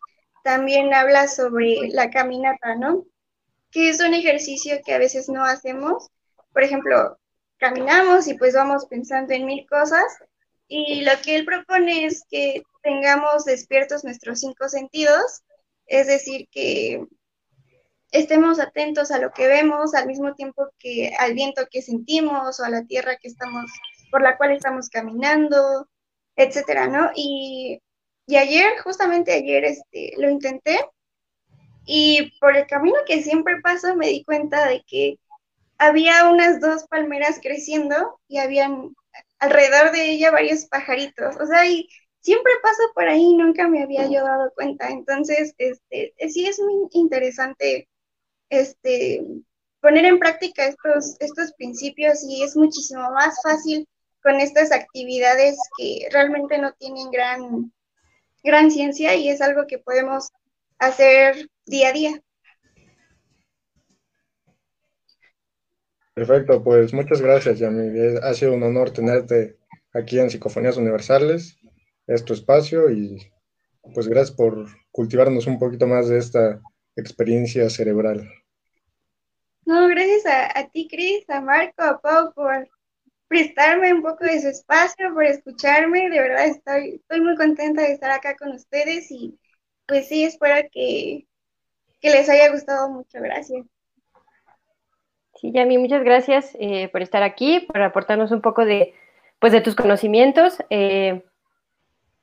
[0.43, 3.05] también habla sobre la caminata, ¿no?
[3.69, 6.09] Que es un ejercicio que a veces no hacemos.
[6.53, 7.17] Por ejemplo,
[7.57, 10.05] caminamos y pues vamos pensando en mil cosas.
[10.67, 15.43] Y lo que él propone es que tengamos despiertos nuestros cinco sentidos,
[15.85, 17.05] es decir, que
[18.11, 22.63] estemos atentos a lo que vemos al mismo tiempo que al viento que sentimos o
[22.63, 23.71] a la tierra que estamos,
[24.11, 25.87] por la cual estamos caminando,
[26.35, 27.11] etcétera, ¿no?
[27.15, 27.81] Y,
[28.27, 30.79] y ayer, justamente ayer, este, lo intenté
[31.85, 35.17] y por el camino que siempre paso me di cuenta de que
[35.83, 38.95] había unas dos palmeras creciendo y habían
[39.39, 41.89] alrededor de ella varios pajaritos, o sea, y
[42.21, 46.87] siempre paso por ahí, nunca me había yo dado cuenta, entonces, este, sí es muy
[46.91, 47.89] interesante
[48.49, 49.25] este,
[49.81, 53.87] poner en práctica estos, estos principios y es muchísimo más fácil
[54.23, 57.73] con estas actividades que realmente no tienen gran,
[58.43, 60.29] gran ciencia y es algo que podemos
[60.79, 62.21] hacer día a día.
[66.13, 68.17] Perfecto, pues muchas gracias, Yami.
[68.21, 69.57] Ha sido un honor tenerte
[69.93, 71.57] aquí en Psicofonías Universales.
[72.05, 73.31] Es espacio y
[73.93, 76.61] pues gracias por cultivarnos un poquito más de esta
[76.95, 78.29] experiencia cerebral.
[79.65, 82.69] No, gracias a, ti, Cris, a Marco, a Pau por
[83.27, 86.09] prestarme un poco de su espacio, por escucharme.
[86.09, 89.39] De verdad estoy, estoy muy contenta de estar acá con ustedes y
[89.87, 91.27] pues sí, espero que,
[92.01, 93.19] les haya gustado mucho.
[93.19, 93.65] Gracias.
[95.43, 98.93] Sí, Yami, muchas gracias eh, por estar aquí, por aportarnos un poco de,
[99.39, 100.63] pues, de tus conocimientos.
[100.69, 101.21] Eh,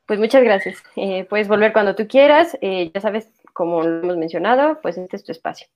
[0.06, 0.82] pues muchas gracias.
[0.96, 2.56] Eh, puedes volver cuando tú quieras.
[2.62, 5.66] ya sabes, como lo hemos mencionado, pues este es tu espacio.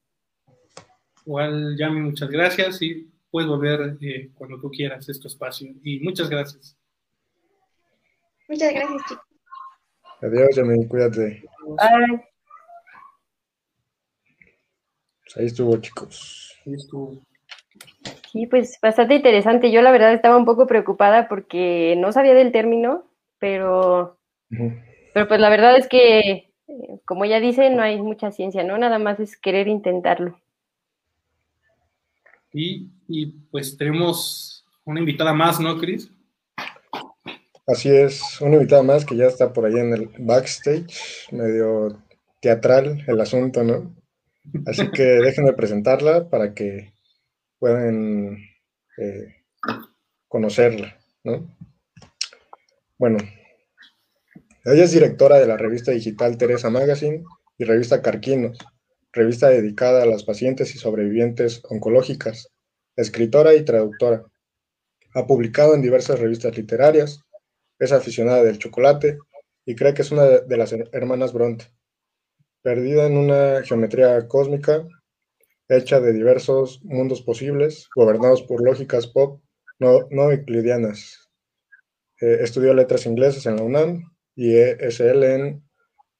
[1.26, 5.70] Igual, Yami, muchas gracias y puedes volver eh, cuando tú quieras este espacio.
[5.82, 6.78] Y muchas gracias.
[8.48, 9.24] Muchas gracias, chicos.
[10.22, 11.44] Adiós, Yami, cuídate.
[11.66, 12.24] Bye.
[15.20, 16.58] Pues ahí estuvo, chicos.
[16.64, 17.22] Ahí estuvo.
[18.32, 19.70] Sí, pues bastante interesante.
[19.70, 23.04] Yo la verdad estaba un poco preocupada porque no sabía del término,
[23.38, 24.18] pero,
[25.12, 26.18] pero pues la verdad es que,
[26.66, 28.76] eh, como ella dice, no hay mucha ciencia, ¿no?
[28.76, 30.40] Nada más es querer intentarlo.
[32.52, 36.10] Y, pues tenemos una invitada más, ¿no, Cris?
[37.66, 41.98] Así es, una invitada más que ya está por ahí en el backstage, medio
[42.40, 43.94] teatral el asunto, ¿no?
[44.66, 46.93] Así que déjenme presentarla para que
[47.64, 48.36] puedan
[48.98, 49.36] eh,
[50.28, 51.56] conocerla, ¿no?
[52.98, 53.16] Bueno,
[54.66, 57.24] ella es directora de la revista digital Teresa Magazine
[57.56, 58.58] y revista Carquinos,
[59.12, 62.50] revista dedicada a las pacientes y sobrevivientes oncológicas,
[62.96, 64.26] escritora y traductora.
[65.14, 67.22] Ha publicado en diversas revistas literarias,
[67.78, 69.16] es aficionada del chocolate
[69.64, 71.72] y cree que es una de las hermanas Bronte.
[72.60, 74.86] Perdida en una geometría cósmica,
[75.68, 79.42] hecha de diversos mundos posibles, gobernados por lógicas pop
[79.78, 81.30] no, no euclidianas.
[82.20, 84.02] Eh, estudió letras inglesas en la UNAM
[84.34, 85.68] y ESL en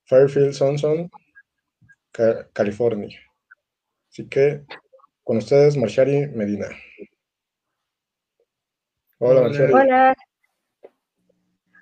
[0.07, 1.11] Fairfield Sonson
[2.53, 3.19] California.
[4.11, 4.65] Así que
[5.23, 6.69] con ustedes, Marshari Medina.
[9.19, 9.73] Hola, Marshari.
[9.73, 10.17] Hola.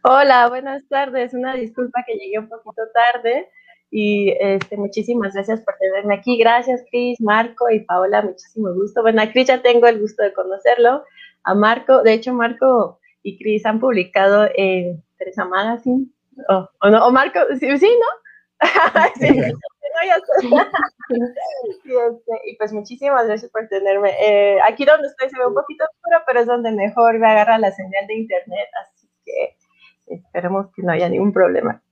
[0.05, 1.35] Hola, buenas tardes.
[1.35, 3.49] Una disculpa que llegué un poquito tarde
[3.95, 6.39] y este, muchísimas gracias por tenerme aquí.
[6.39, 9.03] Gracias, Cris, Marco y Paola, muchísimo gusto.
[9.03, 11.05] Bueno, a Cris ya tengo el gusto de conocerlo.
[11.45, 12.03] a Marco.
[12.03, 16.07] De hecho, Marco y Cris han publicado en Teresa Magazine.
[16.49, 18.07] o no, o Marco, sí, sí ¿no?
[19.21, 19.29] sí,
[21.85, 24.15] este, y pues muchísimas gracias por tenerme.
[24.21, 27.59] Eh, aquí donde estoy se ve un poquito oscuro, pero es donde mejor me agarra
[27.59, 29.57] la señal de internet, así que
[30.07, 31.83] esperemos que no haya ningún problema.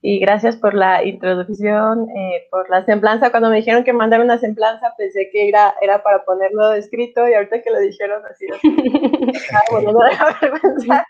[0.00, 3.30] Y gracias por la introducción, eh, por la semblanza.
[3.30, 7.34] Cuando me dijeron que mandar una semblanza, pensé que era, era para ponerlo escrito y
[7.34, 8.46] ahorita que lo dijeron así,
[9.54, 11.06] ah, bueno, no deja vergüenza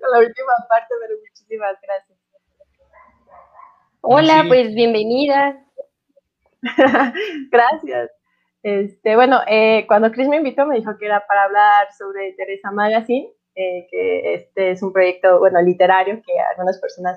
[0.00, 2.18] con la última parte, pero muchísimas gracias.
[4.04, 5.64] Hola, pues bienvenida.
[7.50, 8.10] Gracias.
[8.62, 12.70] Este, bueno, eh, cuando Chris me invitó me dijo que era para hablar sobre Teresa
[12.70, 17.16] Magazine, eh, que este es un proyecto, bueno, literario que algunas personas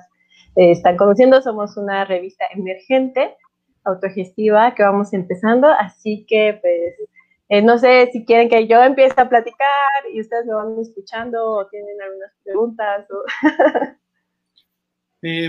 [0.56, 1.40] eh, están conociendo.
[1.42, 3.36] Somos una revista emergente,
[3.84, 9.28] autogestiva, que vamos empezando, así que pues no sé si quieren que yo empiece a
[9.28, 9.68] platicar
[10.12, 13.06] y ustedes me van escuchando o tienen algunas preguntas.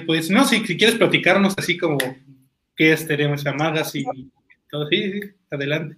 [0.06, 1.98] pues no, si, si quieres platicarnos así como
[2.76, 4.32] qué es Teresa Magazine y
[4.70, 4.88] todo.
[4.88, 5.96] Sí, sí, adelante.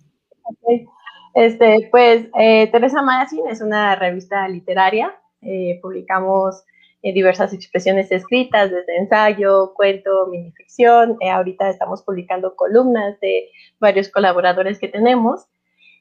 [1.35, 5.13] Este, pues eh, Teresa Magazine es una revista literaria.
[5.41, 6.63] Eh, publicamos
[7.01, 11.17] eh, diversas expresiones escritas, desde ensayo, cuento, minificción.
[11.21, 15.47] ahorita estamos publicando columnas de varios colaboradores que tenemos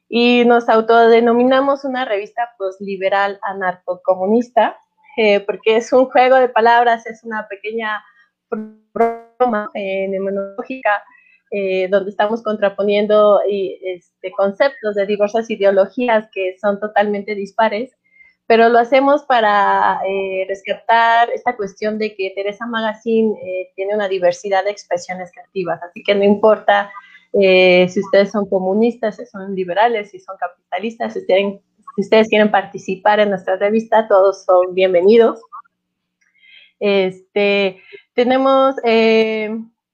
[0.07, 4.77] y nos autodenominamos una revista liberal anarcocomunista
[5.45, 8.01] porque es un juego de palabras, es una pequeña
[8.49, 11.03] broma neumológica
[11.51, 17.89] eh, donde estamos contraponiendo este, conceptos de diversas ideologías que son totalmente dispares,
[18.49, 24.07] pero lo hacemos para eh, rescatar esta cuestión de que Teresa Magazine eh, tiene una
[24.07, 26.91] diversidad de expresiones creativas, así que no importa
[27.31, 33.19] si ustedes son comunistas, si son liberales, si son capitalistas, si, si ustedes quieren participar
[33.19, 35.39] en nuestra revista, todos son bienvenidos.
[36.79, 37.83] Este,
[38.15, 38.77] tenemos,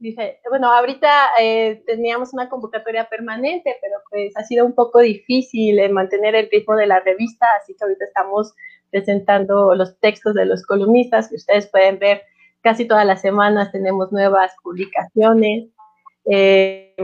[0.06, 5.00] eh, dice, bueno, ahorita eh, teníamos una convocatoria permanente, pero pues ha sido un poco
[5.00, 8.54] difícil mantener el ritmo de la revista, así que ahorita estamos
[8.92, 12.22] presentando los textos de los columnistas que ustedes pueden ver
[12.62, 15.70] casi todas las semanas tenemos nuevas publicaciones.
[16.26, 16.96] Eh,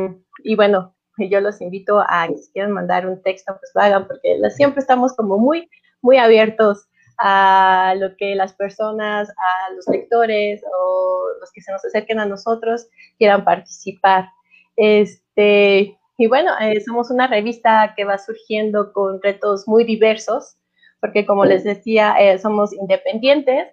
[0.43, 4.07] y bueno, yo los invito a que si quieren mandar un texto, pues lo hagan,
[4.07, 5.69] porque siempre estamos como muy,
[6.01, 6.87] muy abiertos
[7.17, 12.25] a lo que las personas, a los lectores o los que se nos acerquen a
[12.25, 12.87] nosotros
[13.17, 14.29] quieran participar.
[14.75, 20.57] Este, y bueno, eh, somos una revista que va surgiendo con retos muy diversos,
[20.99, 23.67] porque como les decía, eh, somos independientes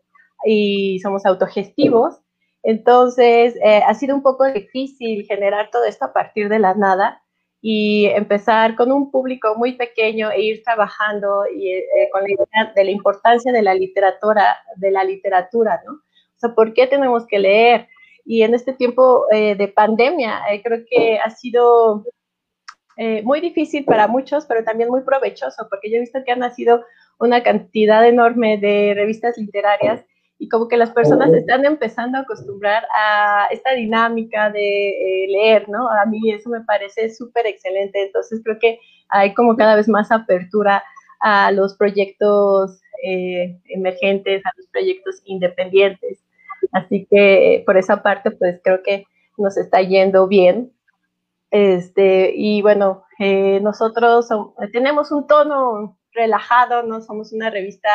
[0.45, 2.21] y somos autogestivos.
[2.63, 7.23] Entonces, eh, ha sido un poco difícil generar todo esto a partir de la nada
[7.61, 12.73] y empezar con un público muy pequeño e ir trabajando y, eh, con la idea
[12.75, 15.93] de la importancia de la literatura, de la literatura, ¿no?
[15.93, 17.89] O sea, ¿por qué tenemos que leer?
[18.25, 22.05] Y en este tiempo eh, de pandemia, eh, creo que ha sido
[23.23, 26.85] muy difícil para muchos, pero también muy provechoso, porque yo he visto que han nacido
[27.21, 30.05] una cantidad enorme de revistas literarias
[30.39, 35.69] y como que las personas están empezando a acostumbrar a esta dinámica de eh, leer,
[35.69, 35.91] ¿no?
[35.91, 38.79] A mí eso me parece súper excelente, entonces creo que
[39.09, 40.85] hay como cada vez más apertura
[41.21, 46.21] a los proyectos eh, emergentes, a los proyectos independientes.
[46.71, 50.73] Así que por esa parte, pues creo que nos está yendo bien.
[51.51, 54.29] Este, y bueno, eh, nosotros
[54.73, 57.89] tenemos un tono relajado, no somos una revista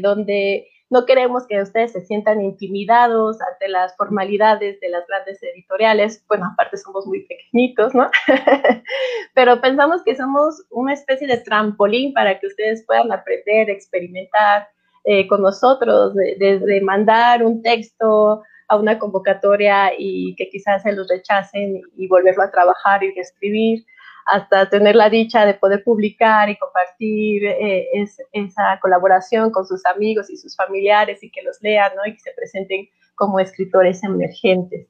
[0.00, 6.24] donde no queremos que ustedes se sientan intimidados ante las formalidades de las grandes editoriales.
[6.28, 8.08] Bueno, aparte somos muy pequeñitos, ¿no?
[9.34, 14.68] Pero pensamos que somos una especie de trampolín para que ustedes puedan aprender, experimentar
[15.04, 21.08] eh, con nosotros, desde mandar un texto a una convocatoria y que quizás se los
[21.08, 23.84] rechacen y volverlo a trabajar y reescribir
[24.26, 27.88] hasta tener la dicha de poder publicar y compartir eh,
[28.32, 31.92] esa colaboración con sus amigos y sus familiares y que los lean.
[32.06, 34.86] Y que se presenten como escritores emergentes.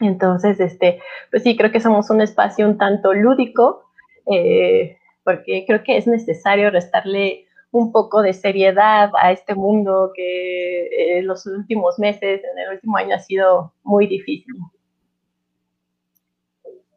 [0.00, 3.84] Entonces, este, pues sí, creo que somos un espacio un tanto lúdico,
[4.26, 11.18] eh, porque creo que es necesario restarle un poco de seriedad a este mundo que
[11.18, 14.54] en los últimos meses, en el último año, ha sido muy difícil.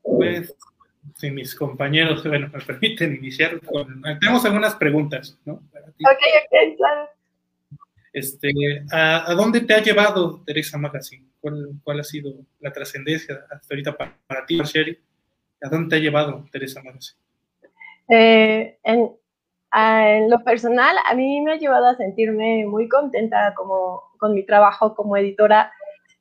[0.04, 0.56] Pues
[1.22, 4.01] si mis compañeros, bueno, me permiten iniciar con...
[4.19, 5.53] Tenemos algunas preguntas, ¿no?
[5.53, 7.09] Ok, ok, claro.
[8.11, 8.51] Este,
[8.91, 11.26] ¿a, dónde te ha llevado Teresa Magazine?
[11.39, 14.99] ¿Cuál, ha sido la trascendencia hasta ahorita para, ti, Sherry?
[15.61, 17.19] ¿A dónde te ha llevado Teresa Magazine?
[18.09, 19.11] Eh, en,
[19.74, 24.43] en lo personal, a mí me ha llevado a sentirme muy contenta como, con mi
[24.45, 25.72] trabajo como editora,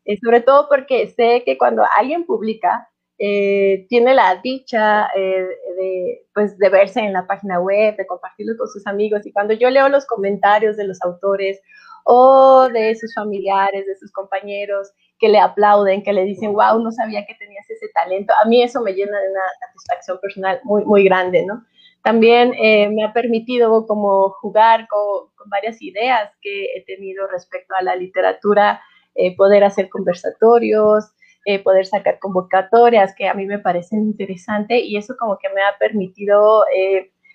[0.05, 2.90] eh, sobre todo porque sé que cuando alguien publica,
[3.23, 5.47] eh, tiene la dicha eh,
[5.77, 9.27] de, pues, de verse en la página web, de compartirlo con sus amigos.
[9.27, 11.61] Y cuando yo leo los comentarios de los autores
[12.05, 16.91] o de sus familiares, de sus compañeros, que le aplauden, que le dicen, wow, no
[16.93, 20.83] sabía que tenías ese talento, a mí eso me llena de una satisfacción personal muy,
[20.87, 21.63] muy grande, ¿no?
[22.03, 27.83] También eh, me ha permitido como jugar con, varias ideas que he tenido respecto a
[27.83, 28.81] la literatura,
[29.15, 31.13] eh, poder hacer conversatorios,
[31.45, 35.63] eh, poder sacar convocatorias que a mí me parecen interesantes y eso como que me
[35.63, 36.65] ha permitido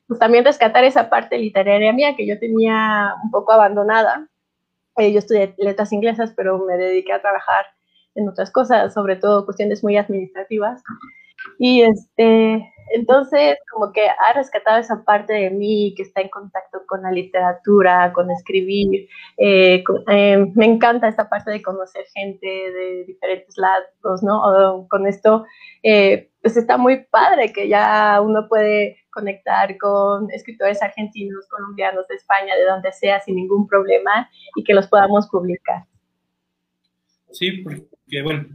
[0.08, 4.28] pues también rescatar esa parte literaria mía que yo tenía un poco abandonada.
[4.98, 7.66] yo estudié letras inglesas, pero me dediqué a trabajar
[8.16, 10.84] en otras cosas, sobre todo cuestiones muy administrativas.
[11.58, 16.82] Y este, entonces, como que ha rescatado esa parte de mí que está en contacto
[16.88, 19.08] con la literatura, con escribir.
[19.38, 24.88] Eh, eh, me encanta esta parte de conocer gente de diferentes lados, ¿no?
[24.90, 25.46] con esto,
[25.84, 32.16] eh, pues está muy padre que ya uno puede conectar con escritores argentinos, colombianos, de
[32.16, 35.86] España, de donde sea, sin ningún problema y que los podamos publicar.
[37.32, 38.46] Sí, porque, bueno,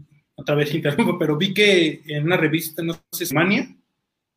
[0.40, 3.68] otra vez interrumpo, pero vi que en una revista, no sé Mania,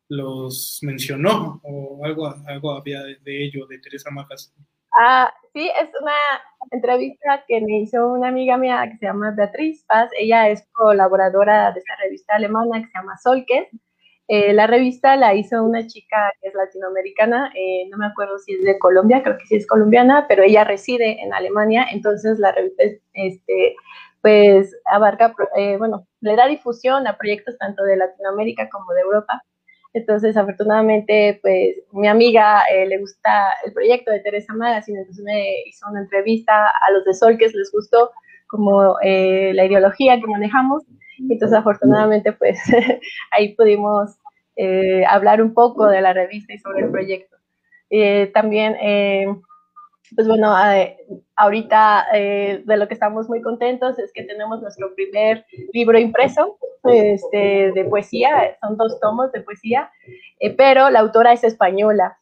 [0.08, 4.54] los mencionó o algo, algo había de, ello, de Teresa Majas.
[4.96, 6.12] Ah, sí, es una
[6.70, 10.10] entrevista que me hizo una amiga mía que se llama Beatriz Paz.
[10.18, 13.68] Ella es colaboradora de esta revista alemana que se llama Solkes.
[14.28, 18.54] Eh, la revista la hizo una chica que es latinoamericana, eh, no me acuerdo si
[18.54, 22.52] es de Colombia, creo que sí es colombiana, pero ella reside en Alemania, entonces la
[22.52, 23.76] revista este,
[24.24, 29.42] pues abarca, eh, bueno, le da difusión a proyectos tanto de Latinoamérica como de Europa.
[29.92, 35.60] Entonces, afortunadamente, pues mi amiga eh, le gusta el proyecto de Teresa Magazine, entonces me
[35.66, 38.12] hizo una entrevista a los de Sol que les gustó
[38.46, 40.84] como eh, la ideología que manejamos.
[41.28, 42.58] Entonces, afortunadamente, pues
[43.30, 44.16] ahí pudimos
[45.06, 47.36] hablar un poco de la revista y sobre el proyecto.
[48.32, 48.74] también
[50.14, 50.96] pues bueno, eh,
[51.36, 56.58] ahorita eh, de lo que estamos muy contentos es que tenemos nuestro primer libro impreso
[56.84, 59.90] este, de poesía, son dos tomos de poesía,
[60.40, 62.18] eh, pero la autora es española.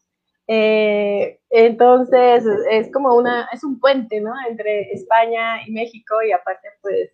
[0.47, 4.33] entonces es como una, es un puente, ¿no?
[4.49, 7.11] Entre España y México y aparte pues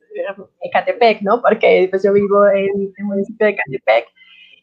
[0.61, 1.41] Ecatepec, ¿no?
[1.41, 4.07] Porque pues yo vivo en el municipio de Ecatepec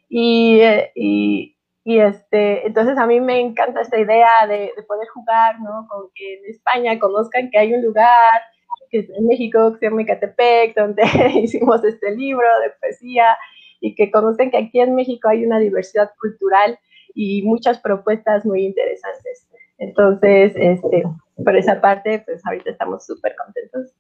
[0.10, 0.62] y,
[0.96, 1.55] y
[1.88, 5.88] y este, entonces a mí me encanta esta idea de, poder jugar, ¿no?
[5.88, 8.42] Con que en España conozcan que hay un lugar,
[8.90, 11.04] que es en México, que se llama Ecatepec, donde
[11.44, 13.38] hicimos este libro de poesía,
[13.82, 16.80] y que conozcan que aquí en México hay una diversidad cultural
[17.14, 19.48] y muchas propuestas muy interesantes.
[19.78, 21.04] Entonces, este,
[21.36, 23.94] por esa parte, pues ahorita estamos súper contentos.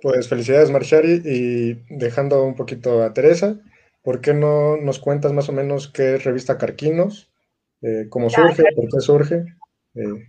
[0.00, 3.58] Pues felicidades, Marshari, y dejando un poquito a Teresa,
[4.04, 7.32] ¿Por qué no nos cuentas más o menos qué es Revista Carquinos?
[7.80, 8.62] Eh, ¿Cómo surge?
[8.76, 9.44] ¿Por qué surge?
[9.94, 10.28] Eh,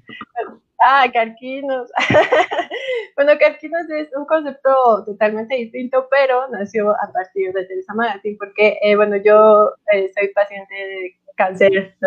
[0.79, 1.91] ah, Carquinos.
[3.17, 8.79] bueno, Carquinos es un concepto totalmente distinto, pero nació a partir de Teresa Magazine, porque,
[8.81, 11.97] eh, bueno, yo soy paciente de cáncer.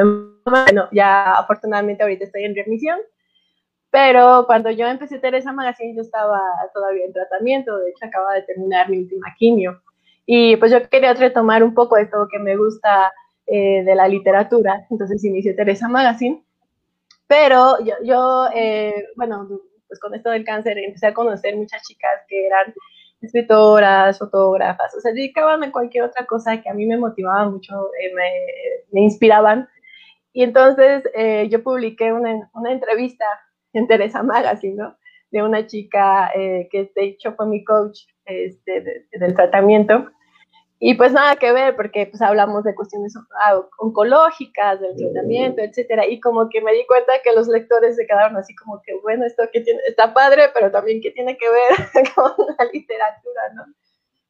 [0.46, 2.98] Bueno, ya afortunadamente ahorita estoy en remisión,
[3.90, 6.40] pero cuando yo empecé Teresa Magazine yo estaba
[6.72, 9.82] todavía en tratamiento, de hecho acaba de terminar mi última quimio.
[10.30, 13.10] Y pues yo quería retomar un poco esto que me gusta
[13.46, 16.44] eh, de la literatura, entonces inicié Teresa Magazine,
[17.26, 19.48] pero yo, yo eh, bueno,
[19.86, 22.74] pues con esto del cáncer empecé a conocer muchas chicas que eran
[23.22, 27.88] escritoras, fotógrafas, o sea, dedicaban a cualquier otra cosa que a mí me motivaba mucho,
[27.98, 28.30] eh, me,
[28.92, 29.66] me, inspiraban.
[30.34, 31.04] Y entonces
[31.48, 33.24] yo publiqué una, una, entrevista
[33.72, 34.98] en Teresa Magazine, ¿no?
[35.30, 40.10] De una chica que de hecho fue mi coach este, del tratamiento
[40.80, 43.12] y pues nada que ver, porque pues hablamos de cuestiones
[43.78, 48.36] oncológicas, del tratamiento, etcétera, y como que me di cuenta que los lectores se quedaron
[48.36, 52.06] así como que, bueno, esto que tiene, está padre, pero también que tiene que ver
[52.14, 53.64] con la literatura, ¿no?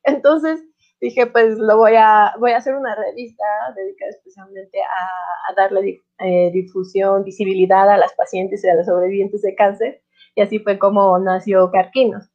[0.05, 0.64] Entonces
[1.03, 3.44] dije, pues lo voy a, voy a hacer una revista
[3.76, 9.55] dedicada especialmente a, darle eh, difusión, visibilidad a las pacientes y a los sobrevivientes de
[9.55, 10.03] cáncer,
[10.34, 12.30] y así fue como nació Carquinos.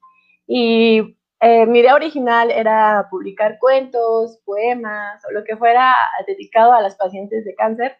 [0.45, 6.81] Y eh, mi idea original era publicar cuentos, poemas o lo que fuera dedicado a
[6.81, 7.97] las pacientes de cáncer,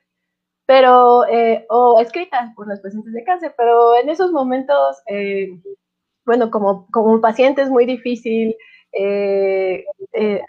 [0.65, 5.49] pero, eh, o escritas por las pacientes de cáncer, pero en esos momentos, eh,
[6.25, 8.55] bueno, como, como paciente es muy difícil
[8.93, 9.85] eh,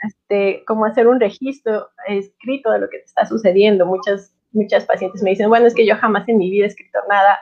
[0.02, 3.86] este, como hacer un registro escrito de lo que te está sucediendo.
[3.86, 6.98] Muchas, muchas pacientes me dicen, bueno, es que yo jamás en mi vida he escrito
[7.08, 7.38] nada.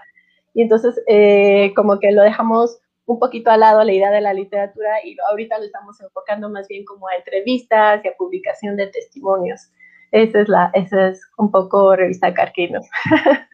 [0.55, 4.33] Y entonces, eh, como que lo dejamos un poquito al lado la idea de la
[4.33, 8.87] literatura y ahorita lo estamos enfocando más bien como a entrevistas y a publicación de
[8.89, 9.71] testimonios.
[10.13, 12.87] Esa es, la, esa es un poco revista Carquinos.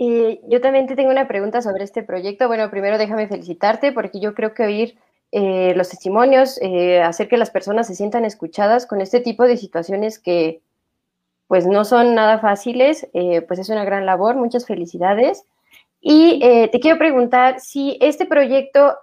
[0.00, 2.46] Y yo también te tengo una pregunta sobre este proyecto.
[2.46, 4.98] Bueno, primero déjame felicitarte porque yo creo que oír
[5.32, 9.56] eh, los testimonios, eh, hacer que las personas se sientan escuchadas con este tipo de
[9.56, 10.62] situaciones que
[11.48, 14.36] pues no son nada fáciles, eh, pues es una gran labor.
[14.36, 15.44] Muchas felicidades.
[16.00, 18.96] Y te quiero preguntar si este proyecto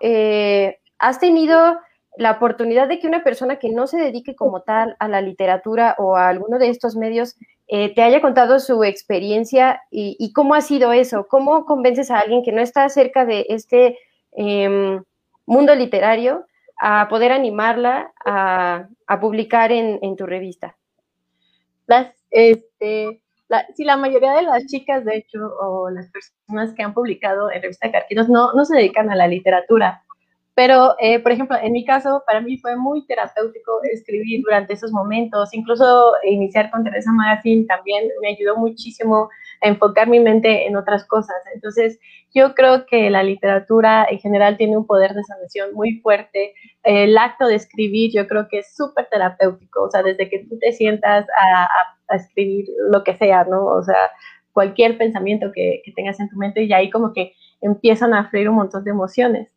[0.98, 1.78] has tenido
[2.18, 5.96] la oportunidad de que una persona que no se dedique como tal a la literatura
[5.98, 7.36] o a alguno de estos medios
[7.68, 12.43] eh, te haya contado su experiencia y, cómo ha sido eso, cómo convences a alguien
[12.43, 13.98] que no está cerca de este
[14.34, 15.04] em,
[15.46, 16.46] mundo literario
[16.80, 18.88] a poder animarla a,
[19.20, 20.76] publicar en, tu revista.
[22.30, 26.93] Este, la, sí, la mayoría de las chicas, de hecho, o las personas que han
[26.93, 30.04] publicado en revista Carquitos no, no se dedican a la literatura,
[30.56, 34.89] pero, eh, por ejemplo, en mi caso, para mí fue muy terapéutico escribir durante esos
[34.93, 35.54] momentos.
[35.54, 39.30] Incluso iniciar con Teresa Magazine también me ayudó muchísimo
[39.62, 41.36] a enfocar mi mente en otras cosas.
[41.54, 42.00] Entonces,
[42.34, 46.54] yo creo que la literatura en general tiene un poder de sanación muy fuerte.
[46.84, 49.84] El acto de escribir yo creo que es súper terapéutico.
[49.84, 53.66] O sea, desde que tú te sientas a, a, escribir lo que sea, ¿no?
[53.66, 54.12] O sea,
[54.53, 58.49] cualquier pensamiento que, que tengas en tu mente y ahí como que empiezan a fluir
[58.49, 59.49] un montón de emociones.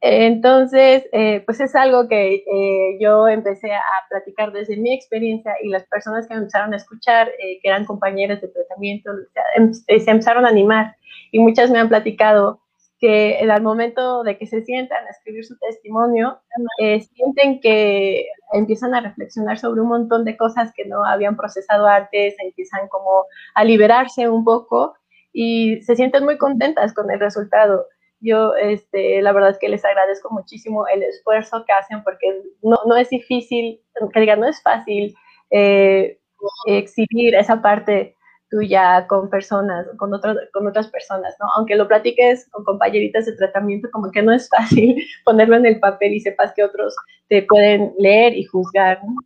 [0.00, 5.68] Entonces, eh, pues es algo que eh, yo empecé a platicar desde mi experiencia y
[5.68, 9.10] las personas que me empezaron a escuchar, eh, que eran compañeras de tratamiento,
[9.56, 10.94] em, se empezaron a animar
[11.32, 12.60] y muchas me han platicado
[12.98, 16.40] que al momento de que se sientan a escribir su testimonio,
[16.78, 22.34] sienten que empiezan a reflexionar sobre un montón de cosas que no habían procesado antes,
[22.38, 23.24] empiezan como
[23.54, 24.94] a liberarse un poco
[25.32, 27.86] y se sienten muy contentas con el resultado.
[28.20, 32.78] Yo, este, la verdad es que les agradezco muchísimo el esfuerzo que hacen porque no,
[32.86, 33.82] no es difícil,
[34.14, 35.14] que no es fácil
[35.50, 36.18] eh,
[36.66, 38.16] exhibir esa parte
[38.50, 41.46] tuya con personas, con, otras con otras personas, ¿no?
[41.56, 45.80] Aunque lo platiques con compañeritas de tratamiento, como que no es fácil ponerlo en el
[45.80, 46.94] papel y sepas que otros
[47.28, 49.16] te pueden leer y juzgar, ¿no?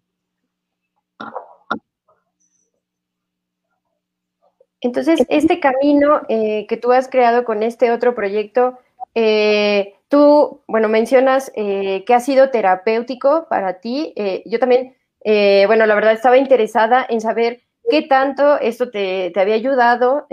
[4.82, 8.78] Entonces, este camino eh, que tú has creado con este otro proyecto,
[9.14, 14.14] eh, tú, bueno, mencionas eh, que ha sido terapéutico para ti.
[14.46, 14.96] yo también,
[15.66, 17.60] bueno, la verdad estaba interesada en saber
[17.90, 20.26] qué tanto esto te, había ayudado,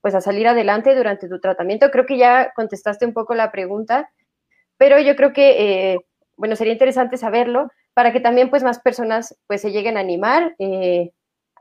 [0.00, 1.90] pues, a salir adelante durante tu tratamiento.
[1.90, 4.10] Creo que ya contestaste un poco la pregunta,
[4.76, 5.98] pero yo creo que,
[6.36, 10.54] bueno, sería interesante saberlo para que también, pues, más personas, pues, se lleguen a animar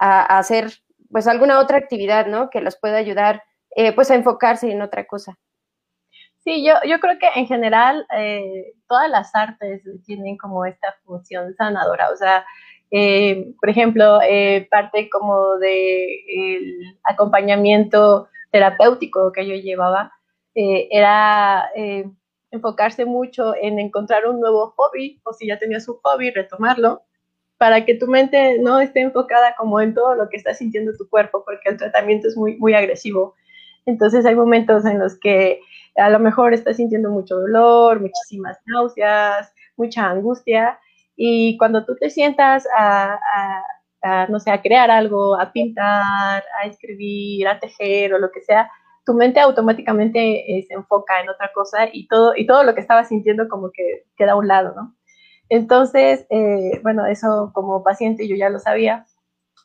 [0.01, 0.71] a hacer
[1.11, 2.49] pues alguna otra actividad, ¿no?
[2.49, 3.43] Que los pueda ayudar,
[3.75, 5.38] eh, pues a enfocarse en otra cosa.
[6.39, 11.53] Sí, yo, yo creo que en general eh, todas las artes tienen como esta función
[11.53, 12.45] sanadora, o sea,
[12.91, 14.19] eh, por ejemplo,
[14.69, 16.63] parte como de
[17.03, 20.11] acompañamiento terapéutico que yo llevaba
[20.53, 21.69] era
[22.51, 27.01] enfocarse mucho en encontrar un nuevo hobby, o si ya tenías un hobby, retomarlo,
[27.57, 31.07] para que tu mente no esté enfocada como en todo lo que está sintiendo tu
[31.09, 33.35] cuerpo, porque el tratamiento es muy, muy agresivo.
[33.85, 35.61] Entonces hay momentos en los que
[35.95, 40.80] a lo mejor estás sintiendo mucho dolor, muchísimas náuseas, mucha angustia,
[41.23, 43.19] y cuando tú te sientas a,
[44.27, 48.68] no sé, a crear algo, a pintar, a escribir, a tejer o lo que sea,
[49.06, 52.81] tu mente automáticamente eh, se enfoca en otra cosa y todo, y todo lo que
[52.81, 54.95] estabas sintiendo como que queda a un lado, ¿no?
[55.49, 59.06] Entonces, eh, bueno, eso como paciente yo ya lo sabía.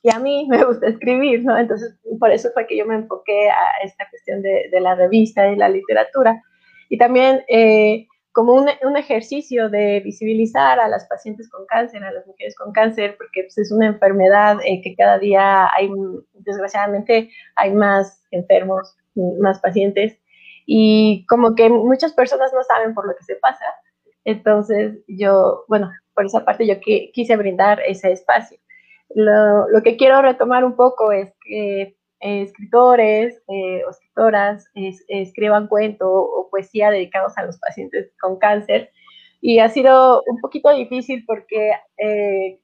[0.03, 1.57] Y a mí me gusta escribir, ¿no?
[1.57, 5.57] Entonces, por eso fue que yo me enfoqué a esta cuestión de, la revista y
[5.57, 6.43] la literatura.
[6.91, 8.07] Y también eh,
[8.37, 12.71] como un, un, ejercicio de visibilizar a las pacientes con cáncer, a las mujeres con
[12.71, 15.89] cáncer, porque pues, es una enfermedad eh, que cada día hay,
[16.35, 18.95] desgraciadamente, hay más enfermos,
[19.41, 20.19] más pacientes.
[20.67, 23.65] Y como que muchas personas no saben por lo que se pasa.
[24.27, 28.59] Entonces, yo, bueno, por esa parte yo quise brindar ese espacio.
[29.15, 31.81] Lo, que quiero retomar un poco es que
[32.21, 33.83] eh, escritores eh,
[35.07, 38.91] escriban cuento o poesía dedicados a los pacientes con cáncer.
[39.41, 42.61] Y ha sido un poquito difícil porque, eh,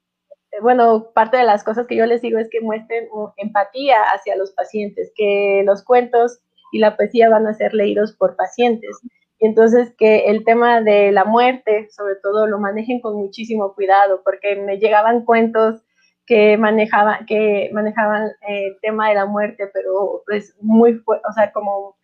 [0.62, 4.52] bueno, parte de las cosas que yo les digo es que muestren empatía hacia los
[4.52, 6.40] pacientes, que los cuentos
[6.72, 9.00] y la poesía van a ser leídos por pacientes
[9.42, 14.22] y entonces que el tema de la muerte, sobre todo, lo manejen con muchísimo cuidado,
[14.24, 15.82] porque me llegaban cuentos
[16.26, 21.52] que manejaban, que manejaban eh, el tema de la muerte, pero pues muy, o sea,
[21.52, 21.96] como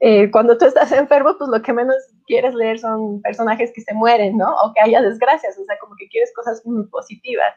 [0.00, 1.96] eh, cuando tú estás enfermo, pues lo que menos
[2.26, 4.54] quieres leer son personajes que se mueren, ¿no?
[4.64, 7.54] O que haya desgracias, o sea, como que quieres cosas muy positivas.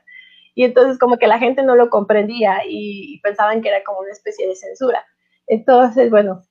[0.55, 4.11] Y entonces como que la gente no lo comprendía y pensaban que era como una
[4.11, 5.05] especie de censura.
[5.47, 6.41] Entonces, bueno,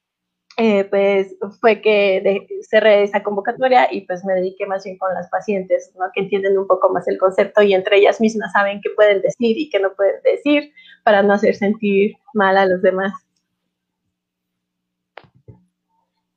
[0.61, 5.31] eh, pues fue que cerré esa convocatoria y pues me dediqué más bien con las
[5.31, 6.07] pacientes, ¿no?
[6.13, 9.57] que entienden un poco más el concepto y entre ellas mismas saben qué pueden decir
[9.57, 10.73] y qué no pueden decir
[11.05, 13.13] para no hacer sentir mal a los demás.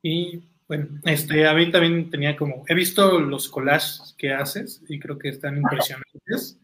[0.03, 4.99] Y bueno, este, a mí también tenía como, he visto los collages que haces y
[4.99, 6.59] creo que están impresionantes.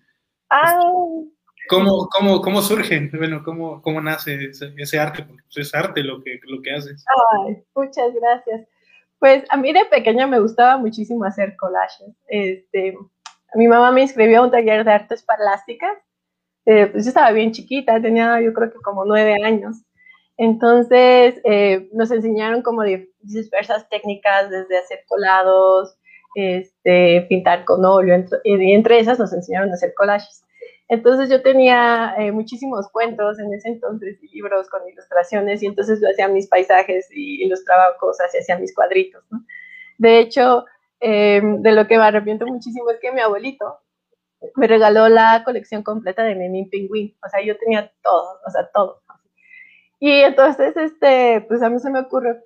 [0.51, 0.79] Ah,
[1.69, 3.09] ¿Cómo, cómo, cómo surgen?
[3.13, 5.23] Bueno, ¿cómo, cómo nace ese, arte?
[5.23, 7.05] Porque pues, es arte lo que, lo que haces.
[7.45, 8.67] Ay, muchas gracias.
[9.19, 12.15] Pues a mí de pequeña me gustaba muchísimo hacer collages.
[12.27, 12.95] Este,
[13.55, 15.97] mi mamá me inscribió a un taller de artes plásticas.
[16.65, 19.77] Eh, pues yo estaba bien chiquita, tenía yo creo que como nueve años.
[20.37, 25.97] Entonces eh, nos enseñaron como diversas técnicas, desde hacer colados,
[26.35, 30.43] este, pintar con óleo, y entre esas nos enseñaron a hacer collages.
[30.89, 36.07] Entonces yo tenía eh, muchísimos cuentos en ese entonces, libros con ilustraciones, y entonces yo
[36.09, 39.23] hacía mis paisajes y ilustraba cosas y hacía mis cuadritos.
[39.97, 40.65] De hecho,
[40.99, 43.79] em, de lo que me arrepiento muchísimo es que mi abuelito
[44.55, 47.17] me regaló la colección completa de Memín Pingüín.
[47.25, 49.01] O sea, yo tenía todo, o sea, todo.
[49.99, 52.37] Y entonces, este, pues a mí se me ocurrió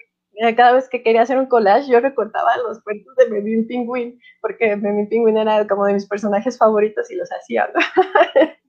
[0.55, 4.75] cada vez que quería hacer un collage, yo recortaba los cuentos de Memín Pingüín, porque
[4.75, 7.69] Memín Pingüín era como de mis personajes favoritos y los hacía.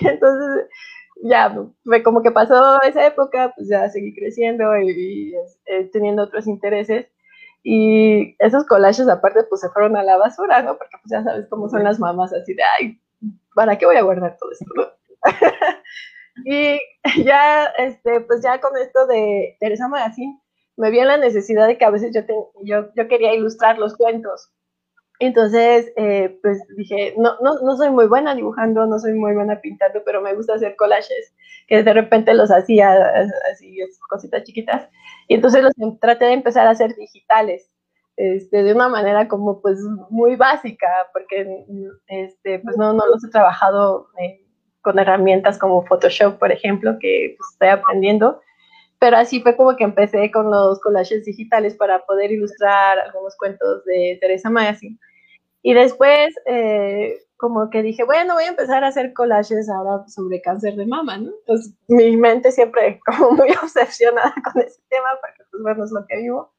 [0.00, 0.68] entonces,
[1.22, 1.54] ya,
[1.84, 5.34] fue como que pasó esa época, pues ya seguí creciendo y,
[5.66, 7.06] eh, teniendo otros intereses.
[7.62, 10.76] Y esos collages, aparte, pues se fueron a la basura, ¿no?
[10.76, 13.00] Porque pues ya sabes cómo son las mamás, así de, ay,
[13.54, 14.64] ¿para qué voy a guardar todo esto?
[16.44, 16.78] y
[17.24, 20.38] ya, este, pues ya con esto de Teresa Magazine,
[20.76, 22.22] me vi en la necesidad de que a veces yo,
[22.62, 24.50] yo, yo quería ilustrar los cuentos.
[25.20, 29.60] Entonces, eh, pues dije, no, no, no soy muy buena dibujando, no soy muy buena
[29.60, 31.32] pintando, pero me gusta hacer collages,
[31.68, 32.92] que de repente los hacía
[33.52, 33.78] así,
[34.08, 34.88] cositas chiquitas.
[35.28, 37.70] Y entonces los em, traté de empezar a hacer digitales,
[38.16, 39.78] este, de una manera como pues
[40.10, 41.64] muy básica, porque
[42.08, 44.44] este, pues no, no los he trabajado eh,
[44.82, 48.40] con herramientas como Photoshop, por ejemplo, que pues, estoy aprendiendo
[48.98, 53.84] pero así fue como que empecé con los collages digitales para poder ilustrar algunos cuentos
[53.84, 54.98] de Teresa Magazine.
[55.62, 60.40] Y después, eh, como que dije, bueno, voy a empezar a hacer collages ahora sobre
[60.40, 61.32] cáncer de mama, ¿no?
[61.46, 66.06] Pues mi mente siempre como muy obsesionada con ese tema, porque pues bueno, es lo
[66.06, 66.52] que vivo.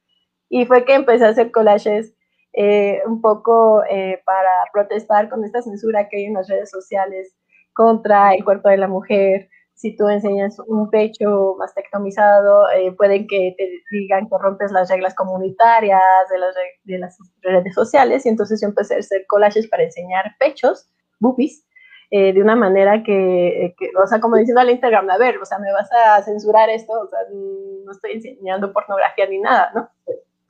[0.49, 2.13] Y fue que empecé a hacer collages
[2.53, 7.35] eh, un poco eh, para protestar con esta censura que hay en las redes sociales
[7.73, 13.53] contra el cuerpo de la mujer, si tú enseñas un pecho mastectomizado, eh, pueden que
[13.57, 18.61] te digan que rompes las reglas comunitarias de las, de las redes sociales, y entonces
[18.61, 20.89] yo empecé a hacer collages para enseñar pechos,
[21.19, 21.65] boobies,
[22.11, 25.45] eh, de una manera que, que, o sea, como diciendo al Instagram, a ver, o
[25.45, 29.89] sea, me vas a censurar esto, o sea, no estoy enseñando pornografía ni nada, ¿no?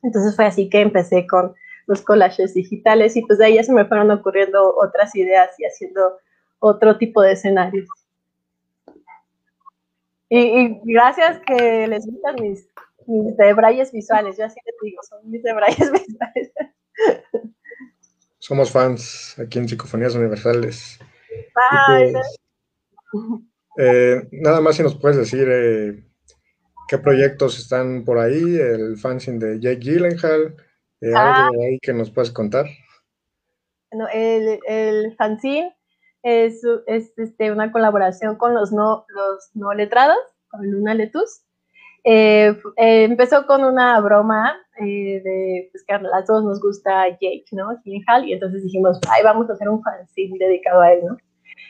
[0.04, 1.56] Entonces fue así que empecé con
[1.88, 5.66] los collages digitales y pues de ahí ya se me fueron ocurriendo otras ideas y
[5.66, 6.20] haciendo
[6.60, 7.88] otro tipo de escenarios.
[10.30, 12.68] Y, gracias que les gustan mis,
[13.08, 14.38] mis debrayes visuales.
[14.38, 16.52] Yo así les digo, son mis debrayes visuales.
[18.40, 21.00] Somos fans aquí en Psicofonías Universales.
[21.54, 22.14] Pues,
[23.78, 26.04] eh, nada más si nos puedes decir eh,
[26.88, 30.56] qué proyectos están por ahí, el fanzine de Jake Gyllenhaal,
[31.02, 31.48] eh, ah.
[31.48, 32.66] algo ahí que nos puedes contar.
[33.92, 35.75] No, el, el fanzine
[36.26, 40.18] es, es este, una colaboración con los no, los no letrados,
[40.50, 41.44] con Luna Letus.
[42.04, 47.08] Eh, eh, empezó con una broma eh, de pues, que a las dos nos gusta
[47.10, 47.80] Jake, ¿no?
[47.86, 51.18] y entonces dijimos, ay, vamos a hacer un fanzine dedicado a él, ¿no?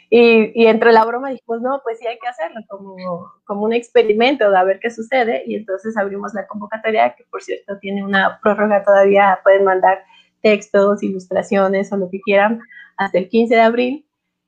[0.10, 2.96] Y, y, entre la broma dijimos, no, pues sí hay que hacerlo como,
[3.44, 5.44] como un experimento de a ver qué sucede.
[5.46, 10.04] Y entonces abrimos la convocatoria, que por cierto tiene una prórroga todavía, pueden mandar
[10.42, 12.62] textos, ilustraciones o lo que quieran
[12.98, 14.06] hasta el 15 de abril.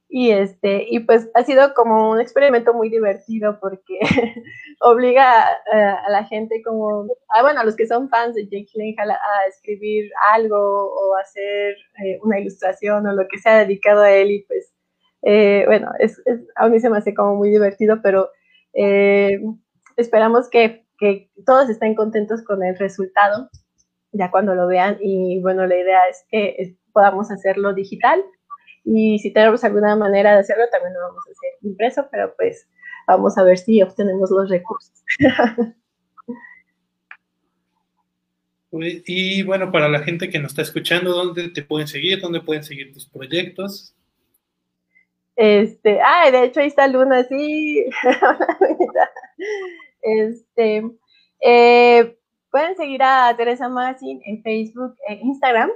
[0.09, 3.99] Y, este, y pues ha sido como un experimento muy divertido porque
[4.81, 9.11] obliga a, la gente como, ah, bueno, a los que son fans de Jake Gyllenhaal
[9.11, 9.17] a,
[9.49, 11.75] escribir algo o hacer
[12.05, 14.73] eh, una ilustración o lo que sea dedicado a él y pues,
[15.23, 15.91] eh, bueno,
[16.55, 18.29] a mí se me hace como muy divertido, pero
[18.73, 19.41] eh,
[19.97, 23.49] esperamos que, que todos estén contentos con el resultado
[24.11, 24.97] ya cuando lo vean.
[24.99, 28.23] Y bueno, la idea es que podamos hacerlo digital.
[28.89, 32.67] Y si tenemos alguna manera de hacerlo, también lo vamos a hacer impreso, pero pues
[33.05, 35.03] vamos a ver si obtenemos los recursos.
[38.79, 42.21] Y bueno, para la gente que nos está escuchando, ¿dónde te pueden seguir?
[42.21, 43.95] ¿Dónde pueden seguir tus proyectos?
[45.35, 47.85] Este, ay, de hecho ahí está Luna, sí.
[50.01, 50.83] este,
[51.41, 52.17] eh,
[52.51, 55.71] pueden seguir a Teresa Magazine en Facebook e Instagram.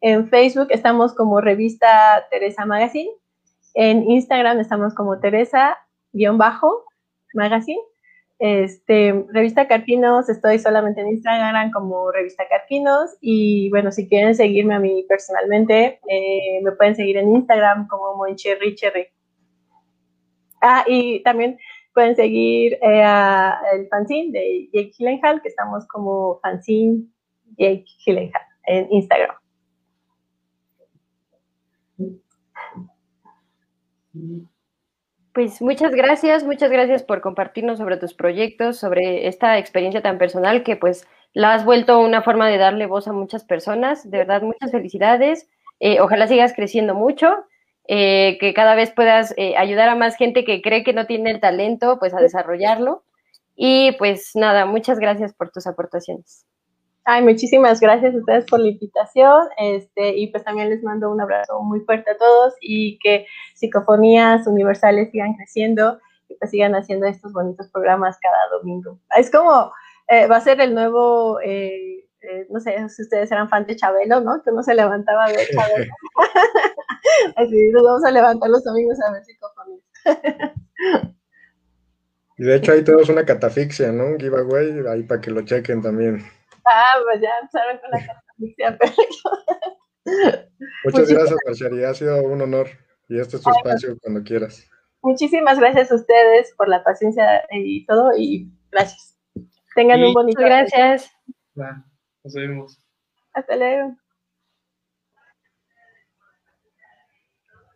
[0.00, 3.10] En Facebook estamos como revista Teresa Magazine.
[3.74, 7.80] En Instagram estamos como Teresa-Magazine.
[8.38, 14.74] Este, Revista Carquinos, estoy solamente en Instagram como Revista Carquinos y bueno, si quieren seguirme
[14.74, 19.06] a mí personalmente, eh, me pueden seguir en Instagram como Moncherry Cherry.
[20.60, 21.58] Ah, y también
[21.94, 27.06] pueden seguir eh, el fanzine de Jake Gyllenhaal, que estamos como fanzine
[27.56, 29.34] Jake Gyllenhaal en Instagram.
[35.32, 40.62] Pues muchas gracias, muchas gracias por compartirnos sobre tus proyectos, sobre esta experiencia tan personal
[40.62, 44.10] que pues la has vuelto una forma de darle voz a muchas personas.
[44.10, 45.48] De verdad, muchas felicidades.
[45.78, 47.28] Eh, ojalá sigas creciendo mucho,
[47.86, 51.30] eh, que cada vez puedas eh, ayudar a más gente que cree que no tiene
[51.32, 53.04] el talento, pues a desarrollarlo.
[53.54, 56.46] Y pues nada, muchas gracias por tus aportaciones.
[57.08, 59.46] Ay, muchísimas gracias a ustedes por la invitación.
[59.58, 64.44] Este, y pues también les mando un abrazo muy fuerte a todos y que psicofonías
[64.48, 68.98] universales sigan creciendo y pues sigan haciendo estos bonitos programas cada domingo.
[69.16, 69.72] Es como,
[70.08, 73.76] eh, va a ser el nuevo, eh, eh, no sé si ustedes eran fan de
[73.76, 74.42] Chabelo, ¿no?
[74.42, 75.92] Que uno se levantaba de Chabelo.
[77.36, 79.84] Así nos vamos a levantar los domingos a ver psicofonías.
[82.36, 84.06] y de hecho ahí tenemos una catafixia, ¿no?
[84.06, 86.24] Un giveaway ahí para que lo chequen también.
[86.66, 88.78] Ah, pues ya empezaron con la catafixia,
[90.84, 91.84] Muchas gracias, Marciari.
[91.84, 92.68] Ha sido un honor.
[93.08, 94.68] Y este es tu espacio cuando quieras.
[95.02, 98.10] Muchísimas gracias a ustedes por la paciencia y todo.
[98.16, 99.16] Y gracias.
[99.74, 100.48] Tengan un bonito día.
[100.48, 101.10] Gracias.
[101.54, 102.82] nos vemos.
[103.32, 103.96] Hasta luego.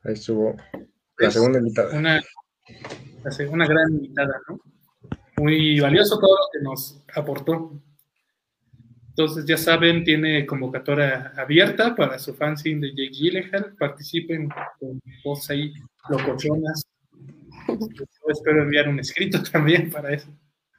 [0.02, 0.56] Ahí estuvo
[1.18, 1.96] la segunda invitada.
[1.96, 2.20] Una,
[3.50, 4.58] una gran invitada, ¿no?
[5.36, 7.80] Muy valioso todo lo que nos aportó.
[9.10, 13.74] Entonces, ya saben, tiene convocatoria abierta para su fanzine de Jake Gyllenhaal.
[13.76, 15.74] Participen con voz ahí,
[16.08, 16.86] locochonas.
[17.68, 20.28] Yo espero enviar un escrito también para eso.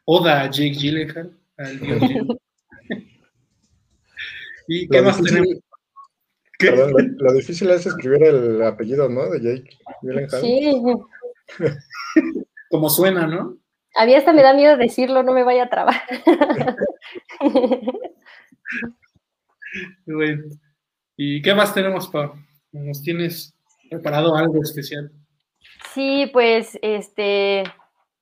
[0.05, 2.39] Oda a Jake Gyllenhaal, al
[4.67, 5.59] ¿Y qué más tenemos?
[6.57, 9.29] Perdón, lo, difícil es escribir el apellido, ¿no?
[9.29, 10.41] De Jake Gyllenhaal.
[10.41, 10.81] Sí.
[12.69, 13.57] Como suena, ¿no?
[13.95, 16.01] A mí hasta me da miedo decirlo, no me vaya a trabar.
[21.17, 22.33] ¿Y qué más tenemos, Pau?
[22.71, 23.55] ¿Nos tienes
[23.89, 25.11] preparado algo especial?
[25.93, 27.63] Sí, pues, este,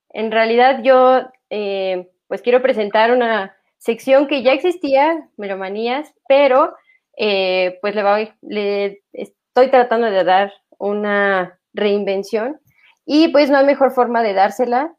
[0.10, 6.76] en realidad yo, eh, pues quiero presentar una sección que ya existía, Melomanías, pero
[7.18, 12.60] eh, pues le, voy, le estoy tratando de dar una reinvención
[13.06, 14.96] y pues no hay mejor forma de dársela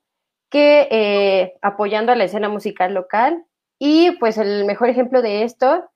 [0.50, 3.44] que eh, apoyando a la escena musical local.
[3.80, 5.90] Y pues el mejor ejemplo de esto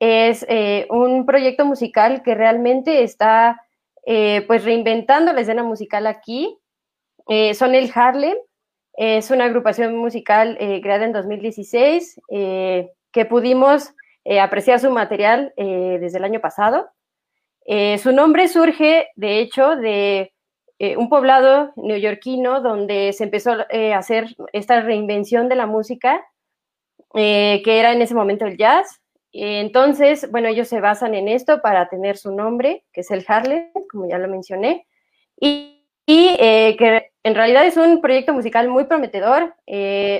[0.00, 3.62] es eh, un proyecto musical que realmente está
[4.04, 6.58] eh, pues reinventando la escena musical aquí.
[7.54, 8.36] son el Harlem,
[8.94, 13.94] es una agrupación musical creada en 2016 que pudimos
[14.40, 16.88] apreciar su material desde el año pasado.
[17.98, 20.32] su nombre surge, de hecho, de
[20.78, 26.22] eh, un poblado neoyorquino donde se empezó eh, a hacer esta reinvención de la música,
[27.16, 29.00] eh, que era en ese momento el jazz.
[29.32, 33.70] Entonces, bueno, ellos se basan en esto para tener su nombre, que es el Harlem,
[33.90, 34.86] como ya lo mencioné,
[35.38, 39.54] y, y que en realidad es un proyecto musical muy prometedor,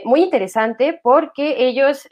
[0.05, 2.07] muy interesante, porque ellos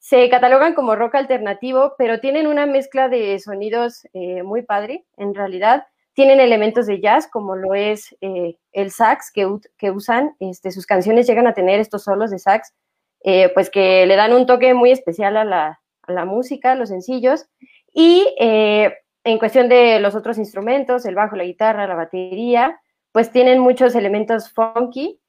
[0.00, 4.02] se catalogan como rock alternativo, pero tienen una mezcla de sonidos
[4.42, 5.84] muy padre, en realidad
[6.14, 9.48] tienen elementos de jazz, como lo es eh, el sax que,
[9.78, 10.34] que usan.
[10.40, 12.74] Este, sus canciones llegan a tener estos solos de sax,
[13.22, 17.46] eh, pues que le dan un toque muy especial a la, a música, los sencillos.
[17.92, 18.94] Y eh,
[19.24, 22.80] en cuestión de los otros instrumentos, el bajo, la guitarra, la batería,
[23.12, 25.20] pues tienen muchos elementos funky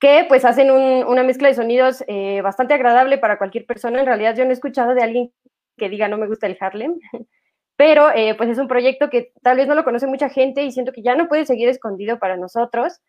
[0.00, 2.04] que pues hacen un, una mezcla de sonidos
[2.40, 3.98] bastante agradable para cualquier persona.
[3.98, 5.32] En realidad yo no he escuchado de alguien
[5.78, 6.98] que diga no me gusta el Harlem,
[7.76, 10.72] pero eh, pues es un proyecto que tal vez no lo conoce mucha gente y
[10.72, 13.00] siento que ya no puede seguir escondido para nosotros.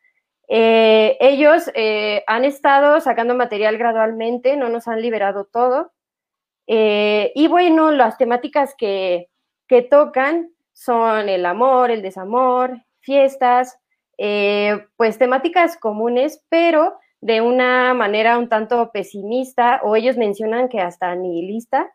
[0.51, 5.91] Eh, ellos eh, han estado sacando material gradualmente, no nos han liberado todo.
[6.67, 9.29] Eh, y bueno, las temáticas que,
[9.67, 13.79] que, tocan son el amor, el desamor, fiestas,
[14.97, 21.15] pues temáticas comunes, pero de una manera un tanto pesimista, o ellos mencionan que hasta
[21.15, 21.91] nihilista,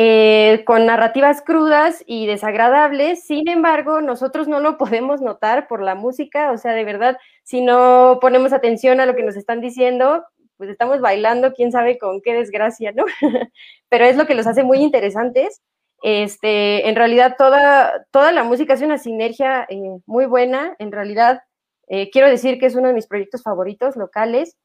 [0.00, 3.24] eh, con narrativas crudas y desagradables.
[3.24, 7.62] Sin embargo, nosotros no lo podemos notar por la música, o sea, de verdad, si
[7.62, 10.24] no ponemos atención a lo que nos están diciendo,
[10.56, 13.06] pues estamos bailando, quién sabe con qué desgracia, ¿no?
[13.88, 15.62] Pero es lo que los hace muy interesantes.
[16.04, 20.76] Este, en realidad, toda, toda la música es una sinergia eh, muy buena.
[20.78, 21.42] En realidad,
[21.88, 24.56] eh, quiero decir que es uno de mis proyectos favoritos locales.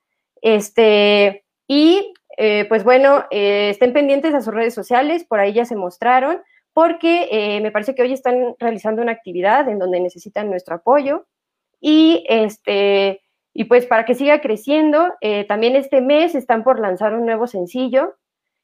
[0.43, 5.65] Este, y eh, pues bueno, eh, estén pendientes a sus redes sociales, por ahí ya
[5.65, 6.41] se mostraron,
[6.73, 11.26] porque eh, me parece que hoy están realizando una actividad en donde necesitan nuestro apoyo.
[11.80, 13.22] Y este,
[13.53, 15.14] y pues para que siga creciendo,
[15.47, 18.15] también este mes están por lanzar un nuevo sencillo.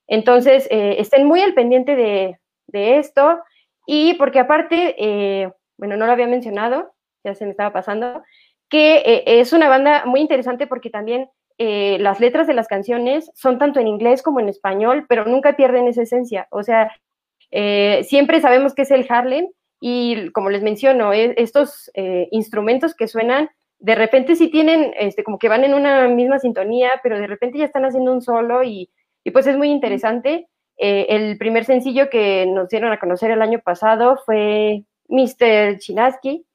[0.08, 3.40] Entonces, estén muy al pendiente de, de esto.
[3.86, 6.94] Y porque aparte, bueno, no lo había mencionado,
[7.26, 8.24] ya se me estaba pasando,
[8.70, 11.30] que es una banda muy interesante porque también
[11.62, 15.58] eh, las letras de las canciones son tanto en inglés como en español, pero nunca
[15.58, 16.48] pierden esa esencia.
[16.52, 16.90] O sea,
[17.52, 19.50] eh, siempre sabemos que es el Harlem
[19.82, 25.26] y como les menciono, e, estos eh, instrumentos que suenan, de repente sí tienen, este,
[25.26, 28.64] como que van en una misma sintonía, pero de repente ya están haciendo un solo
[28.64, 28.90] y,
[29.26, 30.48] y pues es muy interesante.
[30.78, 35.78] el primer sencillo que nos dieron a conocer el año pasado fue Mr.
[35.80, 36.46] Chinaski,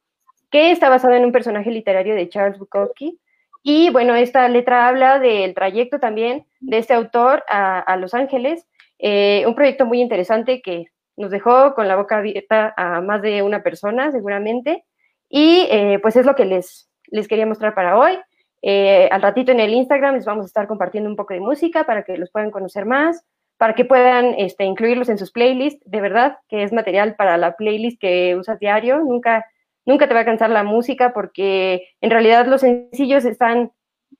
[0.50, 3.20] que está basado en un personaje literario de Charles Bukowski.
[3.66, 8.68] Y bueno, esta letra habla del trayecto también de este autor a, Los Ángeles,
[8.98, 10.84] eh, un proyecto muy interesante que
[11.16, 14.84] nos dejó con la boca abierta a más de una persona seguramente.
[15.30, 18.18] Y eh, pues es lo que les, les quería mostrar para hoy.
[18.60, 21.84] Eh, al ratito en el Instagram les vamos a estar compartiendo un poco de música
[21.84, 23.24] para que los puedan conocer más,
[23.56, 25.82] para que puedan este, incluirlos en sus playlists.
[25.86, 28.98] De verdad que es material para la playlist que usas diario.
[28.98, 29.46] Nunca
[29.84, 33.72] nunca te va a cansar la música porque en realidad los sencillos están,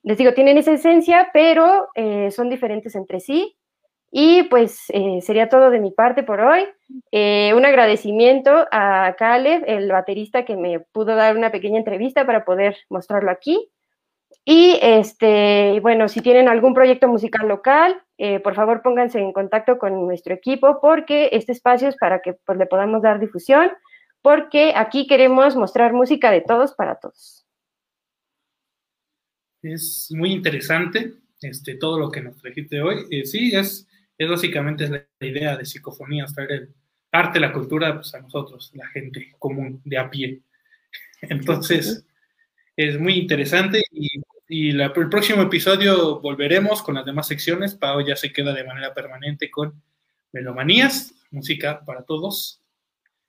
[0.02, 3.56] les digo, tienen esa esencia, pero eh, son diferentes entre sí.
[4.16, 6.64] Y pues eh, sería todo de mi parte por hoy.
[7.10, 12.44] Eh, un agradecimiento a Caleb, el baterista que me pudo dar una pequeña entrevista para
[12.44, 13.70] poder mostrarlo aquí.
[14.44, 18.00] Y este, bueno, si tienen algún proyecto musical local,
[18.44, 22.56] por favor pónganse en contacto con nuestro equipo porque este espacio es para que pues,
[22.58, 23.72] le podamos dar difusión
[24.24, 27.44] porque aquí queremos mostrar música de todos para todos.
[29.60, 33.04] Es muy interesante este, todo lo que nos trajiste hoy.
[33.10, 33.86] Eh, sí, es,
[34.16, 36.74] es básicamente la idea de psicofonía, traer el
[37.12, 40.40] arte, la cultura pues, a nosotros, la gente común, de a pie.
[41.20, 42.06] Entonces,
[42.76, 44.08] es muy interesante y,
[44.48, 47.74] el próximo episodio volveremos con las demás secciones.
[47.74, 49.82] Pau ya se queda de manera permanente con
[50.32, 52.63] Melomanías, música para todos.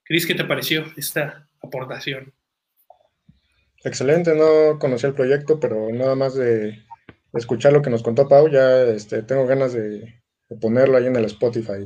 [0.05, 2.31] Cris, ¿qué te pareció esta aportación?
[3.83, 6.79] Excelente, no conocí el proyecto, pero nada más de
[7.33, 10.21] escuchar lo que nos contó Pau, ya este, tengo ganas de,
[10.61, 11.85] ponerlo ahí en el Spotify.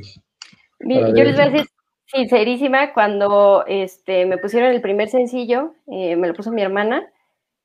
[0.82, 1.66] yo les voy a decir
[2.08, 7.08] sincerísima, cuando este, me pusieron el primer sencillo, eh, me lo puso mi hermana,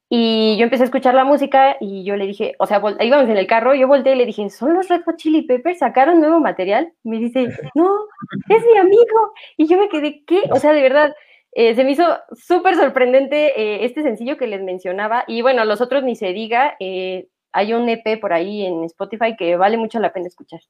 [0.09, 3.37] y yo empecé a escuchar la música y yo le dije, o sea, íbamos en
[3.37, 5.79] el carro, yo volteé y le dije, ¿son los Red Hot Chili Peppers?
[5.79, 6.93] ¿Sacaron nuevo material?
[7.03, 8.07] me dice, no,
[8.49, 9.33] es mi amigo.
[9.57, 10.43] Y yo me quedé, ¿qué?
[10.51, 11.15] O sea, de verdad,
[11.53, 15.25] eh, se me hizo súper sorprendente eh, este sencillo que les mencionaba.
[15.27, 19.37] Y bueno, los otros ni se diga, eh, hay un EP por ahí en Spotify
[19.37, 20.61] que vale mucho la pena escuchar.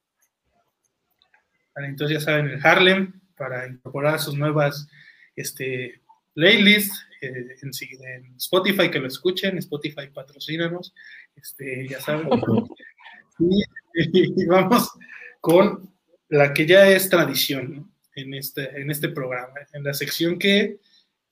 [1.74, 4.88] Vale, entonces ya saben, el Harlem, para incorporar sus nuevas
[5.34, 6.02] este,
[6.34, 10.94] playlists, en, Spotify, que lo escuchen, Spotify patrocínanos,
[11.36, 12.28] este, ya saben.
[13.38, 14.90] y, vamos
[15.40, 15.90] con
[16.28, 20.78] la que ya es tradición en, este, en este programa, en la sección que,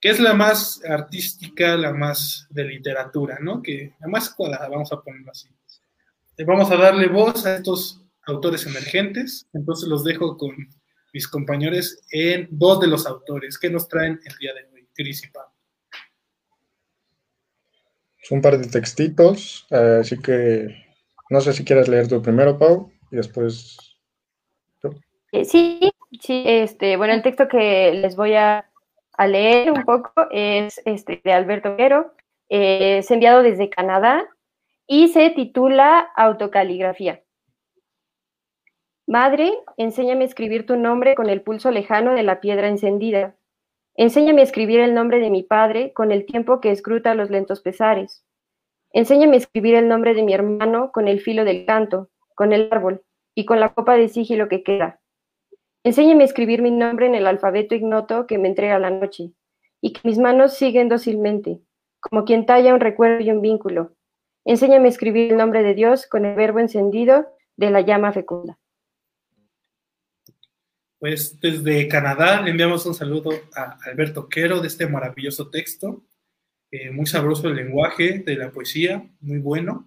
[0.00, 3.62] que, es la más artística, la más de literatura, ¿no?
[3.62, 5.48] Que la más cuadrada, vamos a ponerlo así.
[6.46, 10.54] Vamos a darle voz a estos autores emergentes, entonces los dejo con
[11.12, 15.24] mis compañeros en voz de los autores que nos traen el día de hoy, Cris
[15.24, 15.30] y
[18.30, 20.68] un par de textitos, eh, así que
[21.30, 23.76] no sé si quieres leer tu primero, Pau, y después
[25.32, 28.68] eh, Sí, sí, este, bueno, el texto que les voy a,
[29.18, 32.12] leer un poco es este, de Alberto Guero,
[32.48, 34.28] eh, es enviado desde Canadá
[34.86, 37.22] y se titula Autocaligrafía.
[39.06, 43.36] Madre, enséñame a escribir tu nombre con el pulso lejano de la piedra encendida.
[43.94, 47.60] Enséñame a escribir el nombre de mi padre con el tiempo que escruta los lentos
[47.60, 48.24] pesares.
[48.92, 52.68] Enséñame a escribir el nombre de mi hermano con el filo del canto, con el
[52.72, 53.02] árbol,
[53.34, 55.00] y con la copa de sigilo que queda.
[55.84, 59.32] Enséñeme a escribir mi nombre en el alfabeto ignoto que me entrega la noche,
[59.80, 61.60] y que mis manos siguen dócilmente,
[62.00, 63.92] como quien talla un recuerdo y un vínculo.
[64.44, 68.58] Enséñame a escribir el nombre de Dios con el verbo encendido de la llama fecunda.
[71.02, 76.04] Pues desde Canadá enviamos un saludo a Alberto Quero de este maravilloso texto.
[76.70, 79.84] Eh, muy sabroso el lenguaje de la poesía, muy bueno.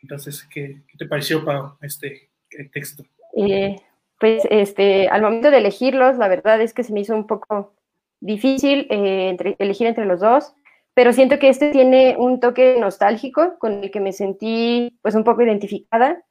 [0.00, 2.30] Entonces, ¿qué, te pareció, Pau, este
[2.72, 3.02] texto?
[3.36, 3.74] Eh,
[4.20, 7.74] pues este, al momento de elegirlos, la verdad es que se me hizo un poco
[8.20, 10.54] difícil eh, elegir entre los dos,
[10.94, 15.24] pero siento que este tiene un toque nostálgico con el que me sentí pues un
[15.24, 16.22] poco identificada,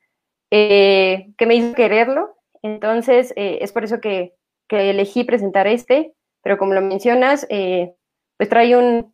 [0.50, 4.36] que me hizo quererlo entonces, eh, es por eso que,
[4.70, 7.94] elegí presentar este, pero como lo mencionas, eh,
[8.38, 9.14] pues trae un,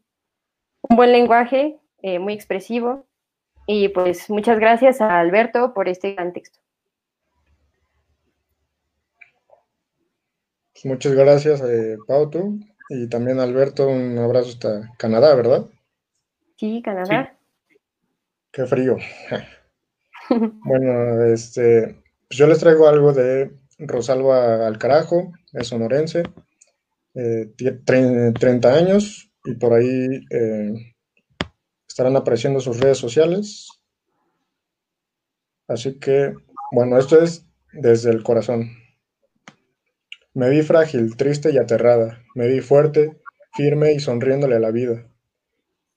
[0.90, 3.08] buen lenguaje, eh, muy expresivo,
[3.66, 6.60] y pues muchas gracias a Alberto por este gran texto.
[10.74, 11.64] Pues muchas gracias,
[12.08, 12.54] Pauto,
[12.90, 15.66] y también Alberto, un abrazo hasta Canadá, ¿verdad?
[16.58, 17.36] Sí, Canadá.
[18.52, 18.98] Qué frío.
[20.30, 21.96] bueno, este,
[22.28, 26.24] pues yo les traigo algo de Rosalba Alcarajo, es sonorense,
[27.14, 30.74] eh, tiene 30 años y por ahí eh,
[31.88, 33.68] estarán apareciendo sus redes sociales.
[35.68, 36.34] Así que,
[36.72, 38.72] bueno, esto es desde el corazón.
[40.34, 42.24] Me vi frágil, triste y aterrada.
[42.36, 43.20] Me vi fuerte,
[43.54, 45.10] firme y sonriéndole a la vida.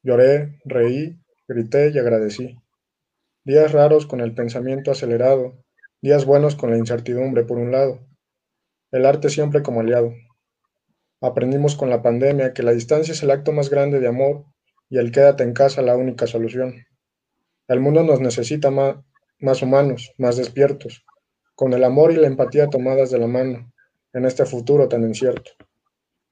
[0.02, 2.57] Lloré, reí, grité y agradecí.
[3.44, 5.62] Días raros con el pensamiento acelerado,
[6.02, 8.01] Días buenos con la incertidumbre, por un lado.
[8.90, 10.14] El arte siempre como aliado.
[11.20, 14.47] Aprendimos con la pandemia que la distancia es el acto más grande de amor
[14.89, 16.86] y el quédate en casa la única solución.
[17.68, 21.05] El mundo nos necesita más, humanos, más despiertos,
[21.55, 23.70] con el amor y la empatía tomadas de la mano
[24.14, 25.51] en este futuro tan incierto.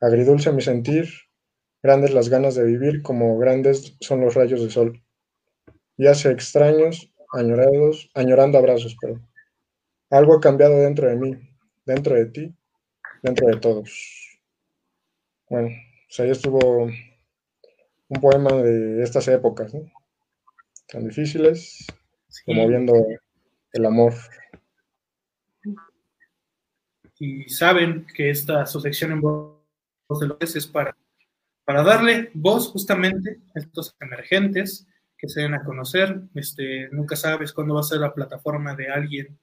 [0.00, 1.10] Agridulce mi sentir,
[1.82, 5.02] grandes las ganas de vivir como grandes son los rayos de sol.
[5.98, 9.27] Y hace extraños, añorados, añorando abrazos, perdón.
[10.10, 11.36] Algo ha cambiado dentro de mí,
[11.84, 12.54] dentro de ti,
[13.22, 14.40] dentro de todos.
[15.50, 15.68] Bueno,
[16.06, 19.90] pues ahí estuvo un poema de estas épocas, ¿no?
[20.86, 21.86] Tan difíciles,
[22.46, 22.94] como viendo
[23.72, 24.14] el amor.
[27.18, 29.58] Y saben que esta asociación en voz
[30.20, 30.96] de lo es para,
[31.64, 34.86] para darle voz justamente a estos emergentes
[35.18, 36.22] que se den a conocer.
[36.34, 39.38] Este, nunca sabes cuándo va a ser la plataforma de alguien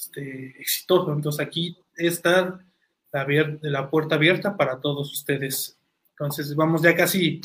[0.00, 1.12] este, exitoso.
[1.12, 2.58] Entonces aquí está
[3.12, 3.26] la,
[3.62, 5.78] la puerta abierta para todos ustedes.
[6.12, 7.40] Entonces vamos ya casi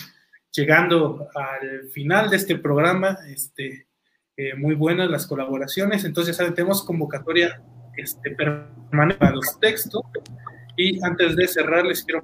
[0.51, 3.17] llegando al final de este programa.
[3.27, 3.87] Este,
[4.37, 6.03] eh, muy buenas las colaboraciones.
[6.03, 7.61] Entonces, ya tenemos convocatoria
[7.95, 10.01] este, permanente para los textos.
[10.75, 12.23] Y antes de cerrar, les quiero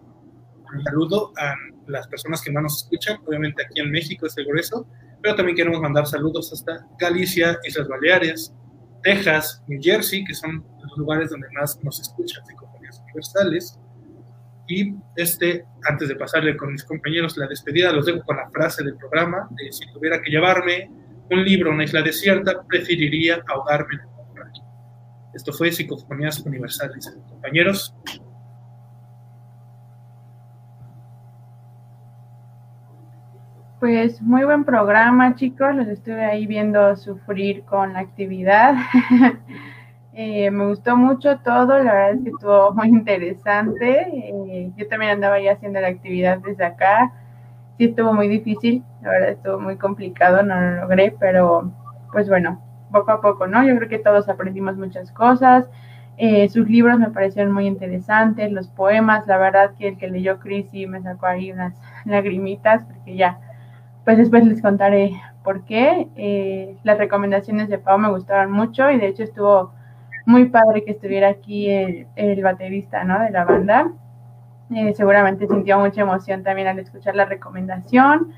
[0.74, 1.56] un saludo a
[1.88, 3.20] las personas que más nos escuchan.
[3.26, 4.88] Obviamente aquí en México es el grueso,
[5.22, 8.54] pero también queremos mandar saludos hasta Galicia, Islas Baleares,
[9.04, 13.80] Texas, New Jersey, que son los lugares donde más nos escuchan psicofonías universales.
[14.68, 18.84] Y este, antes de pasarle con mis compañeros la despedida, los dejo con la frase
[18.84, 20.90] del programa, de si tuviera que llevarme
[21.30, 24.64] un libro a una isla desierta, preferiría ahogarme en el naufragio.
[25.34, 27.14] Esto fue Psicofonías Universales.
[27.30, 27.96] Compañeros,
[33.94, 35.76] Pues muy buen programa, chicos.
[35.76, 38.76] Los estuve ahí viendo sufrir con la actividad.
[40.14, 44.08] Eh, me gustó mucho todo, la verdad es que estuvo muy interesante.
[44.12, 47.14] Eh, yo también andaba ya haciendo la actividad desde acá.
[47.78, 51.72] Sí estuvo muy difícil, la verdad estuvo muy complicado, no lo logré, pero
[52.12, 52.62] pues bueno,
[52.92, 53.66] poco a poco, ¿no?
[53.66, 55.70] Yo creo que todos aprendimos muchas cosas.
[56.18, 60.40] Eh, sus libros me parecieron muy interesantes, los poemas, la verdad que el que leyó
[60.40, 61.74] Chris sí me sacó ahí unas
[62.06, 63.40] lagrimitas, porque ya
[64.06, 65.14] pues después les contaré
[65.44, 66.08] por qué.
[66.16, 69.72] Eh, las recomendaciones de Pau me gustaron mucho y de hecho estuvo
[70.26, 73.20] muy padre que estuviera aquí el, baterista ¿no?
[73.22, 73.92] de la banda.
[74.74, 78.32] Eh, seguramente sintió mucha emoción también al escuchar la recomendación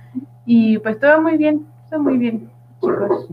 [0.46, 2.50] y pues todo muy bien, todo muy bien,
[2.82, 3.30] chicos.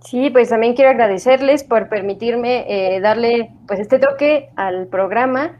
[0.00, 5.56] Sí, pues también quiero agradecerles por permitirme eh, darle pues este toque al programa.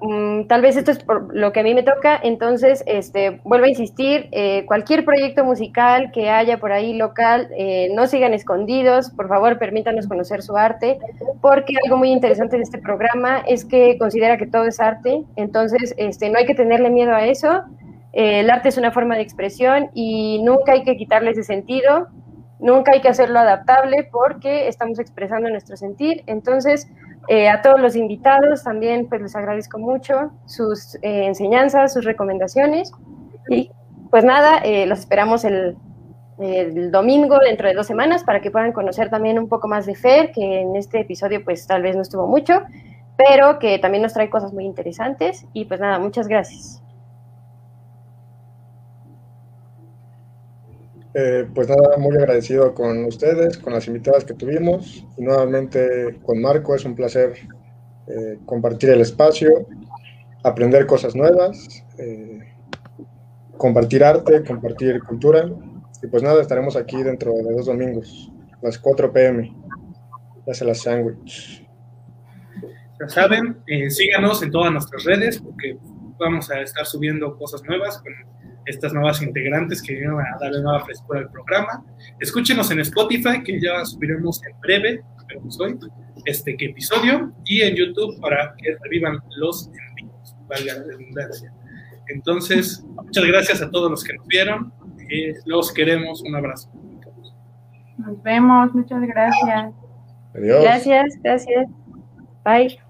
[0.00, 3.66] Mm, tal vez esto es por lo que a mí me toca, entonces este, vuelvo
[3.66, 9.10] a insistir, eh, cualquier proyecto musical que haya por ahí local, eh, no sigan escondidos,
[9.10, 11.00] por favor permítanos conocer su arte,
[11.40, 15.94] porque algo muy interesante de este programa es que considera que todo es arte, entonces
[15.96, 17.64] este, no hay que tenerle miedo a eso,
[18.12, 22.06] eh, el arte es una forma de expresión y nunca hay que quitarle ese sentido,
[22.60, 26.22] nunca hay que hacerlo adaptable porque estamos expresando nuestro sentir.
[26.26, 26.88] Entonces,
[27.28, 32.92] eh, a todos los invitados también pues les agradezco mucho sus eh, enseñanzas, sus recomendaciones
[33.50, 33.70] y
[34.10, 35.76] pues nada, eh, los esperamos el,
[36.38, 39.94] el, domingo dentro de dos semanas para que puedan conocer también un poco más de
[39.94, 42.62] Fer, que en este episodio pues tal vez no estuvo mucho,
[43.18, 46.82] pero que también nos trae cosas muy interesantes y pues nada, muchas gracias.
[51.20, 56.40] Eh, pues nada, muy agradecido con ustedes, con las invitadas que tuvimos y nuevamente con
[56.40, 56.76] Marco.
[56.76, 57.34] Es un placer
[58.06, 59.66] eh, compartir el espacio,
[60.44, 62.54] aprender cosas nuevas, eh,
[63.56, 65.50] compartir arte, compartir cultura.
[66.00, 68.30] Y pues nada, estaremos aquí dentro de dos domingos,
[68.62, 69.52] las 4 pm.
[70.46, 71.66] Ya se las sándwich.
[73.00, 73.58] Ya saben,
[73.88, 75.78] síganos en todas nuestras redes porque
[76.16, 78.00] vamos a estar subiendo cosas nuevas
[78.68, 81.84] estas nuevas integrantes que vienen a darle nueva frescura al programa.
[82.20, 85.78] Escúchenos en Spotify, que ya subiremos en breve, esperemos hoy,
[86.24, 91.52] este episodio, y en YouTube para que revivan los envíos, valga la redundancia.
[92.08, 94.72] Entonces, muchas gracias a todos los que nos vieron.
[95.10, 96.22] Eh, los queremos.
[96.22, 96.70] Un abrazo.
[97.98, 98.74] Nos vemos.
[98.74, 99.74] Muchas gracias.
[100.34, 100.62] Adiós.
[100.62, 101.66] Gracias, gracias.
[102.44, 102.87] Bye.